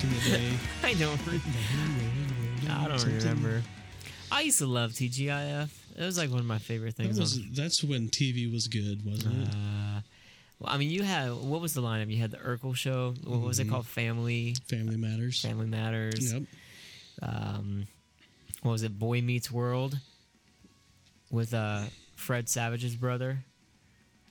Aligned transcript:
back 0.00 0.04
in 0.04 0.14
the 0.32 0.38
day. 0.38 0.52
I 0.82 0.94
don't. 0.94 1.20
I 2.70 2.88
don't 2.88 2.98
Something- 2.98 3.18
remember. 3.18 3.62
I 4.32 4.42
used 4.42 4.58
to 4.58 4.66
love 4.66 4.92
TGIF. 4.92 5.70
It 5.96 6.04
was 6.04 6.16
like 6.16 6.30
one 6.30 6.38
of 6.38 6.46
my 6.46 6.58
favorite 6.58 6.96
That 6.96 7.02
things. 7.04 7.18
was, 7.20 7.38
on, 7.38 7.50
that's 7.52 7.82
when 7.82 8.08
TV 8.08 8.50
was 8.50 8.68
good, 8.68 9.04
wasn't 9.04 9.48
it? 9.48 9.54
uh, 9.54 10.00
well, 10.60 10.72
I 10.72 10.76
mean, 10.78 10.90
you 10.90 11.02
had 11.02 11.32
what 11.32 11.60
was 11.60 11.74
the 11.74 11.82
lineup? 11.82 12.10
You 12.10 12.18
had 12.18 12.30
the 12.30 12.36
Urkel 12.38 12.74
show. 12.76 13.14
What 13.24 13.40
was 13.40 13.58
it 13.58 13.66
Mhm. 13.66 13.70
called? 13.70 13.86
Family, 13.86 14.54
Family 14.68 14.96
Matters. 14.96 15.40
Family 15.42 15.66
Matters. 15.66 16.32
Yep. 16.32 16.42
Um, 17.22 17.86
what 18.62 18.72
was 18.72 18.82
it? 18.82 18.98
Boy 18.98 19.20
Meets 19.20 19.50
World 19.50 19.98
with 21.30 21.52
uh, 21.52 21.84
Fred 22.14 22.48
Savage's 22.48 22.94
brother. 22.94 23.44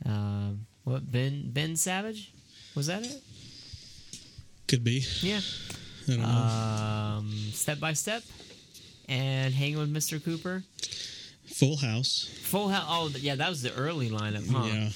Um, 0.06 0.66
what 0.86 1.12
Ben 1.12 1.52
Ben 1.52 1.76
Savage? 1.76 2.32
Was 2.76 2.88
that 2.88 3.04
it? 3.06 3.22
Could 4.70 4.84
be. 4.84 5.04
Yeah. 5.22 5.42
I 6.08 6.12
don't 6.12 6.22
know. 6.22 6.28
Um, 6.28 7.32
Step 7.54 7.80
by 7.80 7.94
Step 7.94 8.24
and 9.10 9.54
Hanging 9.54 9.78
with 9.80 9.94
Mr. 9.94 10.24
Cooper. 10.24 10.64
Full 11.48 11.78
House. 11.78 12.30
Full 12.44 12.70
House. 12.70 12.86
Oh, 12.88 13.12
yeah, 13.20 13.36
that 13.36 13.50
was 13.50 13.62
the 13.64 13.74
early 13.76 14.10
lineup, 14.10 14.48
huh? 14.50 14.64
Yeah. 14.72 14.90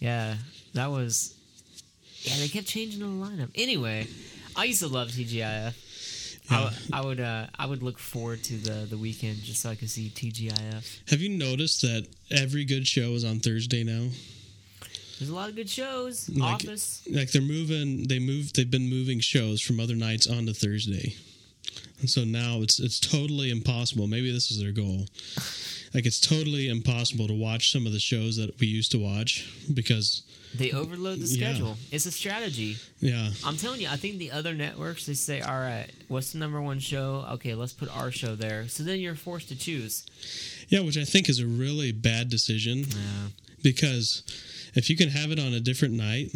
Yeah, 0.00 0.34
that 0.74 0.90
was. 0.90 1.34
Yeah, 2.22 2.34
they 2.38 2.48
kept 2.48 2.66
changing 2.66 3.00
the 3.00 3.06
lineup. 3.06 3.50
Anyway, 3.54 4.08
I 4.56 4.64
used 4.64 4.80
to 4.80 4.88
love 4.88 5.08
TGIF. 5.08 5.72
I, 6.50 6.54
Yeah. 6.54 6.60
w- 6.64 6.76
I 6.92 7.00
would 7.04 7.20
uh, 7.20 7.46
I 7.58 7.66
would 7.66 7.82
look 7.82 7.98
forward 7.98 8.42
to 8.44 8.56
the 8.56 8.86
the 8.86 8.98
weekend 8.98 9.42
just 9.42 9.62
so 9.62 9.70
I 9.70 9.74
could 9.76 9.90
see 9.90 10.10
TGIF. 10.14 11.00
Have 11.10 11.20
you 11.20 11.28
noticed 11.30 11.82
that 11.82 12.06
every 12.30 12.64
good 12.64 12.86
show 12.86 13.12
is 13.12 13.24
on 13.24 13.38
Thursday 13.40 13.84
now? 13.84 14.08
There's 15.18 15.30
a 15.30 15.34
lot 15.34 15.48
of 15.48 15.56
good 15.56 15.70
shows. 15.70 16.28
Like- 16.28 16.54
Office. 16.64 17.02
Like 17.10 17.30
they're 17.32 17.42
moving, 17.42 18.06
they 18.08 18.18
moved, 18.18 18.56
they've 18.56 18.70
been 18.70 18.88
moving 18.90 19.20
shows 19.20 19.60
from 19.62 19.80
other 19.80 19.94
nights 19.96 20.26
onto 20.26 20.52
Thursday, 20.52 21.14
and 22.00 22.08
so 22.10 22.24
now 22.24 22.60
it's 22.62 22.78
it's 22.78 23.00
totally 23.00 23.50
impossible. 23.50 24.06
Maybe 24.06 24.30
this 24.30 24.50
is 24.50 24.60
their 24.60 24.72
goal. 24.72 25.06
Like 25.94 26.04
it's 26.04 26.20
totally 26.20 26.68
impossible 26.68 27.26
to 27.28 27.32
watch 27.32 27.72
some 27.72 27.86
of 27.86 27.92
the 27.92 27.98
shows 27.98 28.36
that 28.36 28.58
we 28.60 28.66
used 28.66 28.92
to 28.92 28.98
watch 28.98 29.48
because 29.72 30.22
They 30.54 30.72
overload 30.72 31.20
the 31.20 31.26
Yeah. 31.26 31.52
schedule. 31.52 31.76
It's 31.90 32.04
a 32.06 32.10
strategy. 32.12 32.76
yeah, 33.00 33.30
I'm 33.44 33.56
telling 33.56 33.80
you, 33.80 33.88
I 33.88 33.96
think 33.96 34.18
the 34.18 34.30
other 34.32 34.52
networks 34.54 35.06
they 35.06 35.14
say, 35.14 35.40
"All 35.40 35.58
right, 35.58 35.88
what's 36.08 36.32
the 36.32 36.38
number 36.38 36.60
one 36.60 36.80
show? 36.80 37.24
Okay, 37.32 37.54
let's 37.54 37.72
put 37.72 37.88
our 37.96 38.10
show 38.12 38.34
there." 38.36 38.68
So 38.68 38.82
then 38.82 39.00
you're 39.00 39.14
forced 39.16 39.48
to 39.48 39.56
choose. 39.56 40.04
yeah, 40.68 40.80
which 40.80 40.96
I 40.98 41.04
think 41.04 41.28
is 41.28 41.38
a 41.38 41.46
really 41.46 41.92
bad 41.92 42.28
decision 42.28 42.80
Yeah. 42.90 43.28
because 43.62 44.22
if 44.76 44.90
you 44.90 44.96
can 44.96 45.08
have 45.08 45.30
it 45.32 45.38
on 45.38 45.52
a 45.52 45.60
different 45.60 45.94
night 45.94 46.30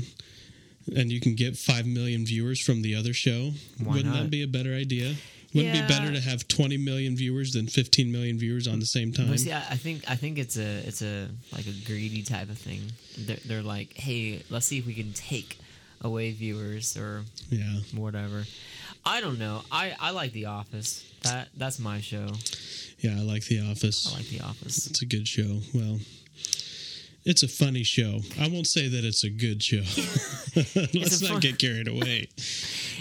and 0.96 1.12
you 1.12 1.20
can 1.20 1.34
get 1.34 1.56
five 1.56 1.86
million 1.86 2.24
viewers 2.24 2.60
from 2.60 2.82
the 2.82 2.94
other 2.94 3.12
show, 3.12 3.52
Why 3.78 3.94
wouldn't 3.96 4.14
not? 4.14 4.22
that 4.22 4.30
be 4.30 4.42
a 4.42 4.48
better 4.48 4.74
idea? 4.74 5.14
Wouldn't 5.54 5.74
it 5.74 5.82
be 5.82 5.88
better 5.88 6.12
to 6.12 6.20
have 6.20 6.46
20 6.46 6.76
million 6.76 7.16
viewers 7.16 7.52
than 7.52 7.66
15 7.66 8.12
million 8.12 8.38
viewers 8.38 8.68
on 8.68 8.78
the 8.78 8.86
same 8.86 9.12
time? 9.12 9.28
But 9.28 9.40
see, 9.40 9.52
I, 9.52 9.58
I 9.58 9.76
think 9.76 10.08
I 10.08 10.14
think 10.14 10.38
it's 10.38 10.56
a 10.56 10.78
it's 10.86 11.02
a 11.02 11.28
like 11.52 11.66
a 11.66 11.72
greedy 11.84 12.22
type 12.22 12.50
of 12.50 12.58
thing. 12.58 12.80
They're, 13.18 13.38
they're 13.44 13.62
like, 13.62 13.94
hey, 13.94 14.44
let's 14.48 14.66
see 14.66 14.78
if 14.78 14.86
we 14.86 14.94
can 14.94 15.12
take 15.12 15.58
away 16.02 16.30
viewers 16.32 16.96
or 16.96 17.24
yeah. 17.50 17.80
whatever. 17.94 18.44
I 19.04 19.20
don't 19.20 19.38
know. 19.38 19.62
I, 19.72 19.94
I 19.98 20.10
like 20.10 20.32
The 20.32 20.46
Office. 20.46 21.04
That 21.22 21.48
that's 21.56 21.78
my 21.78 22.00
show. 22.00 22.28
Yeah, 23.00 23.16
I 23.18 23.22
like 23.22 23.44
The 23.46 23.60
Office. 23.60 24.12
I 24.12 24.18
like 24.18 24.28
The 24.28 24.40
Office. 24.42 24.86
It's 24.86 25.02
a 25.02 25.06
good 25.06 25.26
show. 25.26 25.60
Well, 25.74 25.98
it's 27.24 27.42
a 27.42 27.48
funny 27.48 27.82
show. 27.82 28.20
I 28.40 28.48
won't 28.48 28.66
say 28.66 28.88
that 28.88 29.04
it's 29.04 29.24
a 29.24 29.30
good 29.30 29.62
show. 29.62 29.82
Let's 30.94 31.20
not 31.22 31.30
fun- 31.32 31.40
get 31.40 31.58
carried 31.58 31.88
away. 31.88 32.28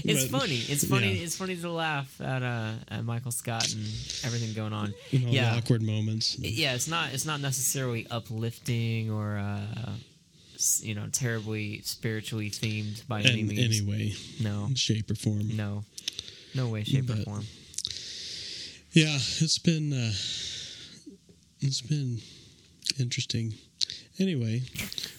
It's 0.02 0.28
But, 0.32 0.40
funny. 0.40 0.56
It's 0.56 0.86
funny. 0.86 1.12
yeah. 1.12 1.24
It's 1.26 1.36
funny 1.36 1.58
to 1.58 1.70
laugh 1.70 2.22
at 2.22 2.42
uh 2.42 2.72
at 2.88 3.04
Michael 3.04 3.32
Scott 3.32 3.70
and 3.74 3.82
everything 4.24 4.54
going 4.54 4.72
on. 4.72 4.94
You 5.12 5.20
know, 5.20 5.30
yeah. 5.30 5.52
the 5.52 5.58
awkward 5.58 5.82
moments. 5.82 6.40
yeah, 6.40 6.74
it's 6.74 6.88
not 6.88 7.14
it's 7.14 7.26
not 7.26 7.42
necessarily 7.42 8.08
uplifting 8.10 9.12
or 9.12 9.38
uh, 9.38 9.92
you 10.82 10.96
know 10.96 11.08
terribly 11.12 11.82
spiritually 11.82 12.50
themed 12.50 13.06
by 13.10 13.22
any 13.24 13.44
means. 13.44 13.60
Anyway, 13.82 14.14
No, 14.42 14.70
shape, 14.74 15.12
or 15.12 15.16
form. 15.16 15.58
no, 15.58 15.84
no 16.56 16.70
way, 16.70 16.86
shape, 16.86 17.10
or 17.10 17.18
form. 17.18 17.44
Yeah, 18.94 19.16
it's 19.18 19.60
been 19.60 19.92
uh, 19.92 20.14
it's 21.60 21.82
been 21.82 22.22
interesting. 22.98 23.54
Anyway, 24.20 24.62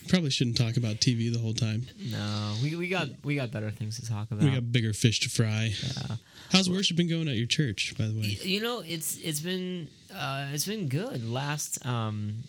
probably 0.09 0.29
shouldn't 0.29 0.59
talk 0.59 0.77
about 0.77 0.97
TV 0.97 1.33
the 1.33 1.39
whole 1.39 1.55
time. 1.55 1.87
No, 2.11 2.55
we, 2.63 2.77
we 2.77 2.89
got 2.89 3.09
we 3.25 3.35
got 3.35 3.51
better 3.51 3.71
things 3.71 3.99
to 3.99 4.07
talk 4.07 4.31
about. 4.31 4.45
We 4.45 4.51
got 4.51 4.71
bigger 4.71 4.93
fish 4.93 5.21
to 5.21 5.31
fry. 5.31 5.73
Yeah. 5.83 6.17
How's 6.53 6.69
worship 6.69 6.97
been 6.97 7.09
going 7.09 7.29
at 7.29 7.37
your 7.37 7.47
church, 7.47 7.95
by 7.97 8.07
the 8.07 8.15
way? 8.15 8.37
You 8.43 8.61
know, 8.61 8.83
it's 8.85 9.19
it's 9.19 9.41
been 9.41 9.89
uh, 10.15 10.49
it's 10.53 10.67
been 10.67 10.89
good. 10.89 11.27
Last 11.29 11.85
um, 11.87 12.43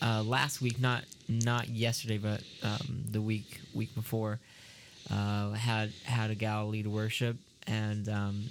uh, 0.00 0.22
last 0.22 0.60
week, 0.60 0.80
not 0.80 1.04
not 1.28 1.68
yesterday, 1.68 2.18
but 2.18 2.42
um, 2.62 3.04
the 3.10 3.20
week 3.20 3.60
week 3.74 3.94
before, 3.94 4.38
uh, 5.10 5.50
had 5.52 5.92
had 6.04 6.30
a 6.30 6.34
gal 6.34 6.68
lead 6.68 6.86
worship, 6.86 7.36
and 7.66 8.08
um, 8.08 8.44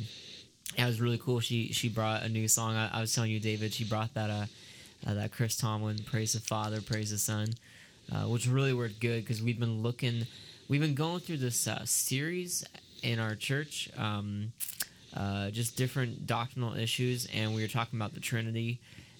it 0.78 0.84
was 0.84 1.00
really 1.00 1.18
cool. 1.18 1.40
She 1.40 1.72
she 1.72 1.90
brought 1.90 2.24
a 2.24 2.30
new 2.30 2.48
song. 2.48 2.76
I, 2.76 2.90
I 2.98 3.02
was 3.02 3.14
telling 3.14 3.32
you, 3.32 3.40
David, 3.40 3.74
she 3.74 3.86
brought 3.86 4.14
that 4.16 4.30
uh, 4.30 4.46
uh 5.08 5.14
that 5.14 5.32
Chris 5.32 5.56
Tomlin, 5.58 6.00
praise 6.06 6.34
the 6.34 6.40
Father, 6.40 6.82
praise 6.82 7.12
the 7.12 7.18
Son, 7.18 7.50
uh, 8.12 8.24
which 8.24 8.48
really 8.48 8.74
worked 8.74 9.00
good 9.00 9.24
because 9.24 9.42
we've 9.42 9.60
been 9.60 9.82
looking, 9.82 10.26
we've 10.68 10.82
been 10.82 10.96
going 10.96 11.20
through 11.20 11.38
this 11.38 11.68
uh, 11.68 11.86
series 11.86 12.66
in 13.02 13.20
our 13.20 13.36
church. 13.36 13.90
Um, 13.98 14.52
uh, 15.16 15.50
just 15.50 15.76
different 15.76 16.28
doctrinal 16.28 16.76
issues, 16.76 17.28
and 17.34 17.56
we 17.56 17.62
were 17.62 17.68
talking 17.68 17.98
about 17.98 18.14
the 18.14 18.20
Trinity, 18.20 18.80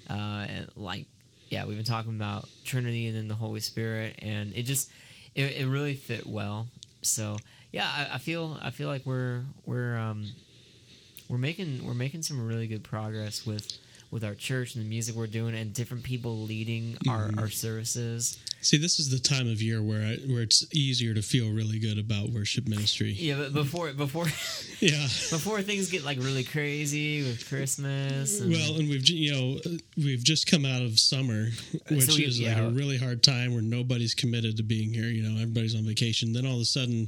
uh, 0.10 0.46
and 0.48 0.68
like, 0.76 1.06
yeah, 1.50 1.66
we've 1.66 1.78
been 1.78 1.86
talking 1.86 2.16
about 2.16 2.48
Trinity 2.64 3.08
and 3.08 3.18
then 3.18 3.28
the 3.28 3.36
Holy 3.36 3.60
Spirit, 3.60 4.16
and 4.22 4.54
it 4.56 4.64
just, 4.64 4.92
it, 5.34 5.58
it 5.58 5.68
really 5.68 5.96
fit 5.96 6.28
well. 6.28 6.68
So 7.02 7.38
yeah, 7.72 7.88
I, 7.88 8.16
I 8.16 8.18
feel, 8.20 8.58
I 8.62 8.70
feel 8.70 8.88
like 8.88 9.06
we're 9.06 9.42
we're 9.66 9.98
um, 9.98 10.26
we're 11.28 11.38
making 11.38 11.86
we're 11.86 11.94
making 11.94 12.22
some 12.24 12.46
really 12.46 12.68
good 12.68 12.84
progress 12.84 13.46
with 13.46 13.78
with 14.12 14.24
our 14.24 14.36
church 14.36 14.76
and 14.76 14.84
the 14.84 14.90
music 14.90 15.16
we're 15.16 15.28
doing, 15.28 15.56
and 15.56 15.74
different 15.74 16.04
people 16.04 16.38
leading 16.40 16.98
our 17.08 17.28
mm-hmm. 17.28 17.40
our 17.40 17.50
services. 17.50 18.40
See, 18.62 18.78
this 18.78 19.00
is 19.00 19.10
the 19.10 19.20
time 19.20 19.48
of 19.50 19.62
year 19.62 19.82
where 19.82 20.02
I, 20.02 20.18
where 20.32 20.42
it's 20.42 20.66
easier 20.76 21.14
to 21.14 21.22
feel 21.22 21.50
really 21.52 21.80
good 21.80 21.98
about 21.98 22.30
worship 22.30 22.68
ministry. 22.68 23.12
Yeah, 23.12 23.38
but 23.38 23.54
before 23.54 23.94
before 23.94 24.26
Yeah. 24.82 25.04
before 25.30 25.62
things 25.62 25.90
get 25.90 26.04
like 26.04 26.18
really 26.20 26.44
crazy 26.44 27.24
with 27.24 27.48
Christmas. 27.48 28.40
And, 28.42 28.52
Well, 28.52 28.76
and 28.76 28.90
we've 28.90 29.08
you 29.08 29.32
know 29.32 29.60
uh, 29.66 29.78
we've 29.98 30.24
just 30.24 30.48
come 30.50 30.66
out 30.66 30.82
of 30.82 31.00
summer, 31.00 31.48
which 31.90 32.08
we- 32.18 32.26
is 32.26 32.40
like 32.42 32.56
yeah. 32.58 32.66
a 32.66 32.70
really 32.70 32.98
hard 32.98 33.24
time 33.24 33.54
where 33.54 33.62
nobody's 33.62 34.14
committed 34.14 34.58
to 34.58 34.64
being 34.64 34.94
here. 34.94 35.06
You 35.08 35.24
know, 35.24 35.36
everybody's 35.42 35.76
on 35.76 35.84
vacation. 35.86 36.34
Then 36.34 36.46
all 36.46 36.56
of 36.56 36.62
a 36.62 36.66
sudden, 36.66 37.08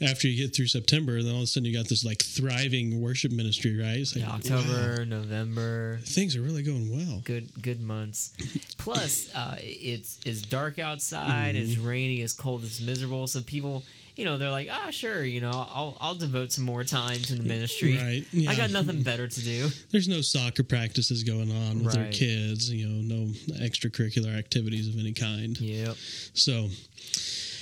after 0.00 0.26
you 0.28 0.36
get 0.36 0.54
through 0.54 0.66
September, 0.68 1.22
then 1.22 1.32
all 1.32 1.38
of 1.38 1.44
a 1.44 1.46
sudden 1.46 1.66
you 1.66 1.76
got 1.76 1.88
this 1.88 2.04
like 2.04 2.22
thriving 2.22 3.00
worship 3.00 3.32
ministry, 3.32 3.78
right? 3.78 3.98
It's 3.98 4.16
like, 4.16 4.24
Yeah, 4.24 4.32
October, 4.34 4.96
wow, 4.98 5.04
November, 5.04 6.00
things 6.04 6.34
are 6.36 6.42
really 6.42 6.62
going 6.62 6.90
well. 6.90 7.20
good 7.24 7.50
good 7.62 7.80
months. 7.80 8.32
Plus, 8.78 9.32
uh, 9.34 9.56
it's 9.60 10.18
it's 10.26 10.42
dark 10.42 10.78
outside, 10.88 11.54
Mm-hmm. 11.54 11.70
it's 11.70 11.76
rainy, 11.78 12.22
it's 12.22 12.32
cold, 12.32 12.64
it's 12.64 12.80
miserable. 12.80 13.26
So 13.26 13.40
people, 13.42 13.84
you 14.16 14.24
know, 14.24 14.36
they're 14.38 14.50
like, 14.50 14.68
ah, 14.70 14.90
sure, 14.90 15.22
you 15.24 15.40
know, 15.40 15.50
I'll 15.50 15.96
I'll 16.00 16.14
devote 16.14 16.50
some 16.52 16.64
more 16.64 16.82
time 16.84 17.18
to 17.28 17.34
the 17.36 17.42
ministry. 17.42 17.96
Right, 17.96 18.24
yeah. 18.32 18.50
I 18.50 18.56
got 18.56 18.70
nothing 18.70 19.02
better 19.10 19.28
to 19.28 19.40
do. 19.40 19.68
There's 19.92 20.08
no 20.08 20.20
soccer 20.22 20.64
practices 20.64 21.22
going 21.22 21.50
on 21.52 21.84
with 21.84 21.94
their 21.94 22.10
kids. 22.10 22.70
You 22.72 22.88
know, 22.88 23.16
no 23.16 23.32
extracurricular 23.64 24.36
activities 24.36 24.88
of 24.88 24.98
any 24.98 25.12
kind. 25.12 25.58
Yep. 25.60 25.96
So, 26.34 26.68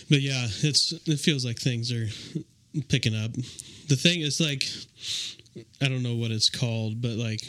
but 0.08 0.20
yeah, 0.22 0.46
it's 0.62 0.92
it 1.06 1.18
feels 1.20 1.44
like 1.44 1.58
things 1.58 1.92
are 1.92 2.06
picking 2.88 3.14
up. 3.14 3.32
The 3.88 3.96
thing 3.96 4.20
is 4.20 4.40
like 4.40 4.64
I 5.82 5.88
don't 5.88 6.02
know 6.02 6.14
what 6.16 6.30
it's 6.30 6.48
called, 6.50 7.00
but 7.02 7.12
like 7.12 7.40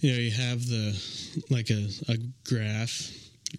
you 0.00 0.12
know, 0.12 0.18
you 0.18 0.30
have 0.32 0.60
the 0.66 0.94
like 1.50 1.70
a 1.70 1.88
a 2.12 2.16
graph, 2.48 3.10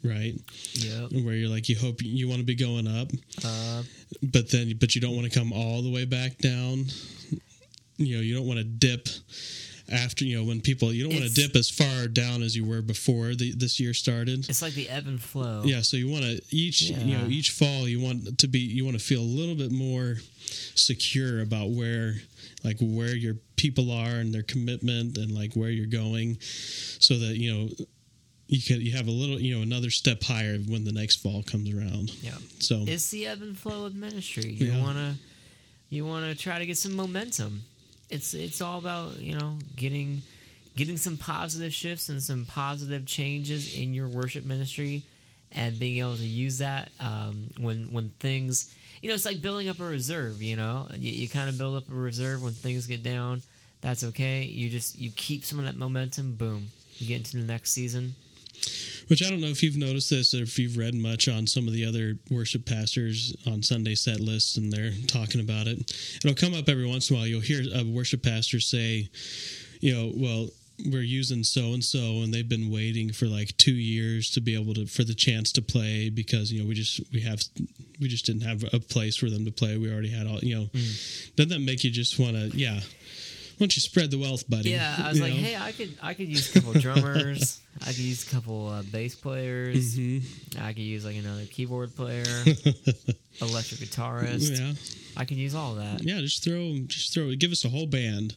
right? 0.03 0.33
Yeah. 0.73 1.07
Where 1.23 1.33
you're 1.35 1.49
like 1.49 1.69
you 1.69 1.75
hope 1.77 2.01
you 2.01 2.27
want 2.27 2.39
to 2.39 2.45
be 2.45 2.55
going 2.55 2.87
up, 2.87 3.09
Uh, 3.43 3.83
but 4.21 4.49
then 4.51 4.75
but 4.79 4.95
you 4.95 5.01
don't 5.01 5.15
want 5.15 5.31
to 5.31 5.39
come 5.39 5.51
all 5.53 5.81
the 5.81 5.91
way 5.91 6.05
back 6.05 6.37
down. 6.39 6.85
You 7.97 8.15
know, 8.15 8.21
you 8.21 8.35
don't 8.35 8.47
want 8.47 8.59
to 8.59 8.63
dip 8.63 9.07
after 9.91 10.23
you 10.23 10.37
know 10.37 10.43
when 10.43 10.61
people 10.61 10.93
you 10.93 11.03
don't 11.03 11.13
want 11.19 11.25
to 11.27 11.33
dip 11.33 11.55
as 11.55 11.69
far 11.69 12.07
down 12.07 12.43
as 12.43 12.55
you 12.55 12.63
were 12.63 12.81
before 12.81 13.33
the, 13.33 13.53
this 13.55 13.79
year 13.79 13.93
started. 13.93 14.47
it's 14.47 14.61
like 14.61 14.73
the 14.73 14.87
ebb 14.89 15.07
and 15.07 15.21
flow. 15.21 15.63
Yeah, 15.65 15.81
so 15.81 15.97
you 15.97 16.07
want 16.09 16.23
to 16.23 16.41
each 16.51 16.83
you 16.83 17.17
know 17.17 17.25
each 17.27 17.51
fall 17.51 17.87
you 17.87 17.99
want 17.99 18.37
to 18.39 18.47
be 18.47 18.59
you 18.59 18.85
want 18.85 18.97
to 18.99 19.03
feel 19.03 19.21
a 19.21 19.31
little 19.39 19.55
bit 19.55 19.71
more 19.71 20.17
secure 20.75 21.41
about 21.41 21.71
where 21.71 22.15
like 22.63 22.77
where 22.81 23.15
your 23.15 23.35
people 23.55 23.91
are 23.91 24.15
and 24.21 24.33
their 24.33 24.43
commitment 24.43 25.17
and 25.17 25.31
like 25.31 25.53
where 25.53 25.69
you're 25.69 25.87
going, 25.87 26.37
so 26.41 27.17
that 27.17 27.37
you 27.37 27.53
know 27.53 27.69
you 28.49 28.61
can 28.61 28.81
you 28.81 28.91
have 28.97 29.07
a 29.07 29.11
little 29.11 29.39
you 29.39 29.55
know 29.55 29.61
another 29.61 29.89
step 29.91 30.21
higher 30.23 30.57
when 30.57 30.83
the 30.83 30.91
next 30.91 31.17
fall 31.17 31.43
comes 31.43 31.71
around. 31.73 32.11
Yeah. 32.21 32.31
So 32.59 32.83
It's 32.87 33.09
the 33.11 33.27
ebb 33.27 33.41
and 33.41 33.57
flow 33.57 33.85
of 33.85 33.95
ministry. 33.95 34.49
You 34.51 34.71
Yeah. 34.73 34.81
want 34.81 34.97
to 34.97 35.13
you 35.89 36.05
want 36.05 36.25
to 36.25 36.35
try 36.43 36.59
to 36.59 36.65
get 36.65 36.77
some 36.77 36.95
momentum. 36.95 37.63
It's 38.09 38.33
it's 38.33 38.59
all 38.59 38.79
about 38.79 39.19
you 39.19 39.37
know 39.37 39.57
getting 39.75 40.23
getting 40.75 40.97
some 40.97 41.15
positive 41.17 41.73
shifts 41.73 42.09
and 42.09 42.21
some 42.21 42.45
positive 42.45 43.05
changes 43.05 43.75
in 43.77 43.93
your 43.93 44.07
worship 44.07 44.45
ministry, 44.45 45.03
and 45.51 45.77
being 45.77 45.99
able 45.99 46.15
to 46.17 46.23
use 46.25 46.57
that 46.57 46.89
um, 46.99 47.51
when 47.59 47.91
when 47.93 48.09
things 48.19 48.73
you 49.01 49.09
know 49.09 49.15
it's 49.15 49.25
like 49.25 49.41
building 49.43 49.69
up 49.69 49.79
a 49.79 49.83
reserve. 49.85 50.41
You 50.41 50.55
know, 50.55 50.87
you, 50.97 51.11
you 51.11 51.29
kind 51.29 51.49
of 51.49 51.57
build 51.59 51.75
up 51.77 51.87
a 51.91 51.93
reserve 51.93 52.41
when 52.41 52.53
things 52.53 52.87
get 52.87 53.03
down. 53.03 53.43
That's 53.81 54.03
okay. 54.05 54.41
You 54.43 54.69
just 54.69 54.97
you 54.97 55.11
keep 55.11 55.45
some 55.45 55.59
of 55.59 55.65
that 55.65 55.77
momentum. 55.77 56.33
Boom, 56.33 56.69
you 56.97 57.07
get 57.07 57.17
into 57.17 57.37
the 57.37 57.43
next 57.43 57.71
season. 57.71 58.15
Which 59.09 59.25
I 59.25 59.29
don't 59.29 59.41
know 59.41 59.47
if 59.47 59.63
you've 59.63 59.75
noticed 59.75 60.11
this 60.11 60.35
or 60.35 60.43
if 60.43 60.59
you've 60.59 60.77
read 60.77 60.93
much 60.93 61.27
on 61.27 61.47
some 61.47 61.67
of 61.67 61.73
the 61.73 61.83
other 61.83 62.17
worship 62.29 62.65
pastors 62.65 63.35
on 63.47 63.63
Sunday 63.63 63.95
set 63.95 64.19
lists 64.19 64.55
and 64.55 64.71
they're 64.71 64.91
talking 65.07 65.41
about 65.41 65.65
it. 65.65 65.91
It'll 66.23 66.35
come 66.35 66.53
up 66.53 66.69
every 66.69 66.85
once 66.85 67.09
in 67.09 67.15
a 67.15 67.19
while. 67.19 67.27
You'll 67.27 67.41
hear 67.41 67.63
a 67.73 67.83
worship 67.83 68.21
pastor 68.21 68.59
say, 68.59 69.09
you 69.79 69.93
know, 69.95 70.11
well, 70.15 70.49
we're 70.85 71.01
using 71.01 71.43
so 71.43 71.73
and 71.73 71.83
so 71.83 72.21
and 72.21 72.33
they've 72.33 72.47
been 72.47 72.71
waiting 72.71 73.11
for 73.11 73.25
like 73.25 73.55
two 73.57 73.73
years 73.73 74.29
to 74.31 74.41
be 74.41 74.55
able 74.55 74.73
to 74.73 74.85
for 74.85 75.03
the 75.03 75.13
chance 75.13 75.51
to 75.51 75.61
play 75.61 76.09
because 76.09 76.51
you 76.51 76.61
know 76.61 76.67
we 76.67 76.73
just 76.73 77.01
we 77.11 77.19
have 77.19 77.41
we 77.99 78.07
just 78.07 78.25
didn't 78.25 78.43
have 78.43 78.63
a 78.73 78.79
place 78.79 79.17
for 79.17 79.29
them 79.29 79.45
to 79.45 79.51
play 79.51 79.77
we 79.77 79.91
already 79.91 80.09
had 80.09 80.25
all 80.27 80.39
you 80.39 80.55
know 80.55 80.65
mm. 80.65 81.35
doesn't 81.35 81.49
that 81.49 81.59
make 81.59 81.83
you 81.83 81.91
just 81.91 82.17
want 82.17 82.33
to 82.33 82.47
yeah 82.57 82.79
don't 83.59 83.75
you 83.75 83.81
spread 83.81 84.09
the 84.09 84.17
wealth, 84.17 84.49
buddy? 84.49 84.71
Yeah, 84.71 84.95
I 84.97 85.07
was 85.09 85.17
you 85.17 85.23
like, 85.23 85.33
know? 85.33 85.39
hey, 85.39 85.55
I 85.57 85.71
could 85.73 85.97
I 86.01 86.13
could 86.13 86.27
use 86.27 86.55
a 86.55 86.59
couple 86.59 86.73
drummers. 86.81 87.59
I 87.81 87.87
could 87.87 87.99
use 87.99 88.27
a 88.27 88.31
couple 88.33 88.67
uh, 88.67 88.81
bass 88.91 89.15
players. 89.15 89.97
Mm-hmm. 89.97 90.61
I 90.61 90.73
could 90.73 90.81
use 90.81 91.05
like 91.05 91.17
another 91.17 91.45
keyboard 91.45 91.95
player, 91.95 92.23
electric 93.41 93.81
guitarist. 93.81 94.57
Yeah, 94.59 94.73
I 95.15 95.25
could 95.25 95.37
use 95.37 95.55
all 95.55 95.75
that. 95.75 96.03
Yeah, 96.03 96.19
just 96.19 96.43
throw 96.43 96.77
just 96.87 97.13
throw 97.13 97.33
give 97.35 97.51
us 97.51 97.65
a 97.65 97.69
whole 97.69 97.87
band. 97.87 98.35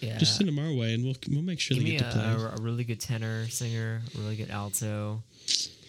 Yeah, 0.00 0.18
just 0.18 0.36
send 0.36 0.48
them 0.48 0.58
our 0.58 0.72
way, 0.72 0.94
and 0.94 1.04
we'll 1.04 1.16
we'll 1.30 1.42
make 1.42 1.60
sure 1.60 1.76
Give 1.76 1.84
they 1.84 1.96
get 1.96 2.10
to 2.10 2.18
play. 2.18 2.24
A, 2.24 2.56
a 2.56 2.60
really 2.60 2.84
good 2.84 3.00
tenor 3.00 3.48
singer, 3.48 4.02
a 4.14 4.18
really 4.18 4.36
good 4.36 4.50
alto. 4.50 5.22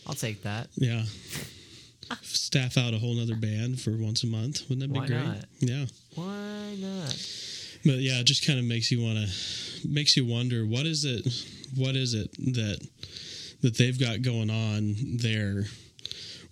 I'll 0.06 0.16
take 0.16 0.44
that. 0.44 0.68
Yeah. 0.76 1.04
Staff 2.22 2.78
out 2.78 2.94
a 2.94 2.98
whole 2.98 3.20
other 3.20 3.36
band 3.36 3.82
for 3.82 3.92
once 3.98 4.24
a 4.24 4.28
month. 4.28 4.62
Wouldn't 4.70 4.80
that 4.80 4.94
be 4.94 5.00
Why 5.00 5.08
great? 5.08 5.26
Not? 5.26 5.46
Yeah. 5.60 5.86
Why 6.16 6.76
not? 6.80 7.14
But 7.86 7.96
yeah, 7.96 8.20
it 8.20 8.26
just 8.26 8.46
kind 8.46 8.60
of 8.60 8.66
makes 8.66 8.92
you 8.92 9.02
want 9.02 9.20
to 9.20 9.88
makes 9.88 10.18
you 10.18 10.26
wonder 10.26 10.66
what 10.66 10.86
is 10.86 11.06
it 11.06 11.28
what 11.76 11.96
is 11.96 12.14
it 12.14 12.32
that 12.54 12.86
that 13.62 13.78
they've 13.78 14.00
got 14.00 14.22
going 14.22 14.50
on 14.50 14.96
there 15.22 15.66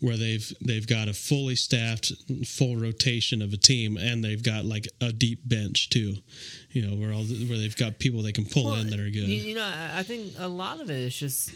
where 0.01 0.17
they've 0.17 0.53
they've 0.61 0.87
got 0.87 1.07
a 1.07 1.13
fully 1.13 1.55
staffed 1.55 2.11
full 2.45 2.75
rotation 2.75 3.41
of 3.41 3.53
a 3.53 3.57
team 3.57 3.97
and 3.97 4.23
they've 4.23 4.43
got 4.43 4.65
like 4.65 4.87
a 5.01 5.11
deep 5.11 5.39
bench 5.45 5.89
too 5.89 6.15
you 6.71 6.85
know 6.85 6.95
where 6.95 7.13
all 7.13 7.23
where 7.23 7.57
they've 7.57 7.77
got 7.77 7.97
people 7.99 8.21
they 8.21 8.31
can 8.31 8.45
pull 8.45 8.65
well, 8.65 8.75
in 8.75 8.89
that 8.89 8.99
are 8.99 9.09
good 9.09 9.27
you 9.27 9.55
know 9.55 9.71
i 9.93 10.03
think 10.03 10.33
a 10.37 10.47
lot 10.47 10.79
of 10.79 10.89
it 10.89 10.97
is 10.97 11.15
just 11.15 11.51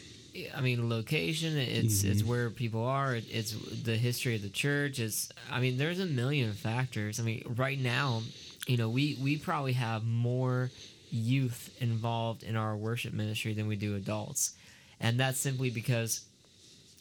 I 0.56 0.62
mean, 0.62 0.90
location. 0.90 1.58
It's 1.58 2.04
mm-hmm. 2.04 2.12
it's 2.12 2.24
where 2.24 2.50
people 2.50 2.86
are. 2.86 3.16
It's 3.16 3.52
the 3.84 3.98
history 3.98 4.36
of 4.36 4.42
the 4.42 4.50
church. 4.50 5.00
It's 5.00 5.30
I 5.52 5.60
mean, 5.60 5.78
there's 5.78 6.00
a 6.00 6.06
million 6.06 6.54
factors. 6.54 7.20
I 7.20 7.24
mean, 7.24 7.44
right 7.58 7.80
now, 7.80 8.22
you 8.68 8.78
know, 8.78 8.90
we 8.90 9.18
we 9.22 9.38
probably 9.38 9.74
have 9.74 10.06
more 10.06 10.70
youth 11.12 11.76
involved 11.80 12.44
in 12.44 12.56
our 12.56 12.76
worship 12.76 13.14
ministry 13.14 13.54
than 13.54 13.68
we 13.68 13.76
do 13.76 13.96
adults, 13.96 14.54
and 15.00 15.20
that's 15.20 15.40
simply 15.40 15.70
because 15.70 16.22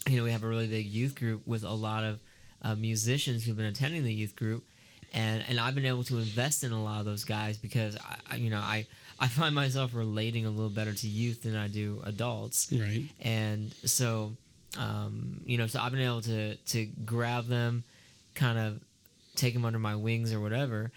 you 0.09 0.17
know 0.17 0.25
we 0.25 0.31
have 0.33 0.45
a 0.45 0.49
really 0.49 0.67
big 0.67 0.87
youth 0.87 1.15
group 1.15 1.47
with 1.47 1.65
a 1.65 1.73
lot 1.73 2.05
of 2.05 2.21
uh, 2.63 2.75
musicians 2.75 3.45
who've 3.45 3.57
been 3.57 3.67
attending 3.67 4.05
the 4.05 4.13
youth 4.13 4.37
group, 4.37 4.65
and 5.13 5.45
and 5.49 5.59
I've 5.61 5.75
been 5.75 5.87
able 5.87 6.05
to 6.05 6.19
invest 6.19 6.65
in 6.65 6.73
a 6.73 6.83
lot 6.83 7.01
of 7.01 7.07
those 7.07 7.25
guys 7.25 7.57
because 7.59 7.97
I, 8.31 8.37
you 8.37 8.51
know 8.51 8.61
I 8.61 8.87
I 9.21 9.29
find 9.29 9.55
myself 9.55 9.95
relating 9.95 10.47
a 10.47 10.51
little 10.51 10.71
better 10.71 10.93
to 10.95 11.07
youth 11.09 11.43
than 11.43 11.57
I 11.57 11.69
do 11.69 12.01
adults, 12.05 12.69
right? 12.73 13.05
And 13.21 13.75
so 13.85 14.33
um, 14.79 15.41
you 15.45 15.59
know 15.59 15.67
so 15.67 15.81
I've 15.81 15.93
been 15.93 16.01
able 16.01 16.23
to 16.23 16.55
to 16.57 16.87
grab 17.05 17.47
them, 17.47 17.85
kind 18.35 18.59
of 18.59 18.81
take 19.35 19.55
them 19.55 19.65
under 19.65 19.79
my 19.79 19.95
wings 19.97 20.33
or 20.33 20.41
whatever 20.41 20.91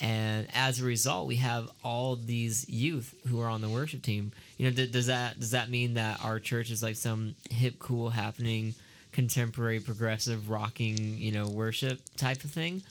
and 0.00 0.46
as 0.54 0.80
a 0.80 0.84
result 0.84 1.26
we 1.26 1.36
have 1.36 1.68
all 1.82 2.16
these 2.16 2.68
youth 2.68 3.14
who 3.26 3.40
are 3.40 3.48
on 3.48 3.60
the 3.60 3.68
worship 3.68 4.02
team. 4.02 4.32
You 4.56 4.68
know 4.70 4.76
th- 4.76 4.92
does 4.92 5.06
that 5.06 5.38
does 5.40 5.50
that 5.52 5.70
mean 5.70 5.94
that 5.94 6.24
our 6.24 6.38
church 6.38 6.70
is 6.70 6.82
like 6.82 6.96
some 6.96 7.34
hip 7.50 7.78
cool 7.78 8.10
happening 8.10 8.74
contemporary 9.12 9.80
progressive 9.80 10.50
rocking 10.50 11.18
you 11.18 11.32
know 11.32 11.48
worship 11.48 12.00
type 12.16 12.44
of 12.44 12.50
thing? 12.50 12.82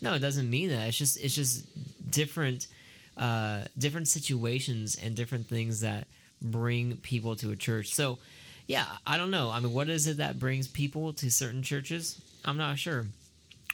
No 0.00 0.14
it 0.14 0.20
doesn't 0.20 0.48
mean 0.48 0.68
that. 0.70 0.88
It's 0.88 0.98
just 0.98 1.20
it's 1.22 1.34
just 1.34 1.66
different 2.10 2.68
uh 3.16 3.62
different 3.76 4.08
situations 4.08 4.96
and 5.02 5.14
different 5.16 5.48
things 5.48 5.80
that 5.80 6.06
bring 6.40 6.96
people 6.98 7.34
to 7.36 7.50
a 7.50 7.56
church. 7.56 7.94
So 7.94 8.18
yeah 8.68 8.86
i 9.06 9.16
don't 9.16 9.32
know. 9.32 9.50
I 9.50 9.58
mean 9.58 9.72
what 9.72 9.88
is 9.88 10.06
it 10.06 10.18
that 10.18 10.38
brings 10.38 10.68
people 10.68 11.12
to 11.14 11.30
certain 11.30 11.62
churches? 11.62 12.20
I'm 12.44 12.56
not 12.56 12.78
sure. 12.78 13.06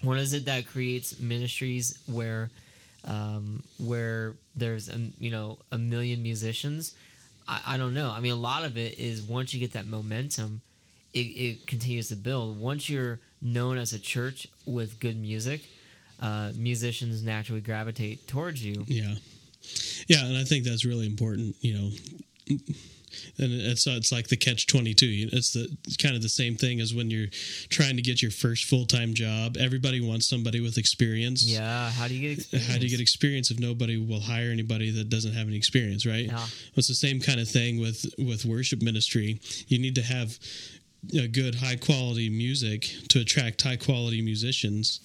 What 0.02 0.18
is 0.18 0.32
it 0.32 0.44
that 0.44 0.66
creates 0.66 1.18
ministries 1.18 1.98
where 2.06 2.50
um, 3.04 3.62
where 3.78 4.34
there's 4.56 4.88
a, 4.88 4.98
you 5.18 5.30
know 5.30 5.58
a 5.72 5.78
million 5.78 6.22
musicians. 6.22 6.94
I, 7.46 7.60
I, 7.66 7.76
don't 7.76 7.94
know. 7.94 8.10
I 8.10 8.20
mean, 8.20 8.32
a 8.32 8.36
lot 8.36 8.64
of 8.64 8.76
it 8.76 8.98
is 8.98 9.22
once 9.22 9.54
you 9.54 9.60
get 9.60 9.72
that 9.72 9.86
momentum, 9.86 10.60
it, 11.14 11.18
it 11.18 11.66
continues 11.66 12.08
to 12.08 12.16
build. 12.16 12.60
Once 12.60 12.90
you're 12.90 13.20
known 13.40 13.78
as 13.78 13.92
a 13.92 13.98
church 13.98 14.46
with 14.66 15.00
good 15.00 15.16
music, 15.16 15.62
uh, 16.20 16.52
musicians 16.56 17.22
naturally 17.22 17.60
gravitate 17.60 18.26
towards 18.26 18.64
you. 18.64 18.84
Yeah, 18.86 19.14
yeah, 20.08 20.24
and 20.24 20.36
I 20.36 20.44
think 20.44 20.64
that's 20.64 20.84
really 20.84 21.06
important. 21.06 21.56
You 21.60 21.74
know 21.74 22.56
and 23.38 23.52
it's 23.52 23.86
it's 23.86 24.12
like 24.12 24.28
the 24.28 24.36
catch 24.36 24.66
22 24.66 25.28
it's 25.32 25.52
the 25.52 25.68
it's 25.84 25.96
kind 25.96 26.14
of 26.14 26.22
the 26.22 26.28
same 26.28 26.56
thing 26.56 26.80
as 26.80 26.94
when 26.94 27.10
you're 27.10 27.28
trying 27.68 27.96
to 27.96 28.02
get 28.02 28.22
your 28.22 28.30
first 28.30 28.64
full-time 28.64 29.14
job. 29.14 29.56
Everybody 29.58 30.00
wants 30.00 30.28
somebody 30.28 30.60
with 30.60 30.78
experience. 30.78 31.44
Yeah 31.44 31.90
how 31.90 32.08
do 32.08 32.14
you 32.14 32.28
get 32.28 32.38
experience? 32.38 32.70
how 32.70 32.78
do 32.78 32.84
you 32.84 32.90
get 32.90 33.00
experience? 33.00 33.50
if 33.50 33.58
nobody 33.58 33.96
will 33.96 34.20
hire 34.20 34.50
anybody 34.50 34.90
that 34.90 35.08
doesn't 35.08 35.32
have 35.32 35.46
any 35.46 35.56
experience 35.56 36.06
right? 36.06 36.26
Yeah. 36.26 36.46
it's 36.74 36.88
the 36.88 36.94
same 36.94 37.20
kind 37.20 37.40
of 37.40 37.48
thing 37.48 37.78
with 37.80 38.04
with 38.18 38.44
worship 38.44 38.82
ministry. 38.82 39.40
You 39.68 39.78
need 39.78 39.94
to 39.96 40.02
have 40.02 40.38
a 41.14 41.28
good 41.28 41.56
high 41.56 41.76
quality 41.76 42.28
music 42.28 42.90
to 43.08 43.20
attract 43.20 43.62
high 43.62 43.76
quality 43.76 44.20
musicians. 44.22 45.00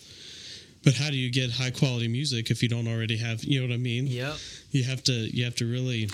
But 0.84 0.96
how 0.96 1.10
do 1.10 1.16
you 1.16 1.32
get 1.32 1.52
high 1.52 1.72
quality 1.72 2.08
music 2.08 2.52
if 2.52 2.62
you 2.62 2.68
don't 2.68 2.88
already 2.88 3.18
have 3.18 3.44
you 3.44 3.62
know 3.62 3.68
what 3.68 3.74
i 3.74 3.78
mean? 3.78 4.08
Yep. 4.08 4.36
You 4.72 4.84
have 4.84 5.04
to 5.06 5.14
you 5.14 5.46
have 5.46 5.56
to 5.56 5.66
really 5.66 6.10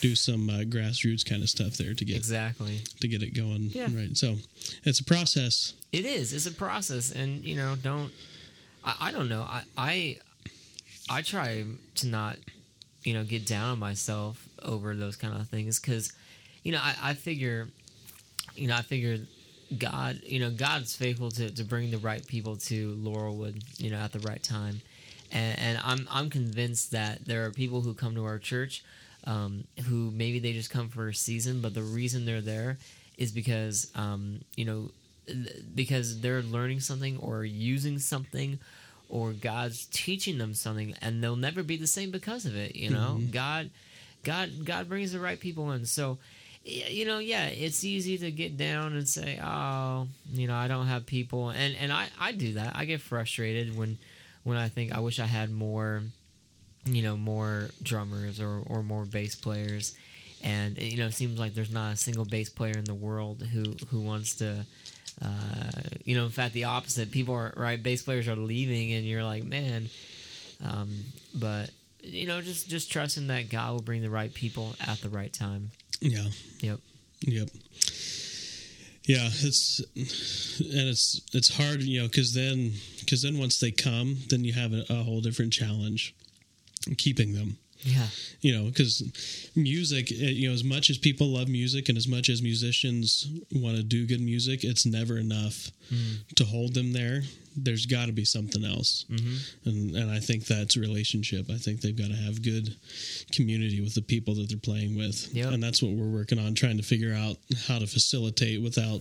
do 0.00 0.14
some 0.14 0.48
uh, 0.48 0.60
grassroots 0.60 1.28
kind 1.28 1.42
of 1.42 1.48
stuff 1.48 1.76
there 1.76 1.94
to 1.94 2.04
get 2.04 2.16
exactly. 2.16 2.80
to 3.00 3.08
get 3.08 3.22
it 3.22 3.34
going 3.34 3.70
yeah. 3.72 3.88
right? 3.94 4.16
So 4.16 4.36
it's 4.84 5.00
a 5.00 5.04
process. 5.04 5.74
It 5.92 6.04
is 6.04 6.32
it's 6.32 6.46
a 6.46 6.52
process 6.52 7.10
and 7.10 7.44
you 7.44 7.56
know 7.56 7.74
don't 7.82 8.12
i, 8.84 8.94
I 9.00 9.12
don't 9.12 9.28
know 9.28 9.42
I, 9.42 9.62
I 9.76 10.18
i 11.08 11.22
try 11.22 11.64
to 11.96 12.06
not 12.06 12.36
you 13.02 13.14
know 13.14 13.24
get 13.24 13.46
down 13.46 13.70
on 13.70 13.78
myself 13.78 14.48
over 14.62 14.94
those 14.94 15.16
kind 15.16 15.34
of 15.34 15.48
things 15.48 15.80
because 15.80 16.12
you 16.62 16.72
know 16.72 16.80
I, 16.80 16.94
I 17.02 17.14
figure 17.14 17.68
you 18.54 18.68
know 18.68 18.76
i 18.76 18.82
figure 18.82 19.18
god 19.78 20.20
you 20.24 20.40
know 20.40 20.50
god's 20.50 20.94
faithful 20.94 21.30
to, 21.32 21.50
to 21.50 21.64
bring 21.64 21.90
the 21.90 21.98
right 21.98 22.26
people 22.26 22.56
to 22.56 22.94
laurelwood 22.96 23.62
you 23.78 23.90
know 23.90 23.98
at 23.98 24.12
the 24.12 24.18
right 24.20 24.42
time. 24.42 24.80
And, 25.32 25.58
and 25.58 25.80
i'm 25.84 26.08
i'm 26.10 26.30
convinced 26.30 26.92
that 26.92 27.24
there 27.24 27.44
are 27.44 27.50
people 27.50 27.80
who 27.80 27.94
come 27.94 28.14
to 28.14 28.24
our 28.24 28.38
church 28.38 28.84
um, 29.24 29.64
who 29.86 30.10
maybe 30.10 30.38
they 30.38 30.52
just 30.52 30.70
come 30.70 30.88
for 30.88 31.08
a 31.08 31.14
season, 31.14 31.60
but 31.60 31.74
the 31.74 31.82
reason 31.82 32.24
they're 32.24 32.40
there 32.40 32.78
is 33.18 33.32
because 33.32 33.90
um, 33.94 34.40
you 34.56 34.64
know 34.64 34.90
because 35.74 36.20
they're 36.20 36.42
learning 36.42 36.80
something 36.80 37.18
or 37.18 37.44
using 37.44 37.98
something 37.98 38.58
or 39.08 39.32
God's 39.32 39.86
teaching 39.86 40.38
them 40.38 40.54
something 40.54 40.94
and 41.02 41.22
they'll 41.22 41.36
never 41.36 41.62
be 41.62 41.76
the 41.76 41.86
same 41.86 42.10
because 42.10 42.46
of 42.46 42.56
it, 42.56 42.74
you 42.74 42.90
know? 42.90 43.16
Mm-hmm. 43.18 43.30
God 43.30 43.70
God 44.24 44.50
God 44.64 44.88
brings 44.88 45.12
the 45.12 45.20
right 45.20 45.38
people 45.38 45.70
in. 45.72 45.86
So 45.86 46.18
you 46.62 47.06
know, 47.06 47.18
yeah, 47.18 47.46
it's 47.46 47.84
easy 47.84 48.18
to 48.18 48.30
get 48.30 48.58
down 48.58 48.92
and 48.92 49.08
say, 49.08 49.40
"Oh, 49.42 50.08
you 50.30 50.46
know, 50.46 50.54
I 50.54 50.68
don't 50.68 50.88
have 50.88 51.06
people." 51.06 51.48
And 51.48 51.74
and 51.80 51.90
I 51.90 52.08
I 52.20 52.32
do 52.32 52.54
that. 52.54 52.76
I 52.76 52.84
get 52.84 53.00
frustrated 53.00 53.76
when 53.76 53.96
when 54.44 54.58
I 54.58 54.68
think 54.68 54.92
I 54.92 55.00
wish 55.00 55.18
I 55.18 55.24
had 55.26 55.50
more 55.50 56.02
you 56.84 57.02
know 57.02 57.16
more 57.16 57.70
drummers 57.82 58.40
or, 58.40 58.62
or 58.66 58.82
more 58.82 59.04
bass 59.04 59.34
players. 59.34 59.96
And 60.42 60.80
you 60.80 60.98
know 60.98 61.06
it 61.06 61.14
seems 61.14 61.38
like 61.38 61.54
there's 61.54 61.72
not 61.72 61.94
a 61.94 61.96
single 61.96 62.24
bass 62.24 62.48
player 62.48 62.76
in 62.76 62.84
the 62.84 62.94
world 62.94 63.42
who 63.42 63.74
who 63.90 64.00
wants 64.00 64.36
to 64.36 64.64
uh, 65.22 65.80
you 66.04 66.16
know 66.16 66.24
in 66.24 66.30
fact 66.30 66.54
the 66.54 66.64
opposite. 66.64 67.10
People 67.10 67.34
are 67.34 67.52
right 67.56 67.82
bass 67.82 68.02
players 68.02 68.26
are 68.28 68.36
leaving 68.36 68.92
and 68.92 69.04
you're 69.04 69.24
like 69.24 69.44
man 69.44 69.88
um, 70.64 71.04
but 71.34 71.70
you 72.02 72.26
know 72.26 72.40
just 72.40 72.68
just 72.68 72.90
trusting 72.90 73.26
that 73.26 73.50
god 73.50 73.72
will 73.72 73.82
bring 73.82 74.02
the 74.02 74.10
right 74.10 74.32
people 74.32 74.74
at 74.86 75.00
the 75.00 75.08
right 75.08 75.32
time. 75.32 75.70
Yeah. 76.00 76.28
Yep. 76.60 76.80
Yep. 77.22 77.48
Yeah, 79.04 79.26
it's 79.26 79.80
and 79.94 80.88
it's 80.88 81.20
it's 81.32 81.56
hard, 81.56 81.82
you 81.82 82.00
know, 82.00 82.06
because 82.06 82.32
then 82.32 82.72
because 83.00 83.22
then 83.22 83.38
once 83.38 83.58
they 83.58 83.70
come, 83.70 84.18
then 84.28 84.44
you 84.44 84.52
have 84.52 84.72
a, 84.72 84.84
a 84.88 85.02
whole 85.02 85.20
different 85.20 85.52
challenge 85.52 86.14
keeping 86.96 87.32
them. 87.34 87.56
Yeah. 87.82 88.06
You 88.42 88.52
know, 88.58 88.64
because 88.66 89.02
music, 89.56 90.10
it- 90.10 90.36
you 90.36 90.48
know, 90.48 90.54
as 90.54 90.62
much 90.64 90.90
as 90.90 90.98
people 90.98 91.28
love 91.28 91.48
music 91.48 91.88
and 91.88 91.96
as 91.96 92.06
much 92.06 92.28
as 92.28 92.42
musicians 92.42 93.26
want 93.52 93.76
to 93.78 93.82
do 93.82 94.06
good 94.06 94.20
music, 94.20 94.64
it's 94.64 94.84
never 94.84 95.16
enough 95.16 95.70
to 96.36 96.44
hold 96.44 96.74
them 96.74 96.92
there. 96.92 97.22
There's 97.56 97.86
got 97.86 98.06
to 98.06 98.12
be 98.12 98.24
something 98.24 98.64
else, 98.64 99.06
Mm-hmm. 99.10 99.68
and 99.68 99.96
and 99.96 100.10
I 100.10 100.20
think 100.20 100.44
that's 100.46 100.76
relationship. 100.76 101.50
I 101.50 101.56
think 101.56 101.80
they've 101.80 101.96
got 101.96 102.08
to 102.10 102.14
have 102.16 102.42
good 102.42 102.76
community 103.32 103.80
with 103.80 103.94
the 103.94 104.02
people 104.02 104.34
that 104.36 104.48
they're 104.50 104.58
playing 104.58 104.94
with, 104.96 105.28
Yep. 105.34 105.52
and 105.52 105.62
that's 105.62 105.82
what 105.82 105.92
we're 105.92 106.06
working 106.20 106.38
on, 106.38 106.54
trying 106.54 106.76
to 106.76 106.84
figure 106.84 107.12
out 107.14 107.38
how 107.66 107.78
to 107.80 107.86
facilitate 107.88 108.62
without 108.62 109.00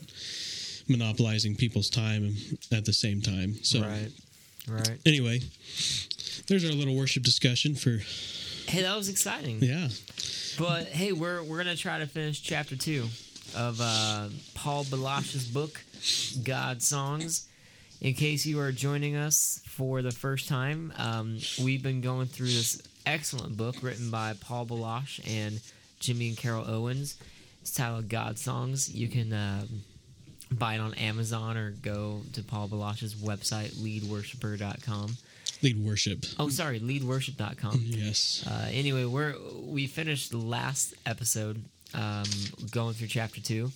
monopolizing 0.88 1.56
people's 1.56 1.90
time 1.90 2.36
at 2.72 2.86
the 2.86 2.94
same 2.94 3.22
time. 3.22 3.56
So 3.62 3.82
Right. 3.82 4.12
Right. 4.68 4.98
anyway, 5.06 5.42
there's 6.50 6.66
our 6.66 6.72
little 6.72 6.96
worship 6.96 7.24
discussion 7.24 7.76
for 7.76 8.00
Hey, 8.68 8.82
that 8.84 8.96
was 8.96 9.10
exciting. 9.10 9.60
yeah. 9.64 9.88
But 10.60 10.88
hey, 10.88 11.12
we're 11.14 11.42
we're 11.44 11.58
gonna 11.58 11.76
try 11.76 12.00
to 12.00 12.06
finish 12.08 12.42
chapter 12.42 12.76
two 12.76 13.06
of 13.56 13.80
uh, 13.82 14.28
Paul 14.54 14.84
Baloche's 14.84 15.48
book, 15.48 15.82
God 16.44 16.82
Songs. 16.84 17.48
In 18.02 18.14
case 18.14 18.46
you 18.46 18.60
are 18.60 18.72
joining 18.72 19.16
us 19.16 19.62
for 19.66 20.02
the 20.02 20.12
first 20.12 20.48
time, 20.48 20.94
um, 20.98 21.40
we've 21.64 21.82
been 21.84 22.02
going 22.02 22.28
through 22.28 22.48
this 22.48 22.82
excellent 23.06 23.58
book 23.58 23.76
written 23.82 24.12
by 24.12 24.34
Paul 24.40 24.66
Baloche 24.66 25.20
and 25.28 25.60
Jimmy 26.00 26.30
and 26.30 26.38
Carol 26.38 26.64
Owens. 26.70 27.18
It's 27.62 27.74
titled 27.74 28.08
God 28.08 28.38
Songs. 28.38 28.94
You 28.94 29.08
can 29.08 29.34
uh, 29.34 29.66
buy 30.52 30.76
it 30.76 30.80
on 30.80 30.94
Amazon 30.94 31.58
or 31.58 31.72
go 31.72 32.22
to 32.34 32.44
Paul 32.44 32.68
Baloche's 32.68 33.16
website, 33.16 33.72
leadworshiper.com. 33.76 35.18
Lead 35.62 35.84
worship. 35.86 36.26
Oh, 36.38 36.50
sorry, 36.50 36.80
leadworship.com. 36.80 37.84
Yes. 37.86 38.46
Uh, 38.50 38.68
anyway, 38.72 39.06
we're 39.06 39.36
we 39.62 39.88
finished 39.88 40.32
the 40.32 40.38
last 40.38 40.94
episode, 41.06 41.62
um, 41.94 42.24
going 42.72 42.94
through 42.94 43.08
chapter 43.08 43.42
two, 43.42 43.72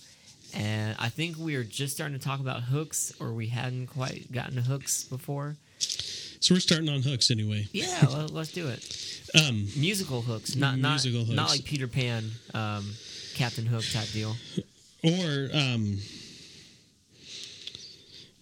and 0.54 0.96
I 0.98 1.10
think 1.10 1.36
we 1.38 1.56
are 1.56 1.64
just 1.64 1.94
starting 1.94 2.18
to 2.18 2.24
talk 2.24 2.40
about 2.40 2.62
hooks, 2.62 3.12
or 3.20 3.32
we 3.32 3.48
hadn't 3.48 3.88
quite 3.88 4.32
gotten 4.32 4.54
to 4.54 4.62
hooks 4.62 5.04
before. 5.04 5.56
So 5.78 6.54
we're 6.54 6.60
starting 6.60 6.88
on 6.88 7.02
hooks 7.02 7.30
anyway. 7.30 7.68
Yeah, 7.72 8.06
let, 8.10 8.30
let's 8.30 8.52
do 8.52 8.68
it. 8.68 9.20
Um, 9.46 9.66
Musical 9.76 10.22
hooks, 10.22 10.56
not 10.56 10.78
Musical 10.78 11.26
not 11.26 11.34
not 11.34 11.48
like 11.50 11.64
Peter 11.64 11.88
Pan, 11.88 12.30
um, 12.54 12.92
Captain 13.34 13.66
Hook 13.66 13.84
type 13.92 14.08
deal. 14.12 14.36
or 15.04 15.50
um, 15.52 15.98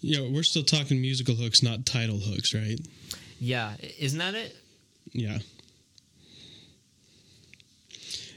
you 0.03 0.19
know, 0.19 0.29
we're 0.31 0.43
still 0.43 0.65
talking 0.65 1.01
musical 1.01 1.35
hooks, 1.35 1.63
not 1.63 1.87
title 1.87 2.19
hooks, 2.19 2.53
right? 2.55 2.79
Yeah, 3.43 3.75
isn't 3.99 4.21
that 4.21 4.37
it? 4.37 4.55
Yeah. 5.13 5.39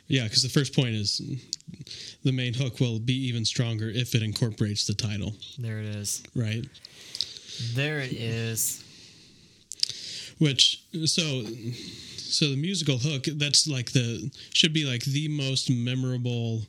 Yeah, 0.07 0.23
because 0.23 0.41
the 0.41 0.49
first 0.49 0.75
point 0.75 0.95
is 0.95 1.21
the 2.23 2.31
main 2.31 2.55
hook 2.55 2.79
will 2.79 2.97
be 2.97 3.13
even 3.27 3.45
stronger 3.45 3.87
if 3.87 4.15
it 4.15 4.23
incorporates 4.23 4.87
the 4.87 4.95
title, 4.95 5.33
There 5.59 5.79
it 5.79 5.85
is. 5.95 6.23
right? 6.35 6.65
There 7.75 7.99
it 7.99 8.13
is. 8.13 8.83
Which 10.39 10.83
so 11.05 11.43
so 12.17 12.49
the 12.49 12.57
musical 12.57 12.97
hook 12.97 13.25
that's 13.25 13.67
like 13.67 13.91
the 13.91 14.31
should 14.53 14.73
be 14.73 14.85
like 14.85 15.03
the 15.05 15.27
most 15.27 15.69
memorable, 15.69 16.63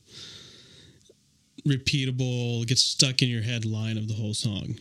repeatable, 1.66 2.66
gets 2.66 2.82
stuck 2.82 3.22
in 3.22 3.28
your 3.28 3.42
head 3.42 3.64
line 3.64 3.96
of 3.96 4.08
the 4.08 4.14
whole 4.14 4.34
song, 4.34 4.76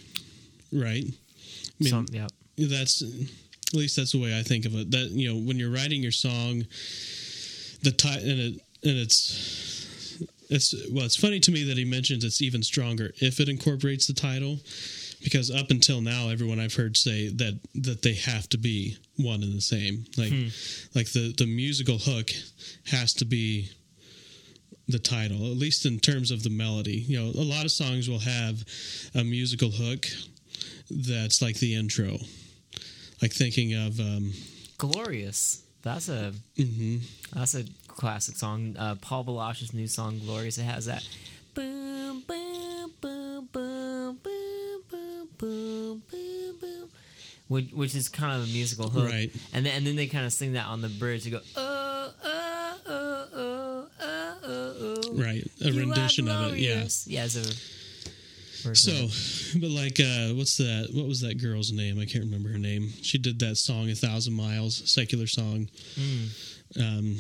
right? 0.73 1.05
I 1.05 1.83
mean, 1.83 1.89
Some, 1.89 2.05
yep. 2.11 2.31
that's 2.57 3.01
at 3.67 3.73
least 3.73 3.95
that's 3.97 4.11
the 4.11 4.21
way 4.21 4.37
I 4.37 4.43
think 4.43 4.65
of 4.65 4.75
it. 4.75 4.91
That 4.91 5.09
you 5.11 5.33
know, 5.33 5.39
when 5.39 5.57
you're 5.57 5.71
writing 5.71 6.01
your 6.01 6.11
song, 6.11 6.65
the 7.83 7.91
title 7.91 8.29
and 8.29 8.39
it 8.39 8.61
and 8.83 8.97
it's 8.97 10.21
it's 10.49 10.73
well, 10.91 11.05
it's 11.05 11.15
funny 11.15 11.39
to 11.39 11.51
me 11.51 11.63
that 11.63 11.77
he 11.77 11.85
mentions 11.85 12.23
it's 12.23 12.41
even 12.41 12.63
stronger 12.63 13.11
if 13.21 13.39
it 13.39 13.49
incorporates 13.49 14.07
the 14.07 14.13
title, 14.13 14.59
because 15.23 15.49
up 15.49 15.71
until 15.71 16.01
now, 16.01 16.29
everyone 16.29 16.59
I've 16.59 16.75
heard 16.75 16.97
say 16.97 17.29
that 17.29 17.59
that 17.75 18.01
they 18.01 18.13
have 18.13 18.47
to 18.49 18.57
be 18.57 18.97
one 19.17 19.43
and 19.43 19.53
the 19.53 19.61
same. 19.61 20.05
Like 20.17 20.31
hmm. 20.31 20.47
like 20.93 21.11
the 21.11 21.33
the 21.37 21.47
musical 21.47 21.97
hook 21.97 22.31
has 22.87 23.13
to 23.15 23.25
be 23.25 23.69
the 24.87 24.99
title, 24.99 25.37
at 25.37 25.57
least 25.57 25.85
in 25.85 25.99
terms 25.99 26.29
of 26.29 26.43
the 26.43 26.49
melody. 26.49 26.97
You 26.97 27.19
know, 27.19 27.29
a 27.29 27.43
lot 27.43 27.65
of 27.65 27.71
songs 27.71 28.07
will 28.07 28.19
have 28.19 28.63
a 29.15 29.23
musical 29.23 29.71
hook 29.71 30.05
that's 30.89 31.41
like 31.41 31.57
the 31.57 31.75
intro. 31.75 32.17
Like 33.21 33.31
thinking 33.33 33.73
of 33.73 33.99
um 33.99 34.33
Glorious. 34.77 35.63
That's 35.83 36.09
a 36.09 36.33
mhm. 36.57 37.01
That's 37.33 37.55
a 37.55 37.63
classic 37.87 38.35
song. 38.35 38.75
Uh, 38.77 38.95
Paul 38.95 39.23
Baloche's 39.23 39.73
new 39.73 39.87
song, 39.87 40.19
"Glorious." 40.19 40.57
It 40.57 40.63
has 40.63 40.85
that. 40.87 41.07
Boom, 41.53 42.23
boom, 42.27 42.91
boom, 42.99 43.47
boom, 43.51 44.17
boom, 44.21 44.81
boom, 44.89 45.27
boom, 45.37 46.03
boom, 46.11 46.57
boom, 46.59 46.89
which, 47.47 47.71
which 47.71 47.95
is 47.95 48.09
kind 48.09 48.35
of 48.41 48.47
a 48.49 48.51
musical 48.51 48.89
hook, 48.89 49.09
Right. 49.09 49.31
And 49.53 49.65
then 49.65 49.77
and 49.77 49.87
then 49.87 49.95
they 49.95 50.07
kind 50.07 50.25
of 50.25 50.33
sing 50.33 50.53
that 50.53 50.65
on 50.65 50.81
the 50.81 50.89
bridge. 50.89 51.23
They 51.23 51.29
go, 51.29 51.39
oh, 51.55 52.13
oh, 52.23 52.77
oh, 52.87 53.27
oh, 53.33 53.87
oh, 54.01 54.37
oh, 54.43 54.95
oh. 55.07 55.13
right, 55.13 55.43
a 55.61 55.71
You 55.71 55.79
rendition 55.79 56.27
of 56.27 56.53
it, 56.53 56.59
yeah. 56.59 56.87
yeah. 57.05 57.27
So, 57.27 57.41
So, 58.73 59.59
but 59.59 59.69
like, 59.69 59.99
uh, 59.99 60.33
what's 60.33 60.57
that? 60.57 60.89
What 60.93 61.07
was 61.07 61.21
that 61.21 61.41
girl's 61.41 61.71
name? 61.71 61.99
I 61.99 62.05
can't 62.05 62.23
remember 62.23 62.49
her 62.49 62.57
name. 62.57 62.89
She 63.01 63.17
did 63.17 63.37
that 63.39 63.57
song, 63.57 63.89
"A 63.89 63.95
Thousand 63.95 64.33
Miles," 64.33 64.81
secular 64.89 65.27
song. 65.27 65.67
Hmm. 65.95 66.25
Um, 66.81 67.17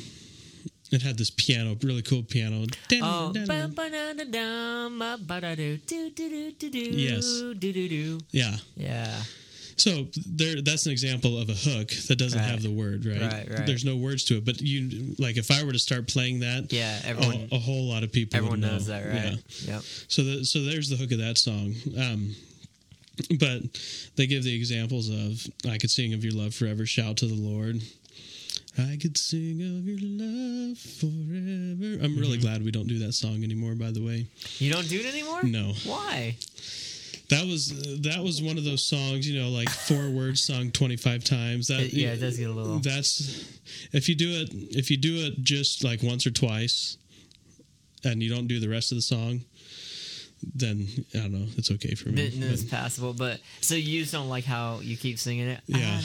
it 0.91 1.01
had 1.01 1.17
this 1.17 1.29
piano, 1.31 1.75
really 1.81 2.01
cool 2.01 2.23
piano. 2.23 2.65
oh, 3.03 3.31
Yes. 6.97 7.41
Yeah. 8.31 8.55
Yeah. 8.75 9.21
So 9.77 10.07
there, 10.25 10.61
that's 10.61 10.85
an 10.85 10.93
example 10.93 11.37
of 11.37 11.49
a 11.49 11.53
hook 11.53 11.89
that 12.07 12.17
doesn't 12.17 12.39
Right. 12.39 12.47
have 12.49 12.61
the 12.63 12.71
word, 12.71 13.05
right? 13.05 13.19
Right, 13.21 13.49
right. 13.51 13.65
There's 13.65 13.83
no 13.83 13.97
words 13.97 14.23
to 14.25 14.37
it, 14.37 14.45
but 14.45 14.61
you 14.61 15.15
like 15.19 15.35
if 15.37 15.51
I 15.51 15.63
were 15.63 15.73
to 15.73 15.79
start 15.79 16.07
playing 16.07 16.39
that, 16.39 16.71
Yeah, 16.71 16.97
a, 17.03 17.07
everyone 17.09 17.49
a 17.51 17.59
whole 17.59 17.87
lot 17.89 18.03
of 18.03 18.11
people 18.11 18.37
everyone 18.37 18.61
would 18.61 18.67
know. 18.67 18.73
knows 18.73 18.87
that, 18.87 19.05
right? 19.05 19.37
Yeah. 19.65 19.73
Yep. 19.75 19.81
So 20.07 20.23
the, 20.23 20.45
so 20.45 20.63
there's 20.63 20.89
the 20.89 20.95
hook 20.95 21.11
of 21.11 21.17
that 21.19 21.37
song. 21.37 21.75
Um, 21.97 22.35
but 23.39 23.61
they 24.15 24.27
give 24.27 24.43
the 24.43 24.55
examples 24.55 25.09
of 25.09 25.45
I 25.69 25.77
could 25.77 25.91
sing 25.91 26.13
of 26.13 26.23
your 26.23 26.33
love 26.33 26.53
forever, 26.55 26.85
shout 26.85 27.17
to 27.17 27.27
the 27.27 27.35
Lord. 27.35 27.81
I 28.77 28.97
could 29.01 29.17
sing 29.17 29.61
of 29.61 29.85
your 29.87 29.99
love 30.01 30.77
forever. 30.77 32.03
I'm 32.03 32.11
Mm-hmm. 32.11 32.19
really 32.19 32.37
glad 32.37 32.63
we 32.63 32.71
don't 32.71 32.87
do 32.87 32.99
that 32.99 33.13
song 33.13 33.43
anymore. 33.43 33.73
By 33.75 33.91
the 33.91 34.03
way, 34.03 34.27
You 34.59 34.71
don't 34.71 34.87
do 34.89 34.99
it 34.99 35.05
anymore? 35.05 35.43
no, 35.43 35.73
Why? 35.85 36.35
That 37.29 37.45
was 37.45 37.69
that 38.01 38.21
was 38.23 38.41
one 38.41 38.57
of 38.57 38.63
those 38.63 38.85
songs. 38.87 39.27
You 39.29 39.41
know, 39.41 39.49
like 39.49 39.69
four 39.69 40.09
words 40.09 40.43
sung 40.43 40.71
25 40.71 41.23
times. 41.23 41.67
That 41.67 41.81
It- 41.81 41.93
yeah, 41.93 42.13
it 42.13 42.17
does 42.17 42.37
get 42.37 42.49
a 42.49 42.53
little. 42.53 42.79
That's 42.79 43.43
if 43.93 44.07
you 44.09 44.15
do 44.15 44.29
it 44.31 44.49
if 44.53 44.91
you 44.91 44.97
do 44.97 45.15
it 45.25 45.41
just 45.43 45.83
like 45.83 46.03
once 46.03 46.25
or 46.27 46.31
twice, 46.31 46.97
and 48.03 48.21
you 48.21 48.29
don't 48.29 48.47
do 48.47 48.59
the 48.59 48.69
rest 48.69 48.91
of 48.91 48.97
the 48.97 49.01
song. 49.01 49.41
Then 50.53 50.87
I 51.15 51.19
don't 51.19 51.31
know. 51.31 51.47
It's 51.57 51.71
okay 51.71 51.95
for 51.95 52.09
me. 52.09 52.27
Then 52.29 52.39
then 52.41 52.51
it's 52.53 52.63
passable, 52.63 53.13
but 53.13 53.39
so 53.61 53.73
you 53.73 54.01
just 54.01 54.11
don't 54.13 54.29
like 54.29 54.43
how 54.43 54.79
you 54.83 54.95
keep 54.95 55.17
singing 55.17 55.47
it. 55.47 55.61
Yeah. 55.65 55.99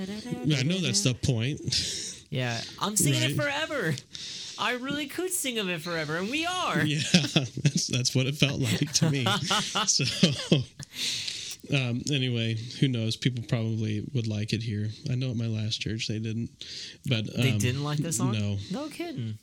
I 0.58 0.62
know 0.64 0.78
that's 0.78 1.02
the 1.02 1.14
point. 1.14 1.60
Yeah, 2.30 2.60
I'm 2.80 2.96
singing 2.96 3.22
it 3.22 3.36
forever. 3.36 3.94
I 4.58 4.72
really 4.74 5.06
could 5.06 5.30
sing 5.30 5.58
of 5.58 5.68
it 5.68 5.80
forever, 5.82 6.16
and 6.16 6.30
we 6.30 6.46
are. 6.46 6.80
yeah, 6.84 6.98
that's 7.12 7.86
that's 7.88 8.14
what 8.14 8.26
it 8.26 8.36
felt 8.36 8.60
like 8.60 8.92
to 8.94 9.10
me. 9.10 9.24
so, 9.86 10.04
um, 11.74 12.02
anyway, 12.12 12.56
who 12.80 12.88
knows? 12.88 13.16
People 13.16 13.44
probably 13.48 14.04
would 14.14 14.26
like 14.26 14.52
it 14.52 14.62
here. 14.62 14.88
I 15.10 15.14
know 15.14 15.30
at 15.30 15.36
my 15.36 15.46
last 15.46 15.80
church 15.80 16.06
they 16.08 16.18
didn't, 16.18 16.50
but 17.08 17.28
um, 17.36 17.42
They 17.42 17.58
didn't 17.58 17.84
like 17.84 17.98
this 17.98 18.16
song. 18.18 18.32
No, 18.32 18.56
no 18.70 18.88
kidding. 18.88 19.38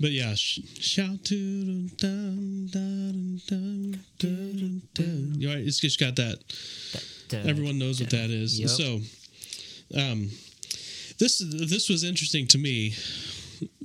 but 0.00 0.10
yeah, 0.10 0.34
sh- 0.34 0.60
shout 0.80 1.24
to 1.26 1.88
dun, 1.96 2.68
dun, 2.72 3.40
dun, 3.46 4.00
dun, 4.18 4.82
dun. 4.94 5.32
You 5.36 5.48
know, 5.50 5.56
it's 5.56 5.78
just 5.80 6.00
got 6.00 6.16
that. 6.16 6.38
Everyone 7.32 7.78
knows 7.78 8.00
what 8.00 8.10
that 8.10 8.30
is. 8.30 8.58
Yep. 8.60 8.68
So, 8.70 9.00
um, 9.96 10.30
this 11.18 11.38
this 11.38 11.88
was 11.88 12.02
interesting 12.04 12.46
to 12.48 12.58
me. 12.58 12.94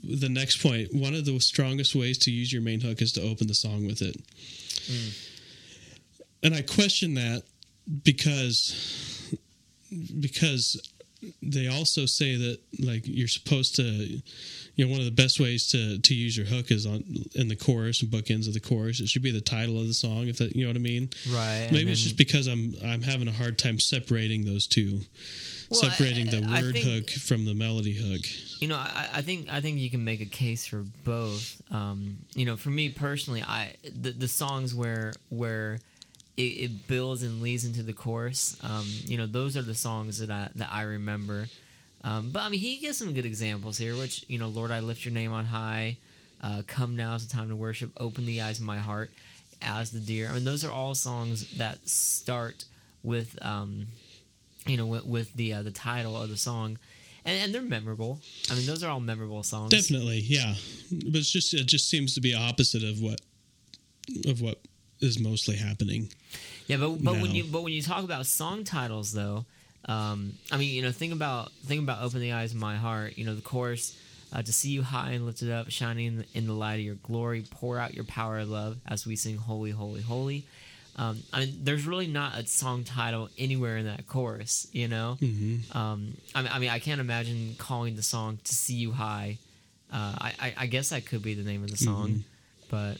The 0.10 0.30
next 0.30 0.62
point, 0.62 0.94
one 0.94 1.14
of 1.14 1.26
the 1.26 1.40
strongest 1.40 1.96
ways 1.96 2.18
to 2.20 2.32
use 2.32 2.52
your 2.52 2.62
main 2.62 2.82
hook 2.82 3.02
is 3.02 3.14
to 3.14 3.22
open 3.22 3.48
the 3.48 3.54
song 3.54 3.86
with 3.86 4.02
it, 4.02 4.16
hmm. 4.88 5.10
and 6.44 6.56
I 6.56 6.62
question 6.62 7.14
that 7.16 7.44
because 8.04 9.36
because 10.20 10.82
they 11.42 11.68
also 11.68 12.06
say 12.06 12.36
that 12.36 12.60
like 12.80 13.02
you're 13.06 13.28
supposed 13.28 13.76
to 13.76 13.84
you 13.84 14.86
know 14.86 14.90
one 14.90 15.00
of 15.00 15.06
the 15.06 15.12
best 15.12 15.40
ways 15.40 15.68
to 15.72 16.00
to 16.00 16.16
use 16.16 16.38
your 16.38 16.46
hook 16.46 16.72
is 16.72 16.86
on 16.86 17.04
in 17.36 17.48
the 17.48 17.56
chorus 17.56 18.02
and 18.02 18.12
bookends 18.12 18.48
of 18.48 18.54
the 18.54 18.60
chorus. 18.60 19.00
It 19.00 19.10
should 19.10 19.24
be 19.24 19.32
the 19.32 19.42
title 19.42 19.80
of 19.80 19.88
the 19.88 19.94
song 19.94 20.28
if 20.28 20.38
that 20.38 20.56
you 20.56 20.64
know 20.64 20.70
what 20.70 20.78
i 20.78 20.80
mean? 20.80 21.10
Right. 21.30 21.70
maybe 21.72 21.92
it's 21.92 22.02
just 22.02 22.18
because 22.18 22.48
i'm 22.48 22.74
i'm 22.86 23.02
having 23.02 23.28
a 23.28 23.34
hard 23.34 23.58
time 23.58 23.80
separating 23.80 24.46
those 24.46 24.68
two 24.68 25.02
Well, 25.70 25.82
separating 25.82 26.28
the 26.28 26.44
I- 26.50 26.60
I 26.60 26.62
word 26.62 26.74
think- 26.74 26.86
hook 26.88 27.10
from 27.12 27.46
the 27.46 27.54
melody 27.54 27.94
hook 27.94 28.22
You 28.62 28.68
know, 28.68 28.76
I, 28.78 29.08
I 29.16 29.22
think 29.22 29.48
I 29.52 29.62
think 29.62 29.80
you 29.80 29.90
can 29.90 30.04
make 30.04 30.20
a 30.22 30.26
case 30.26 30.66
for 30.66 30.84
both. 31.04 31.62
Um, 31.72 32.18
you 32.36 32.46
know, 32.46 32.58
for 32.58 32.70
me 32.70 32.90
personally, 32.90 33.42
I 33.44 33.76
the, 33.84 34.12
the 34.12 34.28
songs 34.28 34.74
where 34.76 35.14
where 35.30 35.80
it, 36.38 36.42
it 36.42 36.88
builds 36.88 37.22
and 37.24 37.42
leads 37.42 37.66
into 37.66 37.84
the 37.84 37.94
chorus. 37.94 38.58
Um, 38.64 38.86
you 39.06 39.18
know, 39.18 39.28
those 39.28 39.56
are 39.58 39.62
the 39.62 39.76
songs 39.76 40.20
that 40.20 40.32
I 40.32 40.50
that 40.56 40.70
I 40.72 40.82
remember. 40.84 41.48
Um, 42.04 42.32
but 42.32 42.42
I 42.44 42.50
mean, 42.50 42.60
he 42.62 42.78
gives 42.78 42.98
some 42.98 43.14
good 43.14 43.26
examples 43.26 43.78
here, 43.78 43.96
which 43.96 44.26
you 44.28 44.40
know, 44.40 44.48
Lord, 44.48 44.72
I 44.72 44.80
lift 44.80 45.06
your 45.06 45.14
name 45.14 45.32
on 45.34 45.46
high. 45.46 45.98
Uh, 46.42 46.62
Come 46.66 46.96
now 46.96 47.16
is 47.16 47.28
the 47.28 47.34
time 47.34 47.50
to 47.50 47.56
worship. 47.56 47.92
Open 47.98 48.26
the 48.26 48.42
eyes 48.42 48.60
of 48.60 48.66
my 48.66 48.78
heart, 48.78 49.12
as 49.62 49.92
the 49.92 50.00
deer. 50.00 50.30
I 50.30 50.34
mean, 50.34 50.46
those 50.46 50.64
are 50.64 50.72
all 50.72 50.96
songs 50.96 51.50
that 51.58 51.88
start 51.90 52.64
with, 53.04 53.38
um, 53.42 53.88
you 54.70 54.78
know, 54.78 54.86
with, 54.86 55.06
with 55.06 55.34
the 55.34 55.54
uh, 55.54 55.62
the 55.64 55.72
title 55.72 56.16
of 56.22 56.30
the 56.30 56.38
song, 56.38 56.78
and, 57.26 57.38
and 57.44 57.54
they're 57.54 57.62
memorable. 57.62 58.20
I 58.50 58.56
mean, 58.56 58.66
those 58.66 58.84
are 58.84 58.90
all 58.90 59.00
memorable 59.00 59.44
songs. 59.44 59.72
definitely 59.72 60.20
yeah 60.20 60.56
but 60.92 61.16
it's 61.16 61.32
just 61.32 61.54
it 61.54 61.66
just 61.68 61.90
seems 61.90 62.14
to 62.16 62.22
be 62.22 62.34
opposite 62.34 62.84
of 62.84 63.02
what 63.02 63.22
of 64.26 64.42
what 64.42 64.60
is 65.02 65.20
mostly 65.20 65.56
happening 65.56 66.10
Yeah, 66.68 66.78
but 66.78 67.04
but 67.04 67.14
when 67.22 67.32
you 67.34 67.44
but 67.46 67.64
when 67.64 67.74
you 67.74 67.82
talk 67.82 68.04
about 68.04 68.26
song 68.26 68.64
titles 68.64 69.12
though, 69.14 69.46
um, 69.86 70.34
I 70.52 70.58
mean, 70.58 70.74
you 70.76 70.82
know, 70.82 70.92
think 70.92 71.14
about 71.14 71.52
think 71.66 71.82
about 71.82 72.04
"Open 72.04 72.20
the 72.20 72.34
Eyes 72.34 72.52
of 72.52 72.58
My 72.60 72.76
Heart." 72.76 73.18
You 73.18 73.26
know, 73.26 73.34
the 73.34 73.42
chorus, 73.42 73.98
uh, 74.34 74.42
"To 74.44 74.52
see 74.54 74.70
you 74.70 74.84
high 74.84 75.12
and 75.12 75.26
lifted 75.26 75.50
up, 75.50 75.70
shining 75.72 76.06
in 76.06 76.18
the, 76.20 76.26
in 76.36 76.46
the 76.48 76.54
light 76.54 76.76
of 76.76 76.86
your 76.86 76.96
glory, 76.96 77.44
pour 77.50 77.80
out 77.80 77.94
your 77.96 78.04
power 78.06 78.38
of 78.40 78.50
love," 78.50 78.78
as 78.86 79.08
we 79.08 79.16
sing 79.16 79.38
"Holy, 79.38 79.72
Holy, 79.72 80.02
Holy." 80.02 80.46
Um, 81.00 81.24
I 81.32 81.40
mean, 81.46 81.60
there's 81.64 81.88
really 81.88 82.08
not 82.08 82.38
a 82.38 82.46
song 82.46 82.84
title 82.84 83.30
anywhere 83.38 83.78
in 83.78 83.86
that 83.86 84.06
chorus. 84.06 84.68
You 84.74 84.90
know, 84.90 85.18
mm-hmm. 85.22 85.78
um, 85.78 86.18
I 86.36 86.42
mean, 86.42 86.52
I 86.54 86.60
mean, 86.60 86.70
I 86.70 86.80
can't 86.80 87.00
imagine 87.00 87.56
calling 87.58 87.96
the 87.96 88.04
song 88.04 88.38
"To 88.44 88.54
See 88.54 88.76
You 88.76 88.92
High." 88.92 89.38
Uh, 89.92 90.16
I, 90.20 90.34
I, 90.40 90.54
I 90.58 90.66
guess 90.68 90.90
that 90.90 91.06
could 91.06 91.24
be 91.24 91.34
the 91.34 91.44
name 91.44 91.64
of 91.64 91.72
the 91.72 91.78
song, 91.78 92.26
but 92.70 92.98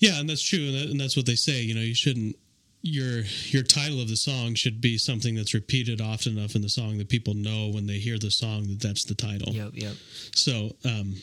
Yeah, 0.00 0.18
and 0.18 0.28
that's 0.28 0.42
true, 0.42 0.60
and, 0.60 0.74
that, 0.74 0.90
and 0.90 0.98
that's 0.98 1.16
what 1.16 1.26
they 1.26 1.36
say. 1.36 1.60
You 1.60 1.74
know, 1.74 1.82
you 1.82 1.94
shouldn't. 1.94 2.36
Your 2.80 3.24
your 3.48 3.62
title 3.62 4.00
of 4.00 4.08
the 4.08 4.16
song 4.16 4.54
should 4.54 4.80
be 4.80 4.96
something 4.96 5.34
that's 5.34 5.52
repeated 5.52 6.00
often 6.00 6.38
enough 6.38 6.54
in 6.54 6.62
the 6.62 6.68
song 6.70 6.96
that 6.98 7.10
people 7.10 7.34
know 7.34 7.68
when 7.68 7.86
they 7.86 7.98
hear 7.98 8.18
the 8.18 8.30
song 8.30 8.68
that 8.68 8.80
that's 8.80 9.04
the 9.04 9.14
title. 9.14 9.52
yep, 9.52 9.72
yep. 9.74 9.94
So 10.34 10.74
um, 10.86 11.16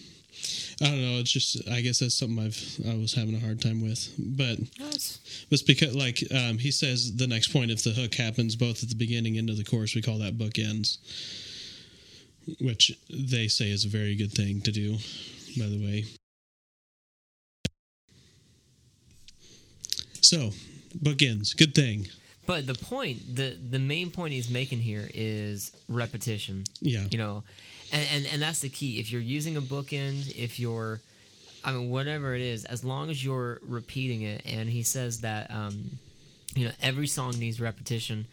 I 0.81 0.85
don't 0.85 1.01
know. 1.01 1.19
It's 1.19 1.31
just 1.31 1.67
I 1.69 1.81
guess 1.81 1.99
that's 1.99 2.15
something 2.15 2.43
I've 2.43 2.79
I 2.89 2.95
was 2.95 3.13
having 3.13 3.35
a 3.35 3.39
hard 3.39 3.61
time 3.61 3.81
with, 3.81 4.13
but 4.17 4.57
That's, 4.79 5.19
it's 5.49 5.61
because 5.61 5.95
like 5.95 6.23
um, 6.33 6.57
he 6.57 6.71
says 6.71 7.15
the 7.15 7.27
next 7.27 7.49
point 7.49 7.71
if 7.71 7.83
the 7.83 7.91
hook 7.91 8.15
happens 8.15 8.55
both 8.55 8.83
at 8.83 8.89
the 8.89 8.95
beginning 8.95 9.37
and 9.37 9.49
of 9.49 9.57
the 9.57 9.63
course 9.63 9.95
we 9.95 10.01
call 10.01 10.19
that 10.19 10.37
bookends, 10.37 10.97
which 12.59 12.91
they 13.09 13.47
say 13.47 13.69
is 13.69 13.85
a 13.85 13.89
very 13.89 14.15
good 14.15 14.31
thing 14.31 14.61
to 14.61 14.71
do. 14.71 14.97
By 15.57 15.67
the 15.67 15.79
way. 15.79 16.05
So, 20.21 20.51
bookends, 20.97 21.55
good 21.55 21.75
thing. 21.75 22.07
But 22.45 22.67
the 22.67 22.73
point, 22.73 23.35
the 23.35 23.57
the 23.69 23.79
main 23.79 24.11
point 24.11 24.33
he's 24.33 24.49
making 24.49 24.79
here 24.79 25.09
is 25.13 25.71
repetition. 25.87 26.65
Yeah. 26.81 27.05
You 27.09 27.17
know, 27.17 27.43
and 27.93 28.05
and, 28.13 28.25
and 28.33 28.41
that's 28.41 28.59
the 28.59 28.69
key. 28.69 28.99
If 28.99 29.11
you're 29.11 29.21
using 29.21 29.55
a 29.55 29.61
bookend, 29.61 30.35
if 30.35 30.59
you're, 30.59 30.99
I 31.63 31.71
mean, 31.71 31.89
whatever 31.89 32.35
it 32.35 32.41
is, 32.41 32.65
as 32.65 32.83
long 32.83 33.09
as 33.09 33.23
you're 33.23 33.59
repeating 33.65 34.23
it, 34.23 34.41
and 34.45 34.67
he 34.69 34.83
says 34.83 35.21
that, 35.21 35.49
um, 35.51 35.91
you 36.55 36.65
know, 36.65 36.71
every 36.81 37.07
song 37.07 37.37
needs 37.39 37.61
repetition. 37.61 38.25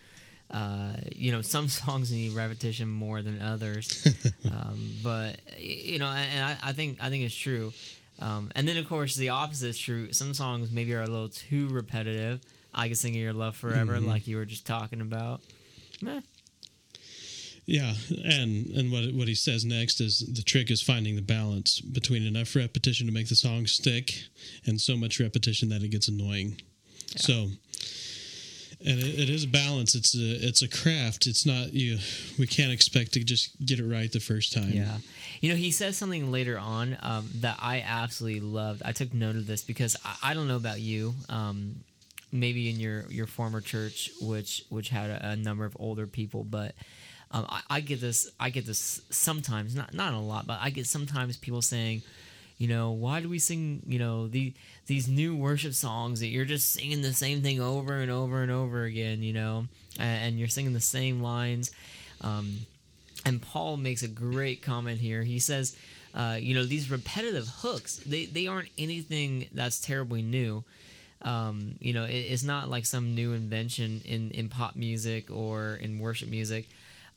Uh, 0.51 0.95
you 1.15 1.31
know, 1.31 1.43
some 1.43 1.69
songs 1.81 2.11
need 2.11 2.33
repetition 2.33 2.89
more 2.89 3.23
than 3.23 3.41
others, 3.41 4.05
um, 4.51 4.79
but 5.03 5.37
you 5.59 5.99
know, 6.01 6.09
and, 6.09 6.45
I, 6.45 6.71
I 6.71 6.73
think 6.73 6.99
I 7.01 7.09
think 7.09 7.23
it's 7.25 7.35
true. 7.37 7.73
Um, 8.19 8.51
and 8.57 8.67
then 8.69 8.77
of 8.77 8.87
course 8.89 9.15
the 9.15 9.29
opposite 9.31 9.69
is 9.69 9.79
true. 9.79 10.13
Some 10.13 10.35
songs 10.35 10.71
maybe 10.73 10.93
are 10.95 11.03
a 11.03 11.07
little 11.07 11.29
too 11.29 11.69
repetitive. 11.69 12.41
I 12.75 12.87
can 12.89 12.97
sing 12.97 13.15
your 13.15 13.33
love 13.33 13.57
forever, 13.57 13.95
Mhm. 13.99 14.07
like 14.07 14.27
you 14.27 14.37
were 14.37 14.45
just 14.45 14.67
talking 14.67 15.01
about. 15.01 15.41
Meh. 16.03 16.21
Yeah, 17.71 17.95
and 18.25 18.67
and 18.75 18.91
what 18.91 19.15
what 19.15 19.29
he 19.29 19.37
says 19.37 19.65
next 19.65 20.01
is 20.01 20.27
the 20.27 20.43
trick 20.43 20.73
is 20.73 20.83
finding 20.83 21.15
the 21.15 21.23
balance 21.23 21.81
between 21.81 22.27
enough 22.27 22.57
repetition 22.57 23.07
to 23.07 23.13
make 23.13 23.29
the 23.29 23.37
song 23.37 23.69
stick 23.69 24.25
and 24.67 24.81
so 24.81 24.97
much 24.97 25.21
repetition 25.21 25.69
that 25.69 25.81
it 25.81 25.91
gets 25.91 26.09
annoying. 26.09 26.61
So, 27.15 27.33
and 28.85 28.99
it, 28.99 29.21
it 29.21 29.31
is 29.31 29.45
a 29.45 29.47
balance. 29.47 29.95
It's 29.95 30.17
a 30.17 30.49
it's 30.49 30.63
a 30.63 30.69
craft. 30.69 31.29
It's 31.29 31.47
not 31.47 31.73
you. 31.73 31.99
We 32.41 32.49
can't 32.49 32.73
expect 32.73 33.13
to 33.13 33.23
just 33.23 33.65
get 33.65 33.79
it 33.79 33.87
right 33.87 34.11
the 34.11 34.19
first 34.19 34.53
time. 34.53 34.73
Yeah. 34.73 34.97
You 35.41 35.51
know, 35.51 35.57
he 35.57 35.71
says 35.71 35.97
something 35.97 36.33
later 36.33 36.59
on 36.59 36.99
um, 37.03 37.31
that 37.37 37.61
I 37.63 37.85
absolutely 37.87 38.41
loved. 38.41 38.83
I 38.85 38.91
took 38.91 39.15
note 39.15 39.37
of 39.37 39.47
this 39.47 39.63
because 39.63 39.97
I, 40.05 40.31
I 40.31 40.35
don't 40.35 40.49
know 40.49 40.57
about 40.57 40.81
you. 40.81 41.15
Um, 41.29 41.77
maybe 42.33 42.69
in 42.69 42.81
your, 42.81 43.05
your 43.11 43.27
former 43.27 43.61
church, 43.61 44.11
which 44.21 44.65
which 44.71 44.89
had 44.89 45.11
a, 45.11 45.31
a 45.31 45.37
number 45.37 45.65
of 45.65 45.77
older 45.79 46.09
people, 46.09 46.43
but 46.43 46.75
um, 47.31 47.47
I, 47.49 47.61
I 47.71 47.81
get 47.81 48.01
this. 48.01 48.31
I 48.39 48.51
get 48.51 48.67
this 48.67 49.03
sometimes, 49.11 49.75
not 49.75 49.95
not 49.95 50.15
a 50.15 50.19
lot, 50.19 50.47
but 50.47 50.59
I 50.61 50.71
get 50.71 50.87
sometimes 50.87 51.37
people 51.37 51.63
saying, 51.63 52.03
you 52.59 52.69
know, 52.69 52.91
why 52.91 53.21
do 53.21 53.29
we 53.29 53.39
sing, 53.39 53.83
you 53.87 53.99
know, 53.99 54.27
the 54.29 54.53
these 54.87 55.09
new 55.09 55.37
worship 55.37 55.73
songs 55.73 56.21
that 56.21 56.27
you're 56.27 56.45
just 56.45 56.73
singing 56.73 57.03
the 57.03 57.13
same 57.13 57.41
thing 57.41 57.61
over 57.61 57.95
and 57.95 58.11
over 58.11 58.43
and 58.43 58.51
over 58.51 58.85
again, 58.85 59.23
you 59.23 59.33
know, 59.33 59.67
and, 59.99 60.25
and 60.25 60.39
you're 60.39 60.49
singing 60.49 60.73
the 60.73 60.81
same 60.81 61.23
lines. 61.23 61.71
Um, 62.21 62.67
and 63.25 63.41
Paul 63.41 63.77
makes 63.77 64.03
a 64.03 64.09
great 64.09 64.63
comment 64.63 65.01
here. 65.01 65.23
He 65.23 65.39
says, 65.39 65.77
uh, 66.15 66.37
you 66.41 66.55
know, 66.55 66.65
these 66.65 66.91
repetitive 66.91 67.47
hooks, 67.49 67.97
they, 67.99 68.27
they 68.27 68.47
aren't 68.47 68.69
anything 68.77 69.47
that's 69.53 69.81
terribly 69.81 70.23
new. 70.23 70.65
Um, 71.23 71.77
you 71.81 71.93
know, 71.93 72.05
it, 72.05 72.13
it's 72.13 72.43
not 72.43 72.69
like 72.69 72.87
some 72.87 73.15
new 73.15 73.33
invention 73.33 74.01
in, 74.05 74.31
in 74.33 74.49
pop 74.49 74.75
music 74.75 75.31
or 75.31 75.77
in 75.77 75.99
worship 75.99 76.29
music. 76.29 76.69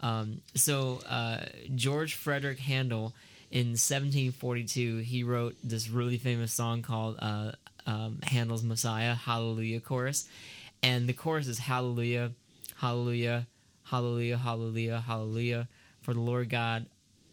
Um, 0.04 0.42
so 0.54 1.00
uh, 1.10 1.46
George 1.74 2.16
Frederick 2.16 2.60
Handel 2.60 3.14
in 3.50 3.70
1742, 3.70 4.98
he 4.98 5.24
wrote 5.24 5.56
this 5.64 5.90
really 5.90 6.18
famous 6.18 6.52
song 6.52 6.82
called 6.82 7.16
uh, 7.20 7.54
um, 7.88 8.20
Handel's 8.22 8.64
Messiah, 8.64 9.16
Hallelujah 9.16 9.80
Chorus. 9.80 10.28
And 10.84 11.08
the 11.08 11.14
chorus 11.14 11.48
is 11.48 11.58
Hallelujah, 11.58 12.32
Hallelujah, 12.76 13.48
Hallelujah, 13.86 14.38
Hallelujah, 14.38 15.00
Hallelujah. 15.00 15.68
For 16.02 16.14
the 16.14 16.20
Lord 16.20 16.50
God 16.50 16.86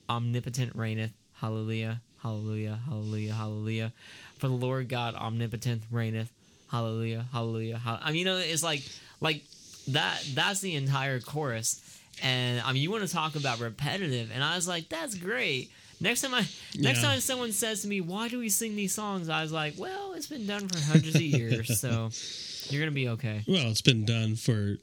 omnipotent 0.08 0.76
reigneth. 0.76 1.12
Hallelujah, 1.32 2.00
Hallelujah, 2.22 2.80
Hallelujah, 2.86 3.34
Hallelujah. 3.34 3.92
For 4.38 4.46
the 4.46 4.54
Lord 4.54 4.88
God 4.88 5.16
omnipotent 5.16 5.82
reigneth. 5.90 6.30
Hallelujah, 6.70 7.26
Hallelujah. 7.32 7.78
Hall-. 7.78 7.98
I 8.00 8.12
mean, 8.12 8.20
you 8.20 8.24
know, 8.26 8.36
it's 8.36 8.62
like 8.62 8.82
like 9.20 9.42
that. 9.88 10.22
That's 10.34 10.60
the 10.60 10.76
entire 10.76 11.18
chorus. 11.18 11.82
And 12.22 12.60
I 12.60 12.72
mean, 12.72 12.82
you 12.82 12.90
want 12.90 13.06
to 13.06 13.12
talk 13.12 13.34
about 13.36 13.60
repetitive, 13.60 14.30
and 14.32 14.42
I 14.44 14.54
was 14.56 14.68
like, 14.68 14.88
that's 14.88 15.14
great. 15.14 15.70
Next 16.00 16.22
time 16.22 16.34
I, 16.34 16.46
next 16.78 17.00
Yeah. 17.02 17.08
time 17.08 17.20
someone 17.20 17.52
says 17.52 17.82
to 17.82 17.88
me, 17.88 18.00
"Why 18.00 18.28
do 18.28 18.38
we 18.38 18.48
sing 18.48 18.74
these 18.76 18.94
songs?" 18.94 19.28
I 19.28 19.42
was 19.42 19.52
like, 19.52 19.74
"Well, 19.76 20.14
it's 20.14 20.26
been 20.28 20.46
done 20.46 20.66
for 20.68 20.78
hundreds 20.78 21.14
of 21.16 21.20
years, 21.22 21.78
so 21.78 22.10
you're 22.70 22.80
gonna 22.80 22.90
be 22.92 23.08
okay." 23.08 23.42
Well, 23.46 23.70
it's 23.70 23.82
been 23.82 24.04
done 24.06 24.36
for 24.36 24.76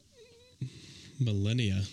millennia, 1.19 1.83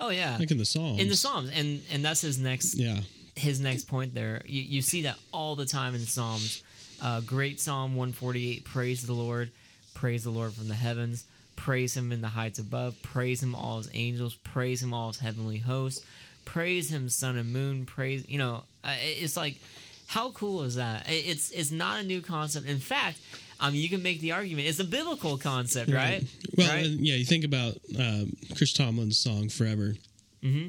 Oh 0.00 0.08
yeah, 0.10 0.36
like 0.38 0.50
in 0.50 0.58
the 0.58 0.64
Psalms. 0.64 0.98
in 1.00 1.08
the 1.08 1.16
Psalms, 1.16 1.50
and 1.54 1.82
and 1.92 2.04
that's 2.04 2.20
his 2.20 2.38
next 2.38 2.74
Yeah. 2.74 3.00
his 3.36 3.60
next 3.60 3.86
point 3.86 4.14
there. 4.14 4.42
You, 4.46 4.62
you 4.62 4.82
see 4.82 5.02
that 5.02 5.16
all 5.32 5.54
the 5.56 5.66
time 5.66 5.94
in 5.94 6.00
the 6.00 6.06
Psalms. 6.06 6.62
Uh, 7.00 7.20
great 7.20 7.58
Psalm 7.60 7.94
148 7.96 8.64
Praise 8.64 9.02
the 9.06 9.12
Lord, 9.12 9.50
praise 9.94 10.22
the 10.24 10.30
Lord 10.30 10.52
from 10.54 10.68
the 10.68 10.74
heavens, 10.74 11.24
praise 11.62 11.96
him 11.96 12.10
in 12.10 12.20
the 12.20 12.28
heights 12.28 12.58
above, 12.58 13.00
praise 13.02 13.40
him 13.40 13.54
all 13.54 13.78
his 13.78 13.88
angels, 13.94 14.34
praise 14.34 14.82
him 14.82 14.92
all 14.92 15.08
his 15.08 15.20
heavenly 15.20 15.58
hosts, 15.58 16.04
praise 16.44 16.90
him 16.90 17.08
sun 17.08 17.36
and 17.36 17.52
moon, 17.52 17.86
praise, 17.86 18.28
you 18.28 18.36
know, 18.36 18.64
uh, 18.82 18.94
it's 18.98 19.36
like, 19.36 19.60
how 20.08 20.32
cool 20.32 20.64
is 20.64 20.74
that? 20.74 21.06
It's 21.08 21.50
it's 21.52 21.70
not 21.70 22.00
a 22.00 22.02
new 22.02 22.20
concept. 22.20 22.66
In 22.66 22.80
fact, 22.80 23.18
I 23.60 23.70
mean, 23.70 23.80
you 23.80 23.88
can 23.88 24.02
make 24.02 24.20
the 24.20 24.32
argument 24.32 24.66
it's 24.66 24.80
a 24.80 24.84
biblical 24.84 25.38
concept, 25.38 25.90
right? 25.90 26.24
Well, 26.58 26.68
right? 26.68 26.84
yeah, 26.84 27.14
you 27.14 27.24
think 27.24 27.44
about 27.44 27.78
um, 27.98 28.36
Chris 28.56 28.72
Tomlin's 28.72 29.16
song 29.16 29.48
"Forever," 29.48 29.94
mm-hmm. 30.42 30.68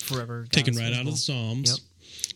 Forever. 0.00 0.46
taken 0.50 0.74
God's 0.74 0.84
right 0.84 0.92
out 0.92 1.06
of 1.06 1.12
the 1.12 1.16
Psalms. 1.16 1.80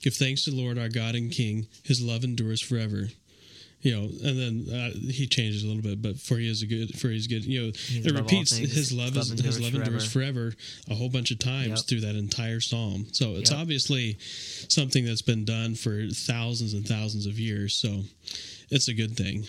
Give 0.00 0.14
thanks 0.14 0.44
to 0.44 0.52
the 0.52 0.56
Lord 0.56 0.78
our 0.78 0.88
God 0.88 1.16
and 1.16 1.30
King; 1.30 1.66
His 1.82 2.00
love 2.00 2.22
endures 2.22 2.62
forever. 2.62 3.08
You 3.80 3.94
know, 3.94 4.02
and 4.02 4.66
then 4.66 4.74
uh, 4.74 4.90
he 4.90 5.26
changes 5.26 5.62
a 5.62 5.66
little 5.68 5.82
bit, 5.82 6.02
but 6.02 6.18
for 6.18 6.36
he 6.36 6.50
is 6.50 6.62
a 6.62 6.66
good, 6.66 6.98
for 6.98 7.08
he's 7.08 7.26
good, 7.28 7.44
you 7.44 7.60
know, 7.66 7.72
He's 7.74 8.06
it 8.06 8.12
repeats 8.12 8.56
things, 8.58 8.72
his 8.74 8.92
love 8.92 9.16
is 9.16 9.30
his 9.30 9.60
love 9.60 9.74
endures 9.74 10.10
forever 10.10 10.52
a 10.90 10.94
whole 10.94 11.08
bunch 11.08 11.30
of 11.30 11.38
times 11.38 11.68
Yep. 11.68 11.78
through 11.86 12.00
that 12.00 12.16
entire 12.16 12.60
psalm. 12.60 13.06
So 13.12 13.36
it's 13.36 13.50
Yep. 13.50 13.60
obviously 13.60 14.16
something 14.20 15.04
that's 15.04 15.22
been 15.22 15.44
done 15.44 15.74
for 15.76 16.08
thousands 16.08 16.74
and 16.74 16.86
thousands 16.86 17.26
of 17.26 17.38
years. 17.38 17.76
So 17.76 18.04
it's 18.70 18.88
a 18.88 18.94
good 18.94 19.16
thing. 19.16 19.46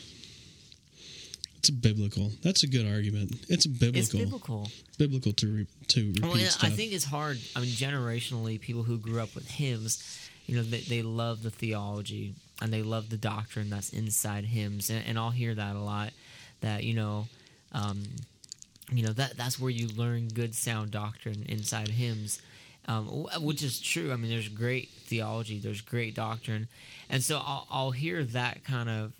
It's 1.57 1.71
biblical. 1.71 2.31
That's 2.41 2.63
a 2.63 2.67
good 2.67 2.85
argument. 2.87 3.35
It's 3.49 3.65
biblical. 3.67 3.99
It's 3.99 4.09
biblical. 4.13 4.71
biblical 4.97 5.33
to 5.33 5.47
re, 5.47 5.67
to 5.89 6.07
repeat 6.07 6.21
Well, 6.23 6.37
yeah, 6.37 6.49
stuff. 6.49 6.63
I 6.65 6.69
think 6.69 6.93
it's 6.93 7.03
hard. 7.03 7.37
I 7.55 7.59
mean, 7.59 7.71
generationally, 7.71 8.61
people 8.61 8.83
who 8.83 8.97
grew 8.97 9.19
up 9.19 9.35
with 9.35 9.49
hymns, 9.49 10.01
you 10.45 10.55
know, 10.55 10.63
they, 10.63 10.79
they 10.81 11.01
love 11.01 11.43
the 11.43 11.49
theology 11.51 12.33
and 12.61 12.73
they 12.73 12.81
love 12.81 13.09
the 13.09 13.17
doctrine 13.17 13.69
that's 13.69 13.89
inside 13.89 14.45
hymns, 14.45 14.89
and, 14.89 15.03
and 15.05 15.17
I'll 15.17 15.31
hear 15.31 15.55
that 15.55 15.75
a 15.75 15.79
lot. 15.79 16.11
That 16.61 16.83
you 16.83 16.93
know, 16.93 17.27
um, 17.71 18.03
you 18.91 19.05
know 19.05 19.13
that 19.13 19.37
that's 19.37 19.59
where 19.59 19.71
you 19.71 19.87
learn 19.87 20.27
good 20.27 20.55
sound 20.55 20.91
doctrine 20.91 21.45
inside 21.47 21.87
hymns, 21.89 22.41
um, 22.87 23.05
which 23.39 23.63
is 23.63 23.79
true. 23.79 24.11
I 24.11 24.15
mean, 24.17 24.29
there's 24.29 24.49
great 24.49 24.89
theology, 25.05 25.59
there's 25.59 25.81
great 25.81 26.15
doctrine, 26.15 26.67
and 27.09 27.23
so 27.23 27.37
I'll, 27.37 27.67
I'll 27.71 27.91
hear 27.91 28.23
that 28.25 28.63
kind 28.63 28.89
of, 28.89 29.13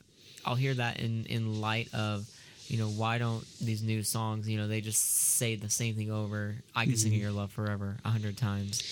I'll 0.45 0.55
hear 0.55 0.73
that 0.73 0.99
in 0.99 1.25
in 1.25 1.61
light 1.61 1.93
of, 1.93 2.27
you 2.67 2.77
know, 2.77 2.89
why 2.89 3.17
don't 3.19 3.45
these 3.61 3.81
new 3.81 4.03
songs, 4.03 4.49
you 4.49 4.57
know, 4.57 4.67
they 4.67 4.81
just 4.81 5.37
say 5.37 5.55
the 5.55 5.69
same 5.69 5.95
thing 5.95 6.11
over. 6.11 6.55
I 6.75 6.85
can 6.85 6.97
sing 6.97 7.13
your 7.13 7.31
love 7.31 7.51
forever 7.51 7.97
a 8.03 8.09
hundred 8.09 8.37
times. 8.37 8.83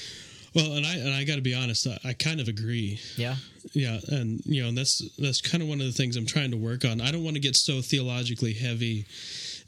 Well, 0.56 0.74
and 0.74 0.86
I 0.86 0.96
and 0.96 1.14
I 1.14 1.24
got 1.24 1.36
to 1.36 1.42
be 1.42 1.54
honest. 1.54 1.88
I, 1.88 2.00
I 2.10 2.14
kind 2.14 2.40
of 2.40 2.48
agree. 2.48 3.00
Yeah, 3.16 3.36
Yeah, 3.74 4.00
and 4.08 4.42
you 4.46 4.62
know, 4.62 4.70
and 4.70 4.78
that's 4.78 5.08
that's 5.18 5.42
kind 5.42 5.62
of 5.62 5.70
one 5.70 5.80
of 5.80 5.88
the 5.88 5.94
things 5.94 6.16
I'm 6.16 6.26
trying 6.26 6.52
to 6.52 6.58
work 6.58 6.86
on. 6.86 7.02
I 7.02 7.12
don't 7.12 7.24
want 7.24 7.36
to 7.36 7.42
get 7.42 7.56
so 7.56 7.82
theologically 7.82 8.54
heavy 8.54 9.06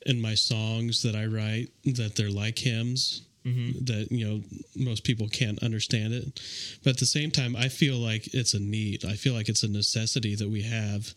in 0.06 0.22
my 0.22 0.36
songs 0.36 1.04
that 1.04 1.16
I 1.16 1.26
write 1.26 1.70
that 1.96 2.16
they're 2.16 2.32
like 2.32 2.58
hymns 2.58 3.24
mm-hmm. 3.46 3.86
that 3.86 4.12
you 4.12 4.26
know 4.26 4.42
most 4.76 5.04
people 5.04 5.28
can't 5.28 5.62
understand 5.64 6.14
it. 6.14 6.40
But 6.84 6.92
at 6.92 6.98
the 6.98 7.06
same 7.06 7.32
time, 7.32 7.56
I 7.56 7.70
feel 7.70 7.98
like 7.98 8.34
it's 8.34 8.54
a 8.54 8.60
need. 8.60 9.06
I 9.06 9.14
feel 9.14 9.34
like 9.34 9.50
it's 9.50 9.64
a 9.64 9.68
necessity 9.68 10.36
that 10.36 10.50
we 10.50 10.64
have 10.64 11.14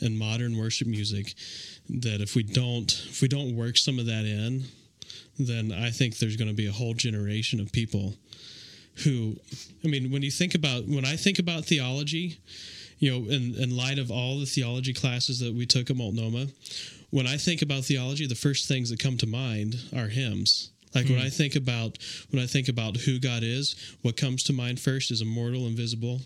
in 0.00 0.16
modern 0.16 0.56
worship 0.56 0.88
music. 0.88 1.34
That 1.88 2.20
if 2.20 2.34
we 2.34 2.42
don't 2.42 2.90
if 3.08 3.22
we 3.22 3.28
don't 3.28 3.56
work 3.56 3.76
some 3.76 3.98
of 3.98 4.06
that 4.06 4.24
in, 4.24 4.64
then 5.38 5.72
I 5.72 5.90
think 5.90 6.18
there's 6.18 6.36
going 6.36 6.50
to 6.50 6.54
be 6.54 6.66
a 6.66 6.72
whole 6.72 6.94
generation 6.94 7.60
of 7.60 7.72
people 7.72 8.14
who 9.04 9.36
I 9.84 9.88
mean, 9.88 10.10
when 10.10 10.22
you 10.22 10.30
think 10.30 10.54
about 10.54 10.86
when 10.86 11.04
I 11.04 11.16
think 11.16 11.38
about 11.38 11.64
theology, 11.64 12.38
you 12.98 13.10
know, 13.10 13.30
in, 13.30 13.54
in 13.56 13.76
light 13.76 13.98
of 13.98 14.10
all 14.10 14.38
the 14.38 14.46
theology 14.46 14.92
classes 14.92 15.40
that 15.40 15.54
we 15.54 15.66
took 15.66 15.90
at 15.90 15.96
Multnomah, 15.96 16.46
when 17.10 17.26
I 17.26 17.36
think 17.36 17.62
about 17.62 17.84
theology, 17.84 18.26
the 18.26 18.34
first 18.34 18.68
things 18.68 18.90
that 18.90 18.98
come 18.98 19.16
to 19.18 19.26
mind 19.26 19.76
are 19.94 20.08
hymns. 20.08 20.70
Like 20.96 21.08
when 21.08 21.20
I 21.20 21.28
think 21.28 21.56
about 21.56 21.98
when 22.30 22.42
I 22.42 22.46
think 22.46 22.68
about 22.68 22.96
who 22.96 23.18
God 23.18 23.42
is, 23.42 23.76
what 24.02 24.16
comes 24.16 24.42
to 24.44 24.52
mind 24.52 24.80
first 24.80 25.10
is 25.10 25.20
immortal, 25.20 25.66
invisible, 25.66 26.20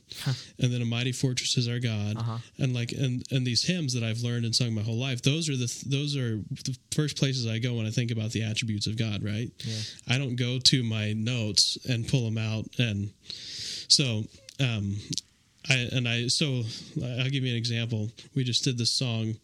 and 0.59 0.73
then 0.73 0.81
a 0.81 0.85
mighty 0.85 1.13
fortress 1.13 1.57
is 1.57 1.69
our 1.69 1.81
God. 1.81 2.17
Uh-huh. 2.17 2.39
And 2.59 2.75
like 2.75 2.93
and 2.93 3.25
and 3.31 3.47
these 3.47 3.65
hymns 3.65 3.93
that 3.95 4.03
I've 4.03 4.21
learned 4.21 4.45
and 4.45 4.55
sung 4.55 4.73
my 4.73 4.83
whole 4.83 4.99
life, 4.99 5.23
those 5.23 5.49
are 5.49 5.57
the 5.57 5.85
those 5.87 6.17
are 6.17 6.37
the 6.65 6.77
first 6.95 7.17
places 7.17 7.47
I 7.47 7.59
go 7.59 7.75
when 7.75 7.87
I 7.87 7.91
think 7.91 8.11
about 8.11 8.31
the 8.31 8.43
attributes 8.45 8.87
of 8.87 8.97
God. 8.97 9.25
Right? 9.25 9.51
Yeah. 9.65 9.81
I 10.09 10.19
don't 10.19 10.37
go 10.37 10.59
to 10.59 10.83
my 10.83 11.13
notes 11.13 11.77
and 11.89 12.07
pull 12.07 12.25
them 12.25 12.39
out 12.39 12.67
and 12.79 13.11
so 13.89 14.25
um 14.61 14.97
I 15.69 15.89
and 15.93 16.09
I 16.09 16.29
so 16.29 16.63
I'll 17.03 17.29
give 17.31 17.45
you 17.45 17.51
an 17.51 17.57
example. 17.57 18.11
We 18.35 18.45
just 18.45 18.65
did 18.65 18.79
this 18.79 18.93
song 18.93 19.35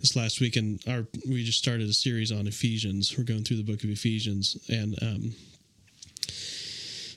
this 0.00 0.16
last 0.16 0.40
week, 0.40 0.56
and 0.56 0.80
our 0.88 1.06
we 1.28 1.44
just 1.44 1.58
started 1.58 1.88
a 1.88 1.92
series 1.92 2.32
on 2.32 2.46
Ephesians. 2.46 3.14
We're 3.16 3.24
going 3.24 3.44
through 3.44 3.58
the 3.58 3.62
book 3.62 3.84
of 3.84 3.90
Ephesians, 3.90 4.56
and 4.68 5.00
um, 5.02 5.32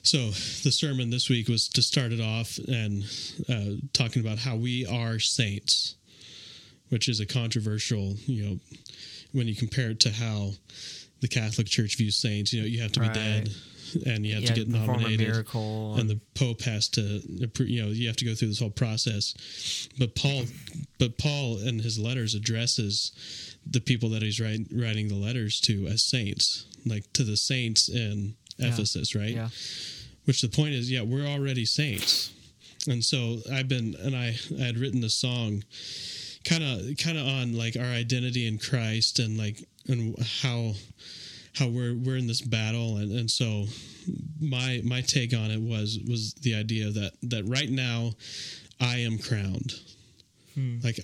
so 0.02 0.28
the 0.62 0.72
sermon 0.72 1.10
this 1.10 1.28
week 1.28 1.48
was 1.48 1.68
to 1.68 1.82
start 1.82 2.12
it 2.12 2.20
off 2.20 2.58
and 2.68 3.04
uh, 3.48 3.76
talking 3.92 4.22
about 4.22 4.38
how 4.38 4.56
we 4.56 4.86
are 4.86 5.18
saints, 5.18 5.96
which 6.88 7.08
is 7.08 7.20
a 7.20 7.26
controversial, 7.26 8.14
you 8.26 8.44
know, 8.44 8.58
when 9.32 9.48
you 9.48 9.54
compare 9.54 9.90
it 9.90 10.00
to 10.00 10.10
how 10.10 10.52
the 11.20 11.28
Catholic 11.28 11.66
Church 11.66 11.96
views 11.96 12.16
saints. 12.16 12.52
You 12.52 12.62
know, 12.62 12.66
you 12.68 12.80
have 12.80 12.92
to 12.92 13.00
be 13.00 13.06
Right. 13.06 13.14
dead, 13.14 13.50
and 14.06 14.26
you 14.26 14.34
have 14.34 14.42
yeah, 14.44 14.48
to 14.48 14.54
get 14.54 14.68
nominated 14.68 15.26
and 15.98 16.08
the 16.10 16.20
pope 16.34 16.62
has 16.62 16.88
to 16.88 17.20
you 17.64 17.82
know 17.82 17.88
you 17.88 18.06
have 18.06 18.16
to 18.16 18.24
go 18.24 18.34
through 18.34 18.48
this 18.48 18.60
whole 18.60 18.70
process. 18.70 19.88
But 19.98 20.14
paul 20.14 20.44
but 20.98 21.18
paul 21.18 21.58
in 21.58 21.78
his 21.80 21.98
letters 21.98 22.34
addresses 22.34 23.56
the 23.66 23.80
people 23.80 24.08
that 24.10 24.22
he's 24.22 24.40
write, 24.40 24.66
writing 24.72 25.08
the 25.08 25.14
letters 25.14 25.60
to 25.62 25.86
as 25.86 26.02
saints 26.02 26.66
like 26.86 27.12
to 27.12 27.24
the 27.24 27.36
saints 27.36 27.88
in 27.88 28.34
Yeah. 28.56 28.68
ephesus 28.68 29.14
right? 29.14 29.34
Yeah, 29.34 29.48
which 30.24 30.40
the 30.40 30.48
point 30.48 30.74
is 30.74 30.90
yeah 30.90 31.02
we're 31.02 31.26
already 31.26 31.64
saints. 31.64 32.32
And 32.86 33.04
so 33.04 33.38
i've 33.52 33.68
been 33.68 33.94
and 34.00 34.16
i 34.16 34.36
i 34.58 34.62
had 34.62 34.78
written 34.78 35.02
a 35.04 35.10
song 35.10 35.64
kind 36.44 36.62
of 36.64 36.96
kind 36.96 37.18
of 37.18 37.26
on 37.26 37.52
like 37.56 37.76
our 37.76 37.84
identity 37.84 38.46
in 38.46 38.56
christ 38.58 39.18
and 39.18 39.36
like 39.36 39.62
and 39.88 40.16
how 40.42 40.72
how 41.58 41.66
we're 41.66 41.94
we're 41.94 42.16
in 42.16 42.26
this 42.26 42.40
battle. 42.40 42.96
And 42.96 43.12
and 43.12 43.30
so 43.30 43.66
my 44.40 44.80
my 44.84 45.00
take 45.00 45.34
on 45.34 45.50
it 45.50 45.60
was 45.60 45.98
was 46.08 46.34
the 46.34 46.54
idea 46.54 46.90
that 46.90 47.12
that 47.22 47.44
right 47.46 47.70
now 47.70 48.12
i 48.80 48.98
am 48.98 49.18
crowned. 49.18 49.74
Hmm. 50.54 50.78
Like 50.82 51.00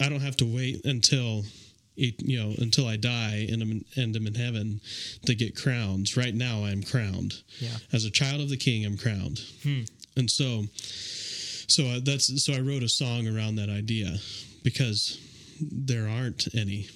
i 0.00 0.08
don't 0.08 0.20
have 0.20 0.36
to 0.38 0.44
wait 0.44 0.84
until 0.84 1.44
you 1.94 2.38
know 2.38 2.54
until 2.58 2.88
i 2.88 2.96
die 2.96 3.46
and 3.50 3.62
I'm, 3.62 3.84
and 3.96 4.16
i'm 4.16 4.26
in 4.26 4.34
heaven 4.34 4.80
to 5.26 5.34
get 5.34 5.54
crowns 5.54 6.16
right 6.16 6.34
now 6.34 6.64
i'm 6.64 6.82
crowned. 6.82 7.34
Yeah, 7.60 7.76
as 7.92 8.04
a 8.04 8.10
child 8.10 8.40
of 8.40 8.48
the 8.48 8.56
king 8.56 8.84
i'm 8.84 8.98
crowned. 8.98 9.40
Hmm. 9.62 9.82
And 10.16 10.30
so 10.30 10.64
so 10.74 12.00
that's 12.00 12.44
so 12.44 12.52
i 12.54 12.60
wrote 12.60 12.82
a 12.82 12.88
song 12.88 13.28
around 13.28 13.56
that 13.56 13.68
idea 13.68 14.16
because 14.64 15.18
there 15.60 16.08
aren't 16.08 16.48
any 16.54 16.88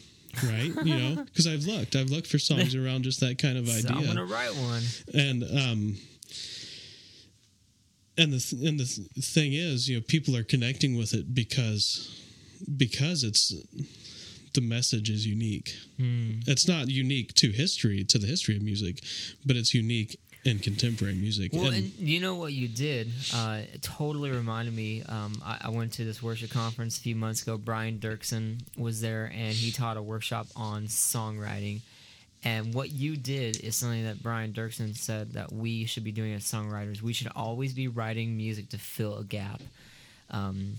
right 0.44 0.72
you 0.84 0.96
know 0.96 1.24
because 1.24 1.46
i've 1.46 1.64
looked 1.64 1.94
i've 1.96 2.10
looked 2.10 2.26
for 2.26 2.38
songs 2.38 2.74
around 2.80 3.02
just 3.02 3.20
that 3.20 3.38
kind 3.38 3.56
of 3.58 3.68
So 3.68 3.88
I'm 3.88 3.96
idea 3.98 4.06
gonna 4.08 4.24
write 4.24 4.54
one. 4.56 4.82
and 5.14 5.42
um 5.44 5.96
and 8.18 8.32
the 8.32 8.38
th- 8.40 8.62
and 8.68 8.80
the 8.80 8.84
th- 8.84 9.08
thing 9.24 9.52
is 9.52 9.88
you 9.88 9.96
know 9.96 10.02
people 10.06 10.36
are 10.36 10.44
connecting 10.44 10.96
with 10.96 11.12
it 11.14 11.34
because 11.34 12.22
because 12.76 13.22
it's 13.24 13.54
the 14.54 14.60
message 14.62 15.10
is 15.10 15.26
unique 15.26 15.74
Hmm. 15.98 16.40
it's 16.46 16.66
not 16.66 16.88
unique 16.88 17.34
to 17.34 17.50
history 17.50 18.04
to 18.04 18.18
the 18.18 18.26
history 18.26 18.56
of 18.56 18.62
music 18.62 19.02
but 19.44 19.56
it's 19.56 19.74
unique 19.74 20.18
in 20.46 20.58
contemporary 20.58 21.14
music 21.14 21.52
Well, 21.52 21.66
and, 21.66 21.74
and 21.76 21.92
you 21.98 22.20
know 22.20 22.36
what 22.36 22.52
you 22.52 22.68
did? 22.68 23.10
Uh, 23.34 23.62
it 23.72 23.82
totally 23.82 24.30
reminded 24.30 24.74
me. 24.74 25.02
Um, 25.08 25.42
I, 25.44 25.58
I 25.64 25.70
went 25.70 25.92
to 25.94 26.04
this 26.04 26.22
worship 26.22 26.50
conference 26.50 26.98
a 26.98 27.00
few 27.00 27.16
months 27.16 27.42
ago. 27.42 27.58
Brian 27.58 27.98
Doerksen 27.98 28.60
was 28.76 29.00
there, 29.00 29.30
and 29.34 29.52
he 29.52 29.72
taught 29.72 29.96
a 29.96 30.02
workshop 30.02 30.46
on 30.56 30.84
songwriting. 30.84 31.80
And 32.44 32.74
what 32.74 32.92
you 32.92 33.16
did 33.16 33.64
is 33.64 33.74
something 33.74 34.04
that 34.04 34.22
Brian 34.22 34.52
Doerksen 34.52 34.96
said 34.96 35.32
that 35.32 35.52
we 35.52 35.84
should 35.84 36.04
be 36.04 36.12
doing 36.12 36.32
as 36.34 36.44
songwriters. 36.44 37.02
We 37.02 37.12
should 37.12 37.32
always 37.34 37.72
be 37.72 37.88
writing 37.88 38.36
music 38.36 38.68
to 38.70 38.78
fill 38.78 39.18
a 39.18 39.24
gap, 39.24 39.60
um, 40.30 40.74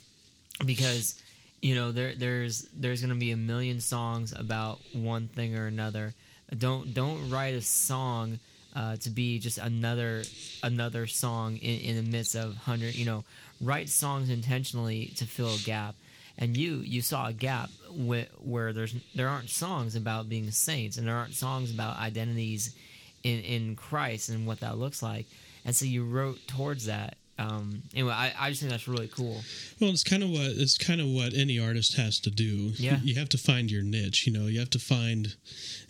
because 0.66 1.22
you 1.62 1.76
know 1.76 1.92
there 1.92 2.14
there's 2.16 2.68
there's 2.74 3.02
going 3.02 3.14
to 3.14 3.20
be 3.20 3.32
a 3.32 3.38
million 3.38 3.82
songs 3.82 4.32
about 4.32 4.80
one 4.94 5.28
thing 5.28 5.58
or 5.58 5.68
another. 5.68 6.14
Don't 6.58 6.94
don't 6.94 7.30
write 7.30 7.56
a 7.56 7.62
song 7.62 8.40
uh, 8.78 8.96
to 8.98 9.10
be 9.10 9.40
just 9.40 9.58
another 9.58 10.24
another 10.62 11.08
song 11.08 11.58
in, 11.58 11.80
in 11.80 11.96
the 11.96 12.12
midst 12.12 12.36
of 12.36 12.56
hundred. 12.56 12.94
You 12.94 13.06
know, 13.06 13.24
write 13.60 13.90
songs 13.90 14.30
intentionally 14.30 15.14
to 15.18 15.26
fill 15.26 15.54
a 15.56 15.58
gap. 15.66 15.96
And 16.38 16.56
you 16.56 16.76
you 16.86 17.02
saw 17.02 17.28
a 17.28 17.34
gap 17.34 17.72
where, 17.92 18.28
where 18.38 18.74
there's 18.74 18.94
there 19.16 19.30
aren't 19.30 19.50
songs 19.50 19.96
about 19.96 20.30
being 20.30 20.52
saints, 20.52 20.98
and 20.98 21.08
there 21.08 21.16
aren't 21.16 21.34
songs 21.34 21.74
about 21.74 21.98
identities 21.98 22.76
in 23.24 23.40
in 23.40 23.76
Christ 23.76 24.30
and 24.30 24.46
what 24.46 24.60
that 24.60 24.78
looks 24.78 25.02
like. 25.02 25.26
And 25.66 25.76
so 25.76 25.86
you 25.86 26.06
wrote 26.06 26.40
towards 26.48 26.86
that. 26.86 27.18
Um, 27.40 27.84
anyway, 27.94 28.14
I, 28.14 28.34
I 28.40 28.50
just 28.50 28.62
think 28.62 28.72
that's 28.72 28.88
really 28.88 29.08
cool. 29.08 29.42
Well, 29.80 29.92
it's 29.92 30.04
kind 30.04 30.24
of 30.24 30.30
what 30.30 30.42
it's 30.42 30.78
kind 30.78 31.00
of 31.00 31.08
what 31.08 31.34
any 31.34 31.60
artist 31.60 31.96
has 31.98 32.20
to 32.22 32.32
do. 32.32 32.72
Yeah. 32.78 33.00
you 33.04 33.16
have 33.16 33.30
to 33.30 33.38
find 33.38 33.70
your 33.70 33.84
niche. 33.84 34.26
You 34.26 34.34
know, 34.34 34.48
you 34.48 34.60
have 34.60 34.72
to 34.72 34.80
find 34.80 35.36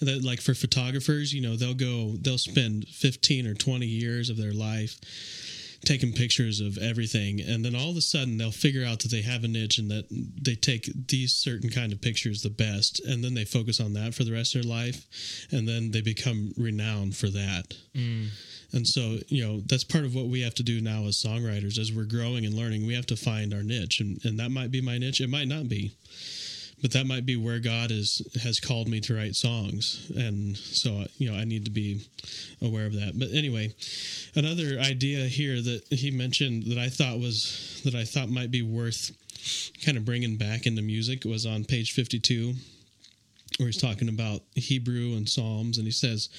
that. 0.01 0.23
Like 0.23 0.41
for 0.41 0.53
photographers, 0.53 1.33
you 1.33 1.41
know, 1.41 1.55
they'll 1.55 1.73
go, 1.73 2.15
they'll 2.19 2.38
spend 2.38 2.88
fifteen 2.88 3.47
or 3.47 3.53
twenty 3.53 3.86
years 3.86 4.29
of 4.29 4.38
their 4.38 4.51
life 4.51 4.99
taking 5.88 6.12
pictures 6.12 6.60
of 6.60 6.78
everything 6.80 7.39
and 7.39 7.63
then 7.63 7.73
all 7.73 7.89
of 7.89 7.95
a 7.95 8.02
sudden 8.02 8.38
they'll 8.38 8.52
figure 8.52 8.86
out 8.86 9.00
that 9.00 9.10
they 9.10 9.21
have 9.21 9.45
a 9.45 9.47
niche 9.47 9.78
and 9.78 9.89
that 9.89 10.06
they 10.10 10.54
take 10.54 10.91
these 11.08 11.32
certain 11.32 11.69
kind 11.69 11.93
of 11.93 12.02
pictures 12.02 12.41
the 12.41 12.50
best 12.50 13.00
and 13.06 13.23
then 13.23 13.34
they 13.34 13.45
focus 13.45 13.80
on 13.80 13.93
that 13.93 14.13
for 14.13 14.26
the 14.26 14.34
rest 14.34 14.54
of 14.54 14.63
their 14.63 14.69
life 14.69 15.06
and 15.50 15.65
then 15.65 15.91
they 15.91 16.02
become 16.02 16.52
renowned 16.58 17.15
for 17.15 17.28
that. 17.28 17.73
Mm. 17.95 18.28
And 18.73 18.86
so 18.86 19.19
you 19.30 19.47
know 19.47 19.62
that's 19.65 19.86
part 19.86 20.04
of 20.04 20.13
what 20.13 20.28
we 20.28 20.41
have 20.41 20.56
to 20.56 20.63
do 20.63 20.82
now 20.82 21.06
as 21.06 21.23
songwriters. 21.23 21.80
As 21.80 21.93
we're 21.93 22.04
growing 22.04 22.45
and 22.45 22.54
learning 22.54 22.86
we 22.86 22.93
have 22.93 23.06
to 23.06 23.15
find 23.15 23.54
our 23.54 23.63
niche 23.63 24.02
and, 24.02 24.19
and 24.26 24.38
that 24.39 24.52
might 24.52 24.71
be 24.71 24.82
my 24.82 24.97
niche. 24.97 25.21
It 25.21 25.30
might 25.30 25.47
not 25.47 25.69
be 25.69 25.93
but 26.82 26.92
that 26.92 27.08
might 27.08 27.26
be 27.26 27.36
where 27.36 27.60
God 27.60 27.92
is 27.92 28.22
has 28.44 28.60
called 28.60 28.88
me 28.88 29.00
to 29.02 29.16
write 29.16 29.36
songs, 29.36 30.12
and 30.16 30.56
so 30.56 31.06
you 31.18 31.32
know 31.32 31.38
I 31.38 31.44
need 31.44 31.66
to 31.66 31.72
be 31.72 32.02
aware 32.62 32.86
of 32.86 32.94
that. 32.94 33.18
But 33.18 33.30
anyway, 33.32 33.74
another 34.36 34.80
idea 34.80 35.26
here 35.26 35.62
that 35.62 35.84
he 35.90 36.12
mentioned 36.12 36.63
that 36.68 36.78
I 36.78 36.90
thought 36.90 37.20
was 37.20 37.82
that 37.84 37.96
I 37.96 38.04
thought 38.04 38.30
might 38.30 38.52
be 38.52 38.62
worth 38.62 39.12
kind 39.84 39.98
of 39.98 40.06
bringing 40.06 40.38
back 40.38 40.66
into 40.66 40.82
music 40.82 41.26
was 41.26 41.46
on 41.46 41.66
page 41.66 41.94
fifty 41.94 42.20
two. 42.20 42.54
Where 43.58 43.68
he's 43.68 43.82
talking 43.82 44.10
about 44.10 44.42
Hebrew 44.54 45.16
and 45.16 45.28
Psalms, 45.28 45.80
and 45.80 45.88
he 45.88 45.92
says, 45.92 46.30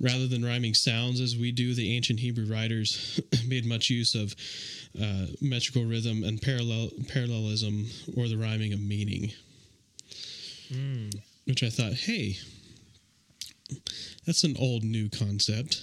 rather 0.00 0.26
than 0.26 0.42
rhyming 0.42 0.72
sounds 0.72 1.20
as 1.20 1.36
we 1.36 1.52
do, 1.52 1.74
the 1.74 1.94
ancient 1.94 2.20
Hebrew 2.20 2.46
writers 2.46 3.20
made 3.46 3.66
much 3.66 3.90
use 3.90 4.14
of 4.14 4.34
uh, 4.98 5.26
metrical 5.42 5.84
rhythm 5.84 6.24
and 6.24 6.40
parallel 6.40 6.90
parallelism, 7.08 7.86
or 8.16 8.28
the 8.28 8.38
rhyming 8.38 8.72
of 8.72 8.80
meaning 8.80 9.32
which 11.44 11.62
I 11.62 11.70
thought, 11.70 11.92
hey, 11.92 12.36
that's 14.26 14.44
an 14.44 14.56
old 14.58 14.82
new 14.84 15.08
concept. 15.08 15.82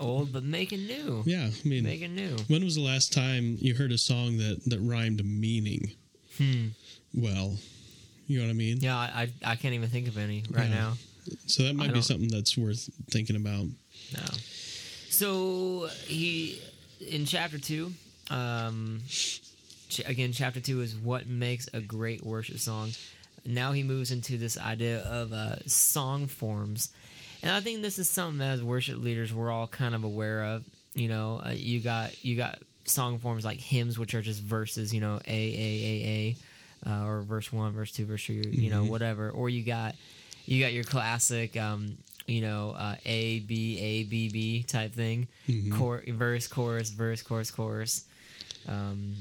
Old, 0.00 0.32
but 0.32 0.42
making 0.42 0.86
new. 0.86 1.22
Yeah, 1.26 1.48
I 1.64 1.68
mean, 1.68 1.84
Making 1.84 2.14
new. 2.16 2.36
when 2.48 2.64
was 2.64 2.74
the 2.74 2.80
last 2.80 3.12
time 3.12 3.56
you 3.60 3.74
heard 3.74 3.92
a 3.92 3.98
song 3.98 4.38
that 4.38 4.60
that 4.66 4.80
rhymed 4.80 5.24
meaning? 5.24 5.92
Hmm. 6.38 6.68
Well, 7.14 7.56
you 8.26 8.38
know 8.40 8.46
what 8.46 8.50
I 8.50 8.54
mean. 8.54 8.78
Yeah, 8.80 8.96
I, 8.96 9.28
I 9.44 9.52
I 9.52 9.56
can't 9.56 9.74
even 9.74 9.88
think 9.90 10.08
of 10.08 10.18
any 10.18 10.44
right 10.50 10.68
Yeah. 10.68 10.74
now. 10.74 10.92
So 11.46 11.62
that 11.64 11.76
might 11.76 11.90
I 11.90 11.92
be 11.92 12.02
something 12.02 12.28
that's 12.28 12.56
worth 12.58 12.88
thinking 13.10 13.36
about. 13.36 13.66
No. 14.12 14.24
So 15.10 15.88
he 16.06 16.60
in 17.06 17.26
chapter 17.26 17.58
two, 17.58 17.92
um, 18.30 19.02
ch- 19.08 20.00
again, 20.06 20.32
chapter 20.32 20.58
two 20.60 20.80
is 20.80 20.96
what 20.96 21.28
makes 21.28 21.68
a 21.72 21.80
great 21.80 22.24
worship 22.24 22.58
song. 22.58 22.90
Now 23.44 23.72
he 23.72 23.82
moves 23.82 24.10
into 24.10 24.38
this 24.38 24.56
idea 24.58 25.00
of 25.00 25.32
uh, 25.32 25.56
song 25.66 26.26
forms, 26.26 26.90
and 27.42 27.50
I 27.50 27.60
think 27.60 27.82
this 27.82 27.98
is 27.98 28.08
something 28.08 28.38
that 28.38 28.52
as 28.52 28.62
worship 28.62 28.98
leaders 28.98 29.32
we're 29.34 29.50
all 29.50 29.66
kind 29.66 29.94
of 29.94 30.04
aware 30.04 30.44
of. 30.44 30.64
You 30.94 31.08
know, 31.08 31.40
uh, 31.44 31.50
you 31.54 31.80
got 31.80 32.24
you 32.24 32.36
got 32.36 32.58
song 32.84 33.18
forms 33.18 33.44
like 33.44 33.58
hymns, 33.58 33.98
which 33.98 34.14
are 34.14 34.22
just 34.22 34.40
verses. 34.42 34.92
You 34.94 35.00
know, 35.00 35.20
a 35.26 35.30
a 35.30 35.70
a 35.90 36.36
a, 36.86 36.90
uh, 36.90 37.06
or 37.06 37.22
verse 37.22 37.52
one, 37.52 37.72
verse 37.72 37.92
two, 37.92 38.04
verse 38.06 38.24
three. 38.24 38.42
You 38.50 38.70
know, 38.70 38.84
whatever. 38.84 39.30
Or 39.30 39.48
you 39.48 39.64
got 39.64 39.94
you 40.46 40.62
got 40.62 40.72
your 40.72 40.84
classic, 40.84 41.56
um, 41.56 41.96
you 42.26 42.42
know, 42.42 42.70
uh, 42.76 42.96
A 43.04 43.40
B 43.40 43.78
A 43.80 44.04
B 44.04 44.28
B 44.28 44.62
type 44.62 44.92
thing, 44.92 45.28
Chor- 45.72 46.04
verse, 46.08 46.46
chorus, 46.46 46.90
verse, 46.90 47.22
chorus, 47.22 47.50
chorus. 47.50 48.04
Um, 48.68 49.16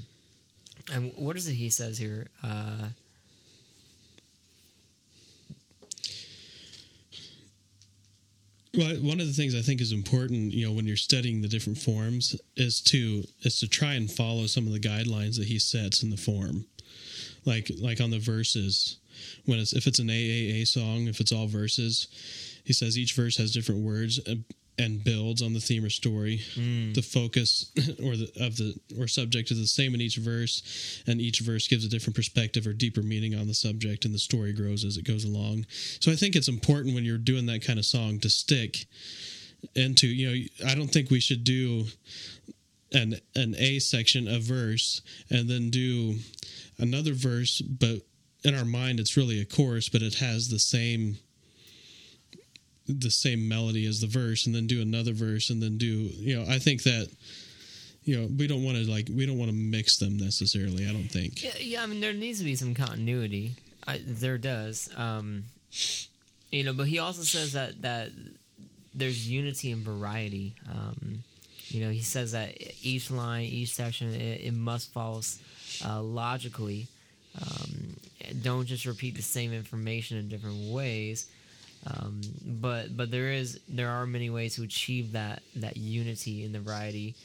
and 0.93 1.12
what 1.15 1.38
is 1.38 1.47
it 1.47 1.53
he 1.53 1.69
says 1.69 1.97
here? 1.97 2.27
Uh, 2.43 2.89
Well, 8.77 8.95
one 8.97 9.19
of 9.19 9.27
the 9.27 9.34
things 9.34 9.53
I 9.53 9.62
think 9.62 9.81
is 9.81 9.91
important, 9.91 10.53
you 10.53 10.65
know, 10.65 10.71
when 10.71 10.86
you're 10.86 10.95
studying 10.95 11.41
the 11.41 11.49
different 11.49 11.77
forms, 11.77 12.39
is 12.55 12.79
to 12.84 13.23
is 13.41 13.60
to 13.60 13.67
try 13.67 13.93
and 13.93 14.10
follow 14.10 14.47
some 14.47 14.65
of 14.65 14.71
the 14.71 14.79
guidelines 14.79 15.38
that 15.38 15.47
he 15.47 15.60
sets 15.60 16.03
in 16.03 16.10
the 16.10 16.17
form, 16.17 16.65
like 17.43 17.69
like 17.79 17.99
on 17.99 18.12
the 18.12 18.19
verses. 18.19 18.97
When 19.45 19.60
it's 19.60 19.73
if 19.73 19.88
it's 19.88 19.99
an 19.99 20.07
AAA 20.07 20.65
song, 20.67 21.07
if 21.07 21.19
it's 21.19 21.34
all 21.34 21.47
verses, 21.47 22.07
he 22.63 22.71
says 22.71 22.97
each 22.97 23.13
verse 23.13 23.36
has 23.38 23.51
different 23.51 23.81
words 23.81 24.19
uh, 24.25 24.36
and, 24.77 25.03
builds 25.03 25.41
on 25.41 25.53
the 25.53 25.60
theme 25.60 25.84
or 25.84 25.89
story. 25.89 26.41
Mm. 26.55 26.93
The 26.93 27.01
focus 27.01 27.71
or 28.03 28.15
the 28.15 28.31
of 28.39 28.57
the 28.57 28.75
or 28.99 29.07
subject 29.07 29.51
is 29.51 29.60
the 29.60 29.67
same 29.67 29.93
in 29.93 30.01
each 30.01 30.17
verse, 30.17 31.03
and 31.07 31.21
each 31.21 31.39
verse 31.39 31.67
gives 31.67 31.86
a 31.86 31.89
different 31.89 32.15
perspective 32.15 32.67
or 32.67 32.73
deeper 32.73 33.01
meaning 33.01 33.36
on 33.36 33.47
the 33.47 33.53
subject, 33.53 34.05
and 34.05 34.13
the 34.13 34.19
story 34.19 34.53
grows 34.53 34.84
as 34.84 34.97
it 34.97 35.05
goes 35.05 35.23
along. 35.23 35.65
So 35.99 36.12
I 36.12 36.15
think 36.15 36.36
it's 36.36 36.47
important 36.47 36.95
when 36.95 37.03
you're 37.03 37.17
doing 37.17 37.45
that 37.47 37.65
kind 37.65 37.79
of 37.79 37.86
song 37.86 38.19
to 38.19 38.29
stick 38.29 38.86
into 39.75 40.07
you 40.07 40.29
know 40.29 40.69
I 40.69 40.75
don't 40.75 40.88
think 40.88 41.10
we 41.10 41.19
should 41.19 41.43
do 41.43 41.86
an 42.93 43.15
an 43.36 43.55
A 43.57 43.79
section 43.79 44.27
a 44.27 44.39
verse 44.39 45.01
and 45.29 45.49
then 45.49 45.69
do 45.69 46.15
another 46.77 47.13
verse 47.13 47.62
but 47.62 48.01
in 48.43 48.55
our 48.55 48.65
mind 48.65 48.99
it's 48.99 49.15
really 49.15 49.39
a 49.39 49.45
chorus 49.45 49.89
but 49.89 50.01
it 50.01 50.15
has 50.15 50.49
the 50.49 50.60
same 50.60 51.17
the 52.87 53.11
same 53.11 53.47
melody 53.47 53.85
as 53.85 54.01
the 54.01 54.07
verse 54.07 54.45
and 54.45 54.55
then 54.55 54.67
do 54.67 54.81
another 54.81 55.13
verse 55.13 55.49
and 55.49 55.61
then 55.61 55.77
do 55.77 55.85
you 55.85 56.37
know 56.37 56.45
I 56.49 56.59
think 56.59 56.83
that 56.83 57.09
you 58.03 58.17
know 58.17 58.27
we 58.37 58.47
don't 58.47 58.63
want 58.63 58.77
to 58.77 58.89
like 58.89 59.07
we 59.13 59.25
don't 59.25 59.37
want 59.37 59.49
to 59.51 59.55
mix 59.55 59.97
them 59.97 60.17
necessarily 60.17 60.87
I 60.87 60.91
don't 60.91 61.07
think 61.07 61.43
yeah, 61.43 61.51
yeah, 61.59 61.83
I 61.83 61.85
mean, 61.85 62.01
there 62.01 62.13
needs 62.13 62.39
to 62.39 62.45
be 62.45 62.55
some 62.55 62.73
continuity. 62.73 63.55
I, 63.87 64.01
there 64.05 64.37
does. 64.37 64.89
Um, 64.95 65.45
you 66.51 66.63
know, 66.63 66.73
but 66.73 66.87
he 66.87 66.99
also 66.99 67.23
says 67.23 67.53
that 67.53 67.81
that 67.81 68.09
there's 68.93 69.29
unity 69.29 69.71
and 69.71 69.81
variety. 69.81 70.55
Um, 70.69 71.23
you 71.67 71.83
know, 71.85 71.91
he 71.91 72.01
says 72.01 72.33
that 72.33 72.53
each 72.83 73.09
line, 73.09 73.45
each 73.45 73.73
section, 73.73 74.13
it, 74.13 74.41
it 74.41 74.53
must 74.53 74.91
follow 74.91 75.21
uh, 75.85 76.01
logically. 76.01 76.87
Um, 77.41 77.95
don't 78.41 78.65
just 78.65 78.85
repeat 78.85 79.15
the 79.15 79.21
same 79.21 79.53
information 79.53 80.17
in 80.17 80.27
different 80.27 80.71
ways. 80.71 81.27
Um, 81.85 82.21
but 82.45 82.95
but 82.95 83.09
there 83.09 83.31
is 83.31 83.59
there 83.67 83.89
are 83.89 84.05
many 84.05 84.29
ways 84.29 84.55
to 84.55 84.63
achieve 84.63 85.13
that 85.13 85.41
that 85.55 85.77
unity 85.77 86.43
in 86.43 86.51
the 86.51 86.59
variety. 86.59 87.15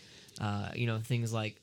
Uh, 0.40 0.68
you 0.74 0.86
know, 0.86 0.98
things 0.98 1.32
like 1.32 1.56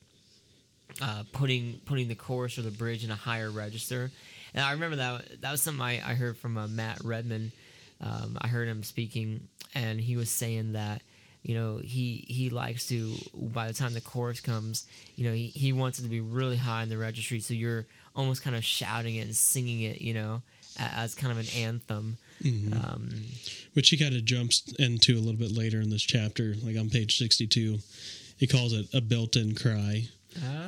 uh, 1.02 1.24
putting 1.32 1.80
putting 1.86 2.08
the 2.08 2.14
chorus 2.14 2.58
or 2.58 2.62
the 2.62 2.70
bridge 2.70 3.04
in 3.04 3.10
a 3.10 3.16
higher 3.16 3.50
register. 3.50 4.10
And 4.54 4.64
I 4.64 4.72
remember 4.72 4.96
that 4.96 5.40
that 5.42 5.50
was 5.50 5.62
something 5.62 5.82
I, 5.82 5.94
I 5.94 6.14
heard 6.14 6.36
from 6.36 6.56
uh, 6.56 6.68
Matt 6.68 7.00
Redman. 7.02 7.52
Um, 8.00 8.38
I 8.40 8.48
heard 8.48 8.68
him 8.68 8.82
speaking, 8.82 9.48
and 9.74 10.00
he 10.00 10.16
was 10.16 10.30
saying 10.30 10.72
that 10.74 11.02
you 11.42 11.54
know 11.54 11.78
he 11.82 12.24
he 12.28 12.50
likes 12.50 12.86
to 12.88 13.14
by 13.34 13.66
the 13.66 13.74
time 13.74 13.94
the 13.94 14.00
chorus 14.00 14.40
comes, 14.40 14.86
you 15.16 15.24
know 15.24 15.34
he, 15.34 15.48
he 15.48 15.72
wants 15.72 15.98
it 15.98 16.02
to 16.02 16.08
be 16.08 16.20
really 16.20 16.56
high 16.56 16.82
in 16.84 16.88
the 16.88 16.98
registry, 16.98 17.40
so 17.40 17.54
you're 17.54 17.86
almost 18.14 18.42
kind 18.42 18.54
of 18.54 18.64
shouting 18.64 19.16
it 19.16 19.22
and 19.22 19.36
singing 19.36 19.82
it, 19.82 20.00
you 20.00 20.14
know, 20.14 20.42
as 20.78 21.14
kind 21.14 21.32
of 21.32 21.38
an 21.38 21.46
anthem. 21.56 22.16
Um, 22.44 23.10
which 23.74 23.88
he 23.90 23.96
kind 23.96 24.14
of 24.14 24.24
jumps 24.24 24.62
into 24.78 25.14
a 25.16 25.20
little 25.20 25.38
bit 25.38 25.52
later 25.52 25.80
in 25.80 25.88
this 25.88 26.02
chapter 26.02 26.54
like 26.62 26.76
on 26.76 26.90
page 26.90 27.16
62 27.16 27.78
he 28.36 28.46
calls 28.46 28.72
it 28.74 28.86
a 28.92 29.00
built-in 29.00 29.54
cry 29.54 30.08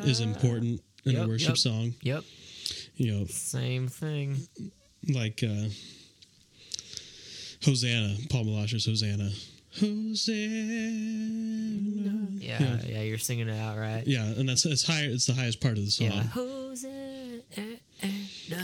is 0.04 0.20
important 0.20 0.80
in 1.04 1.12
Yep, 1.16 1.24
a 1.24 1.28
worship 1.28 1.48
yep. 1.50 1.58
song 1.58 1.94
Yep, 2.02 2.24
you 2.96 3.12
know 3.12 3.26
same 3.26 3.88
thing. 3.88 4.36
like 5.12 5.42
uh 5.42 5.68
Hosanna, 7.64 8.16
Paul 8.30 8.44
Baloche's 8.44 8.86
Hosanna. 8.86 9.30
Hosanna. 9.80 10.46
Yeah, 12.38 12.60
Yeah. 12.60 12.80
yeah, 12.86 13.02
you're 13.02 13.18
singing 13.18 13.48
it 13.48 13.58
out 13.58 13.76
right. 13.76 14.04
Yeah, 14.06 14.24
and 14.24 14.48
that's 14.48 14.64
it's 14.64 14.86
higher 14.86 15.08
it's 15.10 15.26
the 15.26 15.34
highest 15.34 15.60
part 15.60 15.76
of 15.78 15.84
the 15.84 15.90
song. 15.90 16.06
Yeah, 16.08 16.22
Hosanna. 16.22 17.42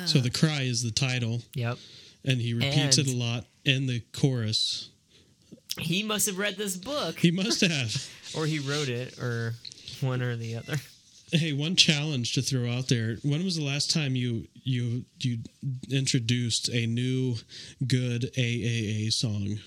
So 0.06 0.18
the 0.20 0.30
cry 0.30 0.62
is 0.62 0.82
the 0.82 0.90
title 0.90 1.42
Yep. 1.54 1.78
and 2.24 2.40
he 2.40 2.54
repeats 2.54 2.98
And- 2.98 3.08
it 3.08 3.12
a 3.14 3.16
lot 3.16 3.46
in 3.64 3.86
the 3.86 4.00
chorus. 4.12 4.88
He 5.78 6.02
must 6.02 6.26
have 6.26 6.36
read 6.38 6.56
this 6.56 6.76
book, 6.76 7.18
He 7.18 7.30
must 7.30 7.60
have. 7.62 8.08
or 8.36 8.46
he 8.46 8.58
wrote 8.58 8.88
it, 8.88 9.18
or 9.18 9.54
one 10.00 10.20
or 10.22 10.36
the 10.36 10.56
other. 10.56 10.76
hey, 11.32 11.52
one 11.54 11.76
challenge 11.76 12.34
to 12.34 12.42
throw 12.42 12.70
out 12.70 12.88
there. 12.88 13.16
When 13.22 13.42
was 13.44 13.56
the 13.56 13.64
last 13.64 13.90
time 13.90 14.14
you 14.14 14.46
you 14.64 15.04
you 15.20 15.38
introduced 15.90 16.68
a 16.68 16.86
new 16.86 17.36
good 17.86 18.30
AAA 18.36 19.12
song? 19.12 19.58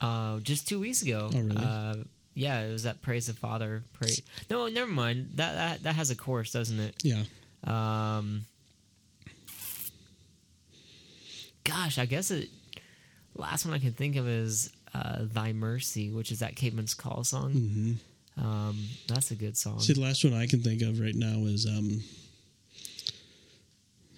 Uh, 0.00 0.40
just 0.40 0.66
two 0.68 0.80
weeks 0.80 1.02
ago. 1.02 1.30
Oh, 1.34 1.38
really? 1.38 1.56
Uh, 1.56 1.96
yeah, 2.34 2.60
it 2.62 2.72
was 2.72 2.82
that 2.84 3.02
praise 3.02 3.26
the 3.26 3.32
Father. 3.34 3.82
Pray. 3.94 4.10
No, 4.50 4.68
never 4.68 4.90
mind. 4.90 5.32
That 5.34 5.54
that 5.54 5.82
that 5.84 5.94
has 5.96 6.10
a 6.10 6.16
chorus, 6.16 6.50
doesn't 6.52 6.80
it? 6.80 6.94
Yeah. 7.02 7.24
Um. 7.64 8.46
Gosh, 11.66 11.98
I 11.98 12.06
guess 12.06 12.30
it. 12.30 12.48
Last 13.34 13.66
one 13.66 13.74
I 13.74 13.78
can 13.78 13.92
think 13.92 14.16
of 14.16 14.26
is 14.26 14.70
uh, 14.94 15.18
"Thy 15.22 15.52
Mercy," 15.52 16.10
which 16.10 16.30
is 16.32 16.38
that 16.38 16.54
Caedmon's 16.54 16.94
Call 16.94 17.22
song. 17.24 17.52
hmm 17.52 17.92
Um, 18.42 18.88
that's 19.08 19.30
a 19.30 19.34
good 19.34 19.56
song. 19.56 19.80
See, 19.80 19.92
the 19.94 20.00
last 20.00 20.24
one 20.24 20.34
I 20.34 20.46
can 20.46 20.62
think 20.62 20.82
of 20.82 21.00
right 21.00 21.14
now 21.14 21.44
is 21.46 21.66
um, 21.66 22.02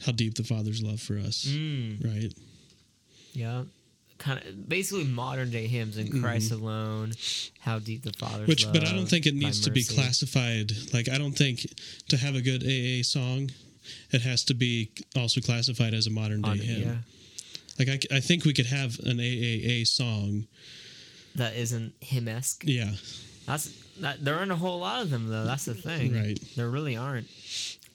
"How 0.04 0.12
Deep 0.12 0.34
the 0.34 0.44
Father's 0.44 0.82
Love 0.82 1.00
for 1.00 1.18
Us." 1.18 1.44
Mm, 1.48 2.04
Right. 2.04 2.32
yeah, 3.32 3.64
kind 4.18 4.40
of 4.44 4.68
basically 4.68 5.04
modern 5.04 5.50
day 5.50 5.66
hymns 5.66 5.96
in 5.96 6.20
Christ 6.20 6.50
alone, 6.52 7.12
how 7.60 7.78
deep 7.78 8.02
the 8.02 8.12
Father's 8.12 8.40
Mm-hmm. 8.40 8.46
Which, 8.48 8.66
but 8.72 8.84
I 8.86 8.92
don't 8.92 9.06
think 9.08 9.26
it 9.26 9.34
needs 9.34 9.60
to 9.62 9.70
be 9.70 9.84
classified. 9.84 10.72
Like, 10.92 11.08
I 11.08 11.18
don't 11.18 11.36
think 11.36 11.66
to 12.08 12.16
have 12.16 12.34
a 12.36 12.40
good 12.40 12.62
AA 12.64 13.02
song, 13.02 13.50
it 14.12 14.22
has 14.22 14.44
to 14.44 14.54
be 14.54 14.90
also 15.16 15.40
classified 15.40 15.94
as 15.94 16.06
a 16.06 16.10
modern 16.10 16.42
day 16.42 16.50
On- 16.50 16.58
hymn. 16.58 16.82
yeah, 16.82 16.96
Like, 17.78 17.88
I, 17.88 18.16
I 18.16 18.20
think 18.20 18.44
we 18.44 18.52
could 18.52 18.66
have 18.66 18.98
an 19.00 19.18
AAA 19.18 19.86
song. 19.86 20.46
that 21.36 21.54
isn't 21.54 21.92
hymn 22.00 22.26
esque. 22.28 22.62
Yeah, 22.66 22.92
That's 23.46 23.70
that. 24.00 24.24
There 24.24 24.34
aren't 24.36 24.50
a 24.52 24.56
whole 24.56 24.80
lot 24.80 25.02
of 25.02 25.10
them 25.10 25.28
though. 25.28 25.44
That's 25.44 25.64
the 25.66 25.74
thing. 25.74 26.14
Right. 26.14 26.38
There 26.56 26.68
really 26.68 26.96
aren't. 26.96 27.28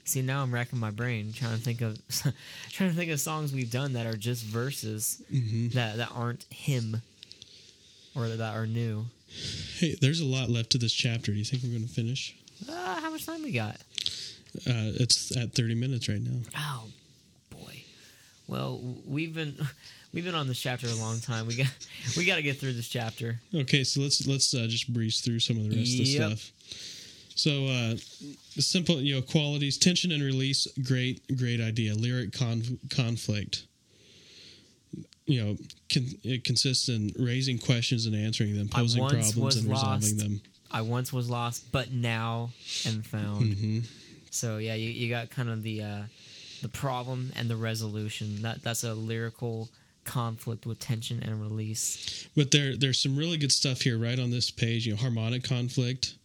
See, 0.05 0.21
now 0.21 0.41
I'm 0.43 0.53
racking 0.53 0.79
my 0.79 0.91
brain 0.91 1.31
trying 1.33 1.57
to 1.57 1.61
think 1.63 1.81
of 1.81 1.97
trying 2.71 2.89
to 2.89 2.95
think 2.95 3.11
of 3.11 3.19
songs 3.19 3.53
we've 3.53 3.71
done 3.71 3.93
that 3.93 4.05
are 4.05 4.17
just 4.17 4.43
verses 4.43 5.21
hmm 5.29 5.69
that 5.69 5.97
that 5.97 6.09
aren't 6.13 6.45
hymn 6.49 7.01
or 8.15 8.27
that 8.27 8.55
are 8.55 8.65
new. 8.67 9.05
Hey, 9.79 9.95
there's 9.99 10.19
a 10.19 10.25
lot 10.25 10.49
left 10.49 10.69
to 10.71 10.77
this 10.77 10.93
chapter. 10.93 11.31
Do 11.31 11.37
you 11.37 11.45
think 11.45 11.63
we're 11.63 11.69
going 11.69 11.87
to 11.87 11.93
finish? 11.93 12.35
Uh, 12.69 12.99
how 13.01 13.09
much 13.09 13.25
time 13.25 13.41
we 13.43 13.51
got? 13.51 13.75
Uh, 14.67 14.93
it's 15.01 15.35
at 15.35 15.53
30 15.53 15.73
minutes 15.75 16.07
right 16.07 16.21
now. 16.21 16.39
Oh. 16.55 16.83
Well, 18.53 18.79
we've 19.07 19.33
been 19.33 19.55
we've 20.13 20.23
been 20.23 20.35
on 20.35 20.47
this 20.47 20.59
chapter 20.59 20.85
a 20.87 20.93
long 20.93 21.19
time. 21.19 21.47
We 21.47 21.55
got 21.55 21.67
we 22.17 22.23
got 22.23 22.35
to 22.35 22.43
get 22.43 22.57
through 22.57 22.73
this 22.73 22.87
chapter. 22.87 23.39
Okay, 23.53 23.83
so 23.83 23.99
let's 24.01 24.27
let's 24.27 24.53
uh, 24.53 24.67
just 24.69 24.93
breeze 24.93 25.21
through 25.21 25.39
some 25.39 25.57
of 25.57 25.63
the 25.69 25.75
rest 25.75 25.89
Yep. 25.91 25.99
of 25.99 26.29
the 26.29 26.37
stuff. 26.37 26.51
So, 27.35 27.65
uh, 27.65 27.95
simple, 28.61 29.01
you 29.01 29.15
know, 29.15 29.21
qualities, 29.23 29.79
tension 29.79 30.11
and 30.11 30.21
release, 30.21 30.67
great, 30.83 31.19
great 31.35 31.59
idea. 31.59 31.95
Lyric 31.95 32.31
conf- 32.31 32.77
conflict, 32.91 33.65
you 35.25 35.43
know, 35.43 35.57
con- 35.91 36.13
it 36.23 36.43
consists 36.43 36.89
in 36.89 37.11
raising 37.17 37.57
questions 37.57 38.05
and 38.05 38.15
answering 38.15 38.55
them, 38.55 38.67
posing 38.69 39.01
problems 39.01 39.55
and 39.55 39.67
resolving 39.67 40.17
them. 40.17 40.41
I 40.69 40.81
once 40.81 41.11
was 41.11 41.27
lost, 41.27 41.71
but 41.71 41.91
now 41.91 42.51
am 42.85 43.01
found. 43.01 43.53
hmm 43.55 43.79
So 44.29 44.57
yeah, 44.57 44.75
you, 44.75 44.91
you 44.91 45.09
got 45.09 45.31
kind 45.31 45.49
of 45.49 45.63
the 45.63 45.81
uh, 45.81 46.01
the 46.63 46.69
problem 46.69 47.31
and 47.35 47.49
the 47.49 47.55
resolution. 47.55 48.41
That 48.41 48.63
that's 48.63 48.83
a 48.83 48.95
lyrical 48.95 49.69
conflict 50.05 50.65
with 50.65 50.79
tension 50.79 51.21
and 51.21 51.39
release. 51.39 52.27
But 52.35 52.51
there, 52.51 52.75
there's 52.75 53.01
some 53.01 53.15
really 53.15 53.37
good 53.37 53.51
stuff 53.51 53.81
here, 53.81 53.97
right 53.97 54.19
on 54.19 54.31
this 54.31 54.49
page. 54.49 54.87
You 54.87 54.93
know, 54.93 54.97
harmonic 54.99 55.43
conflict. 55.43 56.15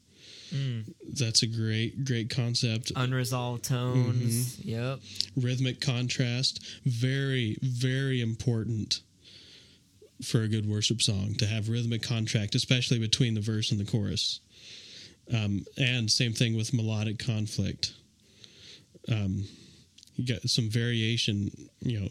Mm. 0.53 0.95
That's 1.13 1.43
a 1.43 1.47
great, 1.47 2.07
great 2.07 2.31
concept. 2.31 2.91
Unresolved 2.97 3.65
tones. 3.65 4.57
Mm-hmm. 4.57 4.69
Yep. 4.69 4.99
rhythmic 5.37 5.81
contrast 5.81 6.65
very 6.85 7.59
very 7.61 8.21
important 8.23 9.01
for 10.23 10.43
a 10.43 10.49
good 10.49 10.69
worship 10.69 11.03
song 11.03 11.35
to 11.35 11.47
have 11.47 11.69
rhythmic 11.69 12.03
contrast 12.03 12.55
especially 12.55 12.99
between 12.99 13.35
the 13.35 13.41
verse 13.41 13.71
and 13.71 13.79
the 13.79 13.85
chorus 13.85 14.41
um, 15.33 15.65
and 15.77 16.11
same 16.11 16.33
thing 16.33 16.57
with 16.57 16.75
melodic 16.75 17.19
conflict 17.19 17.93
um, 19.11 19.45
you 20.19 20.27
got 20.35 20.43
some 20.51 20.69
variation 20.69 21.51
you 21.81 22.01
know 22.01 22.09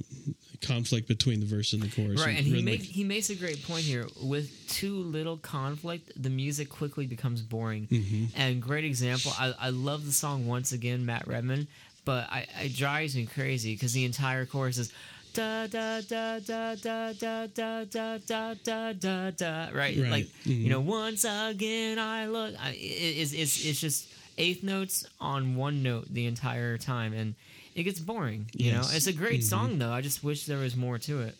conflict 0.61 1.07
between 1.07 1.39
the 1.39 1.45
verse 1.45 1.73
and 1.73 1.83
the 1.83 1.89
chorus 1.89 2.19
Right, 2.25 2.35
and 2.35 2.45
he 2.45 2.53
rhythmic- 2.53 2.79
makes 2.79 2.83
he 2.85 3.03
makes 3.03 3.29
a 3.29 3.35
great 3.35 3.61
point 3.63 3.83
here. 3.83 4.07
With 4.23 4.49
too 4.67 4.95
little 4.95 5.37
conflict, 5.37 6.11
the 6.21 6.31
music 6.31 6.67
quickly 6.69 7.05
becomes 7.05 7.41
boring. 7.43 7.85
Mm-hmm. 7.87 8.25
And 8.35 8.59
great 8.59 8.83
example, 8.83 9.31
I, 9.37 9.53
I 9.59 9.69
love 9.69 10.05
the 10.05 10.11
song 10.13 10.47
once 10.47 10.71
again, 10.71 11.05
Matt 11.05 11.27
Redman, 11.27 11.67
but 12.05 12.27
I, 12.31 12.47
it 12.63 12.75
drives 12.75 13.15
me 13.15 13.27
crazy 13.27 13.75
because 13.75 13.93
the 13.93 14.03
entire 14.05 14.47
chorus 14.47 14.79
is 14.79 14.91
da 15.33 15.67
da 15.67 16.01
da 16.01 16.39
da 16.39 16.73
da 16.75 17.13
da 17.13 17.45
da 17.45 17.85
da 17.85 18.17
da 18.17 18.53
da 18.63 18.93
da 18.93 19.31
da 19.31 19.67
right, 19.73 19.95
Right, 19.99 20.09
like 20.09 20.25
mhm. 20.45 20.63
you 20.63 20.69
know 20.69 20.79
once 20.79 21.23
again 21.23 21.99
I 21.99 22.25
look 22.25 22.55
I, 22.59 22.71
it, 22.71 22.73
it's 23.21 23.33
it's 23.33 23.63
it's 23.63 23.79
just 23.79 24.07
eighth 24.39 24.63
notes 24.63 25.05
on 25.19 25.55
one 25.55 25.83
note 25.83 26.07
the 26.11 26.25
entire 26.25 26.79
time 26.79 27.13
and 27.13 27.35
it 27.77 27.83
gets 27.83 27.99
boring 27.99 28.49
you 28.53 28.71
know 28.73 28.81
it's 28.91 29.07
a 29.07 29.13
great 29.13 29.39
Mhm. 29.41 29.49
song 29.53 29.79
though 29.79 29.91
I 29.93 30.01
just 30.01 30.23
wish 30.23 30.43
there 30.45 30.57
was 30.59 30.75
more 30.75 30.97
to 30.99 31.21
it 31.21 31.35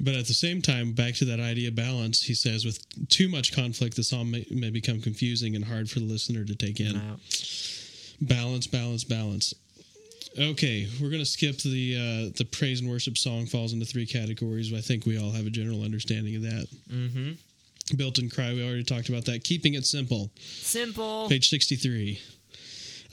But 0.00 0.14
at 0.16 0.26
the 0.26 0.34
same 0.34 0.60
time, 0.60 0.92
back 0.92 1.14
to 1.20 1.24
that 1.26 1.38
idea 1.38 1.68
of 1.68 1.76
balance, 1.76 2.22
he 2.24 2.34
says, 2.34 2.64
with 2.64 2.78
too 3.08 3.28
much 3.28 3.52
conflict, 3.52 3.94
the 3.94 4.02
song 4.02 4.28
may, 4.28 4.44
may 4.50 4.70
become 4.70 5.00
confusing 5.00 5.54
and 5.54 5.64
hard 5.64 5.88
for 5.88 6.00
the 6.00 6.04
listener 6.14 6.44
to 6.44 6.54
take 6.56 6.80
in. 6.80 6.94
Now, 6.94 7.20
Balance, 8.20 8.66
balance, 8.66 9.04
balance. 9.04 9.54
Okay, 10.36 10.88
we're 11.00 11.10
gonna 11.10 11.24
skip 11.24 11.58
the 11.58 11.94
uh, 11.96 12.30
the 12.36 12.44
praise 12.44 12.80
and 12.80 12.90
worship 12.90 13.16
song. 13.16 13.46
Falls 13.46 13.72
into 13.72 13.86
three 13.86 14.06
categories. 14.06 14.72
I 14.72 14.80
think 14.80 15.06
we 15.06 15.16
all 15.16 15.30
have 15.30 15.46
a 15.46 15.50
general 15.50 15.82
understanding 15.84 16.34
of 16.36 16.42
that. 16.42 16.66
mm-hmm. 16.92 17.96
Built 17.96 18.18
in 18.18 18.30
cry, 18.30 18.52
we 18.52 18.64
already 18.66 18.82
talked 18.82 19.08
about 19.10 19.26
that. 19.26 19.44
Keeping 19.44 19.74
it 19.74 19.86
simple. 19.86 20.32
Simple. 20.44 21.28
Page 21.28 21.48
sixty 21.48 21.76
three. 21.76 22.18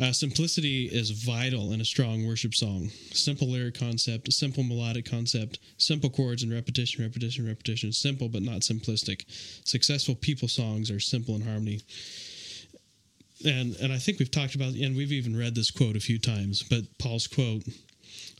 Uh, 0.01 0.11
simplicity 0.11 0.85
is 0.85 1.11
vital 1.11 1.71
in 1.73 1.79
a 1.79 1.85
strong 1.85 2.25
worship 2.27 2.55
song. 2.55 2.89
Simple 3.11 3.47
lyric 3.47 3.77
concept, 3.77 4.33
simple 4.33 4.63
melodic 4.63 5.05
concept, 5.05 5.59
simple 5.77 6.09
chords 6.09 6.41
and 6.41 6.51
repetition, 6.51 7.03
repetition, 7.03 7.45
repetition. 7.47 7.91
Simple 7.91 8.27
but 8.27 8.41
not 8.41 8.61
simplistic. 8.61 9.25
Successful 9.63 10.15
people 10.15 10.47
songs 10.47 10.89
are 10.89 10.99
simple 10.99 11.35
in 11.35 11.41
harmony. 11.41 11.81
And 13.45 13.75
and 13.75 13.93
I 13.93 13.97
think 13.97 14.17
we've 14.17 14.31
talked 14.31 14.55
about 14.55 14.73
and 14.73 14.95
we've 14.95 15.11
even 15.11 15.37
read 15.37 15.53
this 15.53 15.69
quote 15.69 15.95
a 15.95 15.99
few 15.99 16.17
times. 16.17 16.63
But 16.63 16.81
Paul's 16.97 17.27
quote 17.27 17.61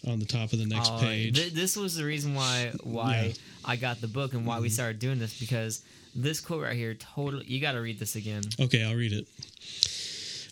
on 0.08 0.17
the 0.17 0.26
top 0.26 0.54
of 0.54 0.60
the 0.60 0.65
next 0.65 0.89
Oh, 0.91 1.00
page. 1.00 1.36
th- 1.36 1.54
this 1.54 1.78
was 1.78 1.95
the 1.95 2.06
reason 2.06 2.34
why 2.34 2.71
why 2.84 3.12
Yeah. 3.12 3.24
Mm-hmm. 3.30 3.71
I 3.71 3.76
got 3.76 4.02
the 4.02 4.08
book 4.08 4.34
and 4.34 4.47
why 4.47 4.60
we 4.60 4.69
started 4.69 4.97
doing 4.97 5.19
this 5.19 5.39
because 5.39 5.84
this 6.15 6.39
quote 6.41 6.63
right 6.63 6.76
here 6.76 6.95
totally 6.95 7.45
you 7.45 7.62
got 7.62 7.74
to 7.74 7.82
read 7.82 8.00
this 8.00 8.15
again. 8.15 8.41
Okay, 8.60 8.84
I'll 8.84 8.95
read 8.95 9.13
it. 9.13 9.28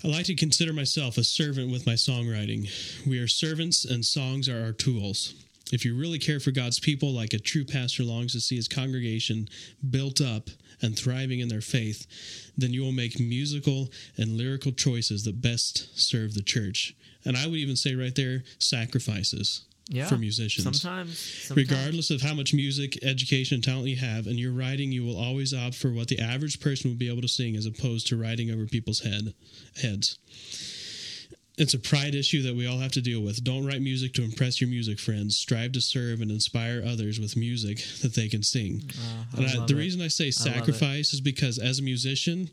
I 0.02 0.08
like 0.08 0.28
to 0.28 0.36
consider 0.36 0.72
myself 0.72 1.18
a 1.18 1.26
servant 1.26 1.72
with 1.72 1.86
my 1.86 1.96
songwriting. 1.96 2.70
We 3.06 3.20
are 3.20 3.28
servants, 3.28 3.84
and 3.84 4.06
songs 4.06 4.48
are 4.48 4.64
our 4.64 4.72
tools. 4.72 5.34
If 5.74 5.84
you 5.84 5.94
really 5.94 6.20
care 6.20 6.40
for 6.40 6.52
God's 6.52 6.80
people, 6.80 7.12
like 7.12 7.34
a 7.34 7.38
true 7.38 7.66
pastor 7.66 8.04
longs 8.04 8.32
to 8.32 8.40
see 8.40 8.56
his 8.56 8.70
congregation 8.70 9.50
built 9.90 10.22
up 10.22 10.50
and 10.82 10.98
thriving 10.98 11.42
in 11.42 11.50
their 11.50 11.60
faith, 11.60 12.08
then 12.58 12.72
you 12.72 12.82
will 12.82 12.94
make 12.94 13.20
musical 13.20 13.90
and 14.16 14.38
lyrical 14.38 14.72
choices 14.72 15.26
that 15.26 15.42
best 15.42 16.00
serve 16.00 16.34
the 16.34 16.44
church. 16.44 16.96
And 17.26 17.36
I 17.36 17.48
would 17.48 17.60
even 17.60 17.76
say 17.76 17.94
right 17.94 18.16
there, 18.16 18.44
sacrifices 18.58 19.66
Yeah. 19.92 20.08
for 20.08 20.18
musicians. 20.18 20.64
Sometimes, 20.64 21.18
sometimes 21.18 21.70
Regardless 21.70 22.12
of 22.12 22.22
how 22.22 22.36
much 22.36 22.54
music, 22.54 23.00
education, 23.04 23.56
and 23.56 23.64
talent 23.64 23.88
you 23.88 23.96
have, 23.98 24.28
and 24.28 24.40
your 24.40 24.52
writing, 24.52 24.92
you 24.92 25.04
will 25.04 25.18
always 25.18 25.52
opt 25.54 25.74
for 25.76 25.92
what 25.92 26.08
the 26.10 26.20
average 26.20 26.60
person 26.60 26.92
would 26.92 27.00
be 27.00 27.10
able 27.10 27.24
to 27.24 27.28
sing 27.28 27.56
as 27.56 27.66
opposed 27.66 28.06
to 28.08 28.16
writing 28.18 28.52
over 28.52 28.66
people's 28.68 29.00
head 29.02 29.34
heads. 29.82 30.20
It's 31.58 31.74
a 31.74 31.80
pride 31.80 32.16
issue 32.16 32.42
that 32.44 32.56
we 32.56 32.66
all 32.66 32.78
have 32.78 32.94
to 32.94 33.02
deal 33.02 33.20
with. 33.20 33.44
Don't 33.44 33.66
write 33.66 33.82
music 33.82 34.14
to 34.14 34.24
impress 34.24 34.62
your 34.62 34.70
music 34.70 34.98
friends. 34.98 35.36
Strive 35.36 35.74
to 35.74 35.82
serve 35.82 36.22
and 36.22 36.32
inspire 36.32 36.82
others 36.86 37.20
with 37.20 37.36
music 37.36 37.80
that 38.02 38.14
they 38.14 38.30
can 38.30 38.44
sing. 38.44 38.84
Uh, 38.90 39.24
I 39.34 39.38
And 39.38 39.46
I, 39.64 39.66
the 39.66 39.74
it. 39.76 39.78
reason 39.78 40.02
I 40.02 40.08
say 40.08 40.28
I 40.28 40.30
sacrifice 40.30 41.14
is 41.14 41.20
because 41.20 41.58
as 41.60 41.80
a 41.80 41.84
musician, 41.84 42.50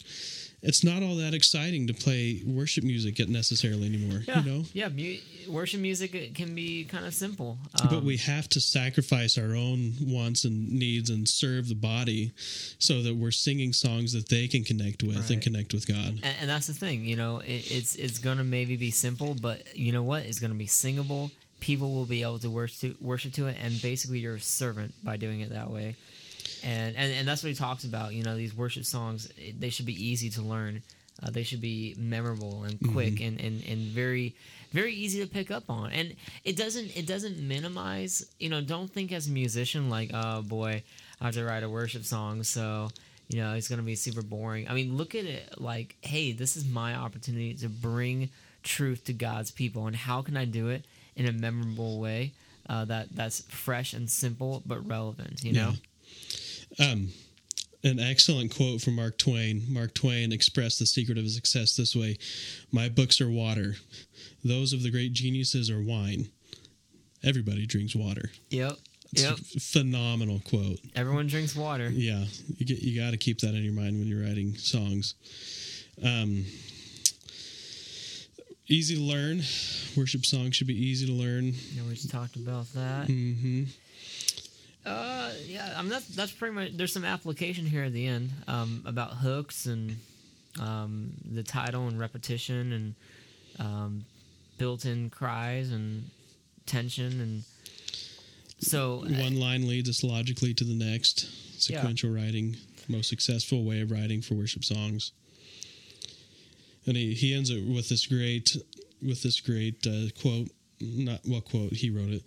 it's 0.68 0.82
not 0.84 1.02
all 1.02 1.16
that 1.16 1.32
exciting 1.34 1.86
to 1.86 1.94
play 1.94 2.42
worship 2.44 2.84
music 2.84 3.18
necessarily 3.28 3.86
anymore. 3.86 4.22
yeah, 4.26 4.42
You 4.42 4.50
know, 4.50 4.64
yeah, 4.74 4.88
mu- 4.88 5.18
worship 5.48 5.80
music 5.80 6.34
can 6.34 6.54
be 6.54 6.84
kind 6.84 7.06
of 7.06 7.14
simple. 7.14 7.56
but 7.72 7.92
Um, 7.92 8.04
we 8.04 8.16
have 8.18 8.48
to 8.50 8.60
sacrifice 8.60 9.38
our 9.38 9.54
own 9.54 9.94
wants 10.00 10.44
and 10.44 10.68
needs 10.72 11.08
and 11.10 11.28
serve 11.28 11.68
the 11.68 11.74
body 11.74 12.32
so 12.78 13.02
that 13.02 13.14
we're 13.16 13.30
singing 13.30 13.72
songs 13.72 14.12
that 14.12 14.28
they 14.28 14.48
can 14.48 14.64
connect 14.64 15.02
with 15.02 15.30
and 15.30 15.40
connect 15.40 15.72
with 15.72 15.86
God. 15.86 16.20
and, 16.22 16.34
and 16.40 16.50
that's 16.50 16.66
the 16.66 16.74
thing, 16.74 17.04
you 17.04 17.16
know, 17.16 17.38
it, 17.38 17.70
it's 17.70 17.94
it's 17.94 18.18
gonna 18.18 18.44
maybe 18.44 18.76
be 18.76 18.90
simple, 18.90 19.34
but 19.40 19.76
you 19.76 19.92
know 19.92 20.02
what? 20.02 20.24
It's 20.24 20.38
gonna 20.40 20.54
be 20.54 20.66
singable. 20.66 21.30
People 21.60 21.94
will 21.94 22.04
be 22.04 22.22
able 22.22 22.38
to 22.40 22.50
worship 22.50 22.80
to, 22.98 23.04
worship 23.04 23.32
to 23.34 23.46
it, 23.46 23.56
and 23.62 23.80
basically 23.80 24.18
you're 24.18 24.34
a 24.36 24.40
servant 24.40 24.92
by 25.02 25.16
doing 25.16 25.40
it 25.40 25.50
that 25.50 25.70
way. 25.70 25.96
And, 26.64 26.96
and 26.96 27.12
and 27.12 27.28
that's 27.28 27.42
what 27.42 27.48
he 27.48 27.54
talks 27.54 27.84
about. 27.84 28.14
You 28.14 28.22
know, 28.22 28.36
these 28.36 28.56
worship 28.56 28.84
songs 28.84 29.30
they 29.58 29.70
should 29.70 29.86
be 29.86 30.04
easy 30.04 30.30
to 30.30 30.42
learn. 30.42 30.82
Uh, 31.22 31.30
they 31.30 31.42
should 31.42 31.62
be 31.62 31.94
memorable 31.98 32.64
and 32.64 32.78
quick 32.92 33.20
and, 33.22 33.40
and, 33.40 33.64
and 33.66 33.78
very 33.78 34.34
very 34.72 34.92
easy 34.92 35.20
to 35.22 35.26
pick 35.26 35.50
up 35.50 35.64
on. 35.70 35.90
And 35.90 36.14
it 36.44 36.56
doesn't 36.56 36.96
it 36.96 37.06
doesn't 37.06 37.38
minimize. 37.38 38.26
You 38.38 38.50
know, 38.50 38.60
don't 38.60 38.90
think 38.90 39.12
as 39.12 39.26
a 39.26 39.30
musician 39.30 39.88
like, 39.88 40.10
oh 40.12 40.42
boy, 40.42 40.82
I 41.20 41.24
have 41.24 41.34
to 41.34 41.44
write 41.44 41.62
a 41.62 41.68
worship 41.68 42.04
song, 42.04 42.42
so 42.42 42.88
you 43.28 43.40
know 43.40 43.54
it's 43.54 43.68
gonna 43.68 43.82
be 43.82 43.96
super 43.96 44.22
boring. 44.22 44.68
I 44.68 44.74
mean, 44.74 44.96
look 44.96 45.14
at 45.14 45.24
it 45.24 45.60
like, 45.60 45.96
hey, 46.02 46.32
this 46.32 46.56
is 46.56 46.66
my 46.66 46.94
opportunity 46.94 47.54
to 47.54 47.68
bring 47.68 48.30
truth 48.62 49.04
to 49.04 49.12
God's 49.12 49.50
people, 49.50 49.86
and 49.86 49.96
how 49.96 50.22
can 50.22 50.36
I 50.36 50.44
do 50.44 50.68
it 50.68 50.84
in 51.14 51.26
a 51.26 51.32
memorable 51.32 51.98
way? 52.00 52.32
Uh, 52.68 52.84
that 52.84 53.08
that's 53.14 53.42
fresh 53.42 53.94
and 53.94 54.10
simple 54.10 54.62
but 54.66 54.86
relevant. 54.86 55.42
You 55.42 55.52
know. 55.52 55.72
Um, 56.78 57.08
an 57.84 57.98
excellent 58.00 58.54
quote 58.54 58.80
from 58.82 58.96
Mark 58.96 59.16
Twain. 59.18 59.62
Mark 59.68 59.94
Twain 59.94 60.32
expressed 60.32 60.78
the 60.78 60.86
secret 60.86 61.16
of 61.18 61.24
his 61.24 61.34
success 61.34 61.76
this 61.76 61.94
way 61.94 62.18
My 62.72 62.88
books 62.88 63.20
are 63.20 63.30
water, 63.30 63.76
those 64.44 64.72
of 64.72 64.82
the 64.82 64.90
great 64.90 65.12
geniuses 65.12 65.70
are 65.70 65.80
wine. 65.82 66.28
Everybody 67.24 67.66
drinks 67.66 67.94
water. 67.94 68.30
Yep. 68.50 68.76
It's 69.12 69.22
Yep. 69.22 69.38
phenomenal 69.62 70.40
quote. 70.40 70.80
Everyone 70.96 71.28
drinks 71.28 71.54
water. 71.54 71.88
Yeah, 71.90 72.24
you 72.58 72.66
get 72.66 72.80
you 72.82 73.00
got 73.00 73.12
to 73.12 73.16
keep 73.16 73.38
that 73.40 73.54
in 73.54 73.62
your 73.62 73.72
mind 73.72 73.98
when 73.98 74.08
you're 74.08 74.22
writing 74.22 74.56
songs. 74.56 75.14
Um, 76.02 76.44
easy 78.68 78.96
to 78.96 79.00
learn. 79.00 79.42
Worship 79.96 80.26
songs 80.26 80.56
should 80.56 80.66
be 80.66 80.74
easy 80.74 81.06
to 81.06 81.12
learn. 81.12 81.44
You 81.46 81.82
know, 81.82 81.88
we 81.88 81.94
just 81.94 82.10
talked 82.10 82.36
about 82.36 82.72
that. 82.74 83.06
hmm 83.06 83.64
Uh, 84.86 85.32
yeah, 85.44 85.74
I 85.76 85.82
mean 85.82 85.90
that's 85.90 86.06
that's 86.08 86.32
pretty 86.32 86.54
much. 86.54 86.76
There's 86.76 86.92
some 86.92 87.04
application 87.04 87.66
here 87.66 87.84
at 87.84 87.92
the 87.92 88.06
end 88.06 88.30
um, 88.46 88.82
about 88.86 89.14
hooks 89.14 89.66
and 89.66 89.96
um, 90.60 91.12
the 91.30 91.42
title 91.42 91.88
and 91.88 91.98
repetition 91.98 92.72
and 92.72 92.94
um, 93.58 94.04
built-in 94.58 95.10
cries 95.10 95.72
and 95.72 96.04
tension 96.66 97.20
and 97.20 97.42
so 98.58 99.04
One 99.06 99.38
line 99.38 99.68
leads 99.68 99.88
us 99.88 100.02
logically 100.02 100.54
to 100.54 100.64
the 100.64 100.74
next. 100.74 101.24
Yeah. 101.68 101.78
Sequential 101.78 102.10
writing, 102.10 102.56
most 102.88 103.08
successful 103.08 103.64
way 103.64 103.80
of 103.80 103.90
writing 103.90 104.22
for 104.22 104.34
worship 104.34 104.64
songs. 104.64 105.12
And 106.86 106.96
he, 106.96 107.14
he 107.14 107.34
ends 107.34 107.50
it 107.50 107.64
with 107.66 107.88
this 107.88 108.06
great 108.06 108.56
with 109.02 109.22
this 109.22 109.40
great 109.40 109.86
uh, 109.86 110.08
quote. 110.20 110.48
Not 110.80 111.20
well 111.26 111.40
quote. 111.40 111.72
He 111.72 111.88
wrote 111.88 112.10
it. 112.10 112.22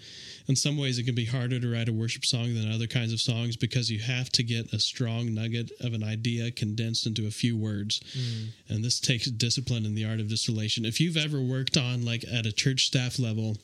In 0.47 0.55
some 0.55 0.77
ways, 0.77 0.97
it 0.97 1.03
can 1.03 1.13
be 1.13 1.25
harder 1.25 1.59
to 1.59 1.71
write 1.71 1.87
a 1.87 1.93
worship 1.93 2.25
song 2.25 2.55
than 2.55 2.71
other 2.71 2.87
kinds 2.87 3.13
of 3.13 3.21
songs 3.21 3.55
because 3.55 3.91
you 3.91 3.99
have 3.99 4.29
to 4.31 4.43
get 4.43 4.73
a 4.73 4.79
strong 4.79 5.33
nugget 5.35 5.71
of 5.81 5.93
an 5.93 6.03
idea 6.03 6.49
condensed 6.49 7.05
into 7.05 7.27
a 7.27 7.31
few 7.31 7.55
words. 7.55 8.01
Mm. 8.17 8.47
And 8.67 8.83
this 8.83 8.99
takes 8.99 9.29
discipline 9.29 9.85
in 9.85 9.93
the 9.93 10.05
art 10.05 10.19
of 10.19 10.29
distillation. 10.29 10.83
If 10.83 10.99
you've 10.99 11.17
ever 11.17 11.39
worked 11.39 11.77
on 11.77 12.03
like 12.03 12.25
at 12.31 12.47
a 12.47 12.51
church 12.51 12.87
staff 12.87 13.19
level, 13.19 13.57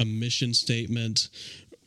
a 0.00 0.04
mission 0.06 0.54
statement 0.54 1.28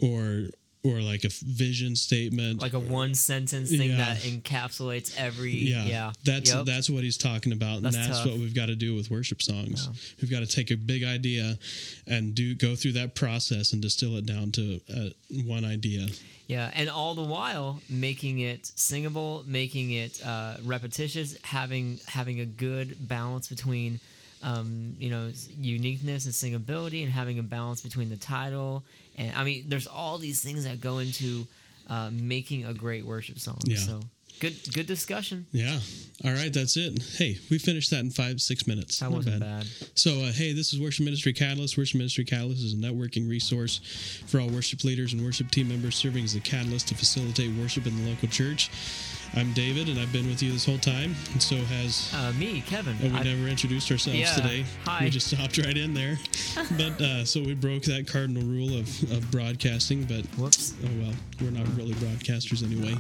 or 0.02 0.50
or 0.84 1.02
like 1.02 1.24
a 1.26 1.30
vision 1.46 1.96
statement 1.96 2.62
like 2.62 2.74
a 2.74 2.80
one 2.80 3.14
sentence 3.14 3.70
thing 3.70 3.90
Yeah. 3.90 3.98
that 3.98 4.18
encapsulates 4.20 5.14
every 5.18 5.52
yeah, 5.54 5.86
yeah 5.86 6.12
that's 6.24 6.54
Yep. 6.54 6.66
that's 6.66 6.90
what 6.90 7.04
he's 7.04 7.18
talking 7.18 7.52
about 7.52 7.82
That's 7.82 7.96
and 7.98 8.06
that's 8.06 8.20
tough. 8.20 8.28
what 8.28 8.38
we've 8.40 8.54
got 8.56 8.68
to 8.68 8.76
do 8.76 8.96
with 8.96 9.12
worship 9.12 9.42
songs 9.42 9.88
Yeah. 9.92 10.00
we've 10.22 10.32
got 10.32 10.40
to 10.40 10.46
take 10.48 10.72
a 10.72 10.78
big 10.78 11.04
idea 11.04 11.58
and 12.08 12.34
do 12.34 12.56
go 12.56 12.76
through 12.76 12.94
that 12.94 13.14
process 13.16 13.74
and 13.74 13.82
distill 13.82 14.16
it 14.18 14.26
down 14.26 14.52
to 14.54 14.80
uh, 14.96 15.10
one 15.46 15.66
idea 15.66 16.08
Yeah, 16.48 16.72
and 16.74 16.90
all 16.90 17.14
the 17.14 17.24
while 17.24 17.80
making 17.90 18.40
it 18.40 18.66
singable, 18.76 19.44
making 19.46 19.92
it 19.92 20.20
uh, 20.26 20.56
repetitious, 20.64 21.38
having 21.44 22.00
having 22.08 22.40
a 22.40 22.46
good 22.46 23.08
balance 23.08 23.48
between, 23.50 24.00
um, 24.44 24.96
you 25.00 25.10
know, 25.10 25.32
uniqueness 25.60 26.26
and 26.26 26.34
singability, 26.34 27.04
and 27.04 27.12
having 27.12 27.40
a 27.40 27.44
balance 27.44 27.82
between 27.82 28.10
the 28.10 28.18
title 28.18 28.84
and 29.20 29.36
I 29.36 29.44
mean, 29.44 29.66
there's 29.68 29.86
all 29.86 30.18
these 30.18 30.42
things 30.42 30.64
that 30.64 30.80
go 30.82 31.00
into 31.00 31.46
uh, 31.90 32.10
making 32.12 32.66
a 32.66 32.74
great 32.74 33.06
worship 33.06 33.38
song. 33.38 33.60
Yeah. 33.66 33.78
So 33.78 34.00
good, 34.40 34.56
good 34.74 34.88
discussion. 34.88 35.46
yeah 35.52 35.80
all 36.24 36.32
right 36.32 36.54
that's 36.54 36.78
it 36.78 37.02
hey 37.18 37.38
we 37.50 37.58
finished 37.58 37.92
that 37.92 38.00
in 38.00 38.10
five 38.10 38.40
six 38.40 38.68
minutes 38.68 39.00
That 39.00 39.10
Not 39.10 39.16
wasn't 39.18 39.40
bad. 39.42 39.66
So, 39.96 40.12
uh, 40.22 40.32
hey, 40.32 40.54
this 40.54 40.72
is 40.74 40.80
Worship 40.80 41.04
Ministry 41.04 41.34
Catalyst. 41.34 41.78
Worship 41.78 41.98
Ministry 41.98 42.24
Catalyst 42.24 42.64
is 42.64 42.74
a 42.74 42.78
networking 42.78 43.30
resource 43.30 43.82
for 44.28 44.40
all 44.40 44.48
worship 44.48 44.84
leaders 44.86 45.12
and 45.14 45.24
worship 45.24 45.52
team 45.52 45.68
members 45.68 45.96
serving 45.96 46.24
as 46.24 46.36
a 46.36 46.40
catalyst 46.40 46.88
to 46.90 46.96
facilitate 46.96 47.52
worship 47.58 47.86
in 47.86 47.96
the 48.02 48.10
local 48.10 48.30
church. 48.30 48.70
I'm 49.36 49.54
David, 49.54 49.90
and 49.90 50.00
I've 50.00 50.12
been 50.12 50.28
with 50.28 50.42
you 50.42 50.52
this 50.52 50.66
whole 50.66 50.78
time, 50.80 51.16
and 51.34 51.42
so 51.42 51.56
has. 51.56 52.12
Uh, 52.16 52.34
me, 52.38 52.62
Kevin. 52.66 52.96
Oh, 53.04 53.10
we 53.10 53.16
I- 53.16 53.24
never 53.24 53.48
introduced 53.48 53.92
ourselves 53.92 54.20
Yeah, 54.20 54.34
today. 54.34 54.66
hi. 54.84 55.04
We 55.06 55.10
just 55.12 55.34
hopped 55.34 55.58
right 55.60 55.78
in 55.78 55.94
there. 55.94 56.18
but 56.78 57.00
uh, 57.02 57.24
so 57.26 57.42
we 57.42 57.54
broke 57.54 57.84
that 57.84 58.08
cardinal 58.08 58.42
rule 58.44 58.76
of, 58.78 59.12
of 59.12 59.30
broadcasting, 59.32 60.04
but 60.06 60.26
whoops. 60.38 60.74
oh 60.84 60.88
well, 61.02 61.14
we're 61.42 61.52
not 61.52 61.68
really 61.78 61.94
broadcasters 61.96 62.64
anyway. 62.64 62.98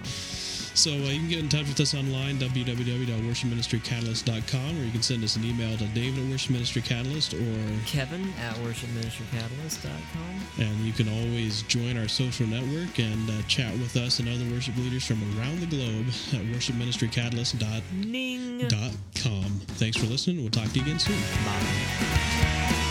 So 0.73 0.91
uh, 0.91 1.11
you 1.11 1.19
can 1.19 1.29
get 1.29 1.39
in 1.39 1.49
touch 1.49 1.67
with 1.67 1.79
us 1.79 1.93
online, 1.93 2.37
www.worshipministrycatalyst.com, 2.37 4.79
or 4.79 4.83
you 4.83 4.91
can 4.91 5.01
send 5.01 5.23
us 5.23 5.35
an 5.35 5.43
email 5.45 5.75
to 5.77 5.85
David 5.87 6.23
at 6.23 6.29
Worship 6.31 6.51
Ministry 6.51 6.81
Catalyst, 6.81 7.33
or 7.33 7.57
Kevin 7.85 8.31
at 8.39 8.55
worshipministrycatalyst.com. 8.57 10.41
And 10.59 10.77
you 10.79 10.93
can 10.93 11.09
always 11.09 11.63
join 11.63 11.97
our 11.97 12.07
social 12.07 12.45
network 12.47 12.99
and 12.99 13.29
uh, 13.29 13.41
chat 13.47 13.73
with 13.73 13.95
us 13.97 14.19
and 14.19 14.29
other 14.29 14.45
worship 14.53 14.77
leaders 14.77 15.05
from 15.05 15.21
around 15.37 15.59
the 15.59 15.67
globe 15.67 16.07
at 16.33 16.41
worshipministrycatalyst.com. 16.53 19.43
Thanks 19.79 19.97
for 19.97 20.05
listening. 20.05 20.39
We'll 20.41 20.49
talk 20.49 20.71
to 20.71 20.79
you 20.79 20.85
again 20.85 20.99
soon. 20.99 21.19
Bye. 21.45 22.85